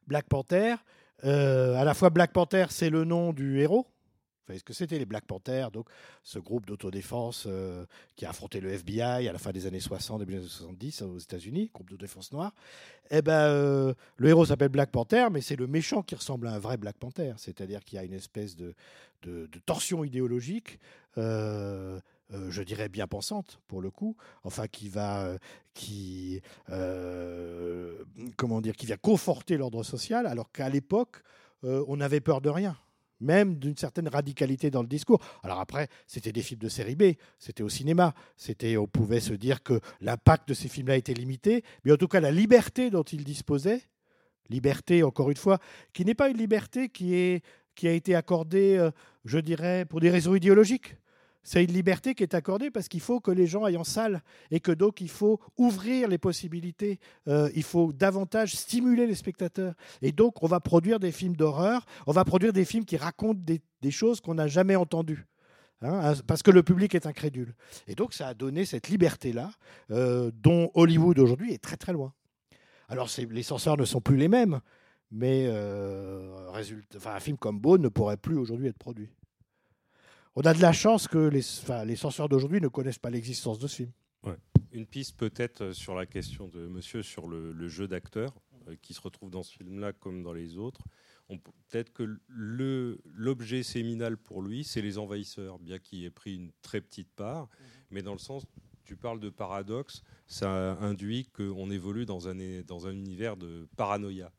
Black 0.05 0.27
Panther. 0.29 0.75
euh, 1.23 1.73
à 1.77 1.83
la 1.83 1.95
fois 1.95 2.11
Black 2.11 2.31
Panther, 2.31 2.67
c'est 2.69 2.91
le 2.91 3.05
nom 3.05 3.33
du 3.33 3.59
héros. 3.59 3.87
Vous 4.41 4.47
savez 4.47 4.59
ce 4.59 4.63
que 4.63 4.73
c'était 4.73 4.97
les 4.97 5.05
Black 5.05 5.25
Panthers, 5.25 5.69
donc 5.69 5.87
ce 6.23 6.39
groupe 6.39 6.65
d'autodéfense 6.65 7.45
euh, 7.47 7.85
qui 8.15 8.25
a 8.25 8.31
affronté 8.31 8.59
le 8.59 8.71
FBI 8.71 9.27
à 9.27 9.31
la 9.31 9.37
fin 9.37 9.51
des 9.51 9.67
années 9.67 9.79
60, 9.79 10.17
début 10.19 10.33
des 10.33 10.39
années 10.39 10.47
70 10.47 11.01
aux 11.03 11.19
États-Unis, 11.19 11.69
groupe 11.71 11.91
d'autodéfense 11.91 12.31
noire. 12.31 12.51
Eh 13.11 13.21
ben, 13.21 13.33
euh, 13.33 13.93
le 14.17 14.29
héros 14.29 14.45
s'appelle 14.45 14.69
Black 14.69 14.89
Panther, 14.89 15.27
mais 15.31 15.41
c'est 15.41 15.55
le 15.55 15.67
méchant 15.67 16.01
qui 16.01 16.15
ressemble 16.15 16.47
à 16.47 16.53
un 16.53 16.59
vrai 16.59 16.77
Black 16.77 16.97
Panther, 16.97 17.33
c'est-à-dire 17.37 17.83
qu'il 17.83 17.97
y 17.97 17.99
a 17.99 18.03
une 18.03 18.13
espèce 18.13 18.55
de, 18.55 18.73
torsion 19.67 20.03
idéologique. 20.03 20.79
euh, 21.17 21.99
je 22.49 22.63
dirais 22.63 22.87
bien 22.89 23.07
pensante 23.07 23.59
pour 23.67 23.81
le 23.81 23.91
coup, 23.91 24.15
enfin 24.43 24.65
qui 24.67 24.87
va, 24.89 25.35
qui, 25.73 26.41
comment 28.37 28.61
dire, 28.61 28.75
qui 28.75 28.87
vient 28.87 28.97
conforter 28.97 29.57
l'ordre 29.57 29.83
social, 29.83 30.25
alors 30.25 30.51
qu'à 30.51 30.69
l'époque 30.69 31.21
on 31.63 31.99
avait 31.99 32.21
peur 32.21 32.41
de 32.41 32.49
rien, 32.49 32.77
même 33.21 33.55
d'une 33.55 33.77
certaine 33.77 34.07
radicalité 34.07 34.69
dans 34.69 34.81
le 34.81 34.87
discours. 34.87 35.19
Alors 35.43 35.59
après, 35.59 35.87
c'était 36.07 36.31
des 36.31 36.41
films 36.41 36.59
de 36.59 36.69
série 36.69 36.95
B, 36.95 37.13
c'était 37.39 37.63
au 37.63 37.69
cinéma, 37.69 38.13
c'était, 38.35 38.77
on 38.77 38.87
pouvait 38.87 39.19
se 39.19 39.33
dire 39.33 39.63
que 39.63 39.79
l'impact 40.01 40.49
de 40.49 40.53
ces 40.53 40.67
films-là 40.67 40.97
était 40.97 41.13
limité, 41.13 41.63
mais 41.85 41.91
en 41.91 41.97
tout 41.97 42.07
cas 42.07 42.19
la 42.19 42.31
liberté 42.31 42.89
dont 42.89 43.03
ils 43.03 43.23
disposaient, 43.23 43.81
liberté 44.49 45.03
encore 45.03 45.29
une 45.29 45.37
fois, 45.37 45.59
qui 45.93 46.03
n'est 46.03 46.15
pas 46.15 46.29
une 46.29 46.37
liberté 46.37 46.89
qui 46.89 47.41
qui 47.75 47.87
a 47.87 47.93
été 47.93 48.15
accordée, 48.15 48.77
euh, 48.77 48.91
je 49.25 49.39
dirais, 49.39 49.85
pour 49.85 50.01
des 50.01 50.09
raisons 50.09 50.35
idéologiques. 50.35 50.95
C'est 51.43 51.63
une 51.63 51.71
liberté 51.71 52.13
qui 52.13 52.23
est 52.23 52.35
accordée 52.35 52.69
parce 52.69 52.87
qu'il 52.87 53.01
faut 53.01 53.19
que 53.19 53.31
les 53.31 53.47
gens 53.47 53.63
aillent 53.63 53.77
en 53.77 53.83
salle 53.83 54.21
et 54.51 54.59
que 54.59 54.71
donc 54.71 55.01
il 55.01 55.09
faut 55.09 55.39
ouvrir 55.57 56.07
les 56.07 56.19
possibilités, 56.19 56.99
euh, 57.27 57.49
il 57.55 57.63
faut 57.63 57.93
davantage 57.93 58.55
stimuler 58.55 59.07
les 59.07 59.15
spectateurs. 59.15 59.73
Et 60.01 60.11
donc 60.11 60.43
on 60.43 60.47
va 60.47 60.59
produire 60.59 60.99
des 60.99 61.11
films 61.11 61.35
d'horreur, 61.35 61.85
on 62.05 62.11
va 62.11 62.23
produire 62.25 62.53
des 62.53 62.65
films 62.65 62.85
qui 62.85 62.97
racontent 62.97 63.41
des, 63.41 63.91
choses 63.91 64.21
qu'on 64.21 64.35
n'a 64.35 64.47
jamais 64.47 64.75
entendues. 64.75 65.25
hein, 65.81 66.13
parce 66.27 66.43
que 66.43 66.51
le 66.51 66.61
public 66.61 66.93
est 66.93 67.07
incrédule. 67.07 67.55
Et 67.87 67.95
donc 67.95 68.13
ça 68.13 68.27
a 68.27 68.33
donné 68.35 68.65
cette 68.65 68.89
liberté-là, 68.89 69.51
euh, 69.89 70.29
dont 70.33 70.69
Hollywood 70.75 71.17
aujourd'hui 71.17 71.53
est 71.53 71.61
très 71.63 71.77
très 71.77 71.93
loin. 71.93 72.13
Alors 72.87 73.09
les 73.17 73.43
censeurs 73.43 73.77
ne 73.77 73.85
sont 73.85 74.01
plus 74.01 74.17
les 74.17 74.27
mêmes, 74.27 74.59
mais 75.09 75.45
euh, 75.47 76.49
résultat, 76.51 77.15
un 77.15 77.19
film 77.19 77.37
comme 77.37 77.59
Bone 77.59 77.81
ne 77.81 77.89
pourrait 77.89 78.17
plus 78.17 78.37
aujourd'hui 78.37 78.67
être 78.67 78.77
produit. 78.77 79.09
On 80.35 80.41
a 80.41 80.53
de 80.53 80.61
la 80.61 80.71
chance 80.71 81.07
que 81.07 81.17
les, 81.17 81.39
enfin, 81.61 81.83
les 81.85 81.95
censeurs 81.95 82.29
d'aujourd'hui 82.29 82.61
ne 82.61 82.67
connaissent 82.69 82.99
pas 82.99 83.09
l'existence 83.09 83.59
de 83.59 83.67
ce 83.67 83.75
film. 83.77 83.91
Ouais. 84.23 84.37
Une 84.71 84.85
piste 84.85 85.17
peut-être 85.17 85.61
euh, 85.61 85.73
sur 85.73 85.95
la 85.95 86.05
question 86.05 86.47
de 86.47 86.67
monsieur 86.67 87.03
sur 87.03 87.27
le, 87.27 87.51
le 87.51 87.67
jeu 87.67 87.87
d'acteur 87.87 88.33
euh, 88.67 88.75
qui 88.81 88.93
se 88.93 89.01
retrouve 89.01 89.29
dans 89.29 89.43
ce 89.43 89.51
film-là 89.53 89.91
comme 89.93 90.23
dans 90.23 90.31
les 90.33 90.57
autres. 90.57 90.81
On 91.27 91.37
peut- 91.37 91.51
Peut-être 91.69 91.91
que 91.93 92.19
l'objet 92.29 93.63
séminal 93.63 94.17
pour 94.17 94.41
lui, 94.41 94.63
c'est 94.63 94.81
les 94.81 94.97
envahisseurs, 94.97 95.57
bien 95.59 95.79
qu'il 95.79 96.03
ait 96.03 96.09
pris 96.09 96.35
une 96.35 96.51
très 96.61 96.81
petite 96.81 97.09
part, 97.15 97.47
mais 97.89 98.01
dans 98.01 98.11
le 98.13 98.19
sens, 98.19 98.43
tu 98.83 98.95
parles 98.97 99.19
de 99.21 99.29
paradoxe, 99.29 100.01
ça 100.27 100.73
induit 100.81 101.25
qu'on 101.27 101.69
évolue 101.71 102.05
dans 102.05 102.27
un, 102.27 102.37
é- 102.39 102.63
dans 102.63 102.87
un 102.87 102.91
univers 102.91 103.37
de 103.37 103.67
paranoïa. 103.77 104.31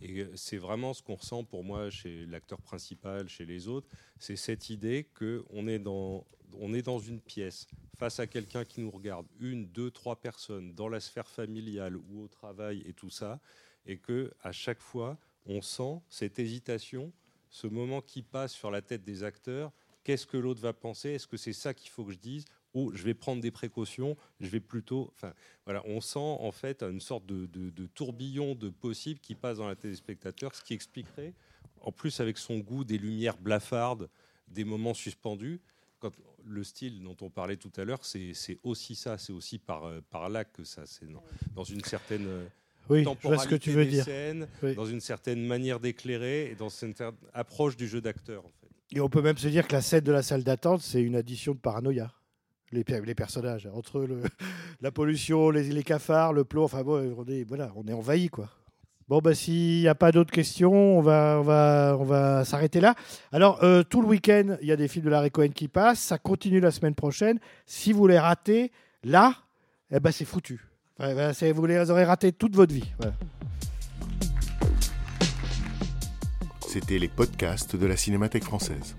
Et 0.00 0.20
euh, 0.20 0.32
c'est 0.36 0.56
vraiment 0.56 0.94
ce 0.94 1.02
qu'on 1.02 1.14
ressent 1.14 1.44
pour 1.44 1.64
moi 1.64 1.90
chez 1.90 2.26
l'acteur 2.26 2.60
principal, 2.60 3.28
chez 3.28 3.44
les 3.44 3.68
autres, 3.68 3.88
c'est 4.18 4.36
cette 4.36 4.70
idée 4.70 5.08
qu'on 5.18 5.66
est 5.66 5.78
dans, 5.78 6.26
est 6.74 6.82
dans 6.82 6.98
une 6.98 7.20
pièce 7.20 7.66
face 7.96 8.20
à 8.20 8.26
quelqu'un 8.26 8.64
qui 8.64 8.80
nous 8.80 8.90
regarde, 8.90 9.26
une, 9.40 9.66
deux, 9.66 9.90
trois 9.90 10.16
personnes 10.16 10.74
dans 10.74 10.88
la 10.88 11.00
sphère 11.00 11.28
familiale 11.28 11.96
ou 11.96 12.22
au 12.24 12.28
travail 12.28 12.82
et 12.86 12.92
tout 12.92 13.10
ça, 13.10 13.40
et 13.86 13.98
que 13.98 14.32
à 14.42 14.52
chaque 14.52 14.80
fois 14.80 15.18
on 15.46 15.60
sent 15.60 16.00
cette 16.08 16.38
hésitation, 16.38 17.12
ce 17.50 17.66
moment 17.66 18.00
qui 18.00 18.22
passe 18.22 18.52
sur 18.52 18.70
la 18.70 18.82
tête 18.82 19.04
des 19.04 19.22
acteurs. 19.22 19.72
Qu'est-ce 20.04 20.26
que 20.26 20.36
l'autre 20.36 20.60
va 20.60 20.72
penser? 20.72 21.10
Est-ce 21.10 21.28
que 21.28 21.36
c'est 21.36 21.52
ça 21.52 21.74
qu'il 21.74 21.90
faut 21.90 22.04
que 22.04 22.12
je 22.12 22.18
dise? 22.18 22.44
Oh, 22.74 22.90
je 22.94 23.02
vais 23.02 23.14
prendre 23.14 23.42
des 23.42 23.50
précautions. 23.50 24.16
Je 24.40 24.48
vais 24.48 24.60
plutôt. 24.60 25.12
Enfin, 25.14 25.32
voilà, 25.64 25.82
on 25.86 26.00
sent 26.00 26.18
en 26.18 26.52
fait 26.52 26.82
une 26.82 27.00
sorte 27.00 27.26
de, 27.26 27.46
de- 27.46 27.70
de 27.70 27.86
tourbillon 27.86 28.54
de 28.54 28.70
possibles 28.70 29.20
qui 29.20 29.34
passe 29.34 29.58
dans 29.58 29.68
la 29.68 29.76
spectateurs, 29.94 30.54
ce 30.54 30.62
qui 30.62 30.72
expliquerait, 30.74 31.34
en 31.80 31.92
plus 31.92 32.20
avec 32.20 32.38
son 32.38 32.58
goût 32.58 32.84
des 32.84 32.98
lumières 32.98 33.36
blafardes, 33.36 34.08
des 34.48 34.64
moments 34.64 34.94
suspendus. 34.94 35.60
Quand 35.98 36.12
le 36.44 36.64
style 36.64 37.02
dont 37.02 37.16
on 37.20 37.30
parlait 37.30 37.56
tout 37.56 37.70
à 37.76 37.84
l'heure, 37.84 38.04
c'est 38.04 38.32
aussi 38.64 38.94
ça, 38.96 39.18
c'est 39.18 39.32
aussi 39.32 39.58
par, 39.58 39.84
euh, 39.84 40.00
par 40.10 40.28
là 40.28 40.44
que 40.44 40.64
ça, 40.64 40.82
c'est 40.86 41.06
dans, 41.10 41.22
dans 41.54 41.62
une 41.64 41.84
certaine 41.84 42.26
euh, 42.26 42.46
Oui, 42.88 43.04
je 43.04 43.28
vois 43.28 43.38
ce 43.38 43.46
que 43.46 43.54
tu 43.54 43.70
temporalité 43.70 43.72
veux 43.72 43.84
des 43.84 43.90
dire. 43.92 44.04
scènes, 44.04 44.48
Oui. 44.64 44.74
dans 44.74 44.86
une 44.86 45.00
certaine 45.00 45.46
manière 45.46 45.78
d'éclairer 45.78 46.50
et 46.50 46.54
dans 46.56 46.68
une 46.70 46.94
certaine 46.94 47.28
approche 47.34 47.76
du 47.76 47.86
jeu 47.86 48.00
d'acteur. 48.00 48.44
En 48.44 48.48
fait. 48.48 48.96
Et 48.96 49.00
on 49.00 49.08
peut 49.08 49.22
même 49.22 49.38
se 49.38 49.46
dire 49.48 49.68
que 49.68 49.72
la 49.74 49.80
scène 49.82 50.02
de 50.02 50.10
la 50.12 50.22
salle 50.22 50.42
d'attente, 50.42 50.80
c'est 50.80 51.00
une 51.02 51.14
addition 51.14 51.52
de 51.52 51.58
paranoïa. 51.60 52.12
Les, 52.72 52.84
per- 52.84 53.02
les 53.04 53.14
personnages. 53.14 53.68
Entre 53.72 54.00
le, 54.00 54.22
la 54.80 54.90
pollution, 54.90 55.50
les, 55.50 55.82
cafards, 55.82 56.32
le 56.32 56.44
plomb, 56.44 56.64
enfin 56.64 56.82
bon, 56.82 57.14
on 57.16 57.24
est, 57.30 57.44
voilà, 57.44 57.72
on 57.76 57.86
est 57.86 57.92
envahi 57.92 58.28
quoi. 58.28 58.48
Bon, 59.08 59.18
bah, 59.18 59.34
s'il 59.34 59.80
n'y 59.80 59.88
a 59.88 59.94
pas 59.94 60.10
d'autres 60.12 60.30
questions, 60.30 60.72
on 60.72 61.02
va, 61.02 61.36
on 61.38 61.42
va, 61.42 61.96
on 62.00 62.04
va 62.04 62.44
s'arrêter 62.44 62.80
là. 62.80 62.94
Alors, 63.30 63.62
euh, 63.62 63.82
tout 63.82 64.00
le 64.00 64.06
week-end, 64.08 64.56
il 64.62 64.68
y 64.68 64.72
a 64.72 64.76
des 64.76 64.88
films 64.88 65.04
de 65.04 65.10
Larry 65.10 65.30
Cohen 65.30 65.48
qui 65.48 65.68
passent. 65.68 66.00
Ça 66.00 66.18
continue 66.18 66.60
la 66.60 66.70
semaine 66.70 66.94
prochaine. 66.94 67.38
Si 67.66 67.92
vous 67.92 68.06
les 68.06 68.18
ratez, 68.18 68.72
là, 69.04 69.34
eh 69.90 70.00
ben, 70.00 70.12
c'est 70.12 70.24
foutu. 70.24 70.66
Ben, 70.98 71.32
vous 71.52 71.66
les 71.66 71.90
aurez 71.90 72.04
ratés 72.04 72.32
toute 72.32 72.54
votre 72.54 72.72
vie. 72.72 72.90
C'était 76.60 76.98
les 76.98 77.08
podcasts 77.08 77.76
de 77.76 77.86
la 77.86 77.98
Cinémathèque 77.98 78.44
française. 78.44 78.96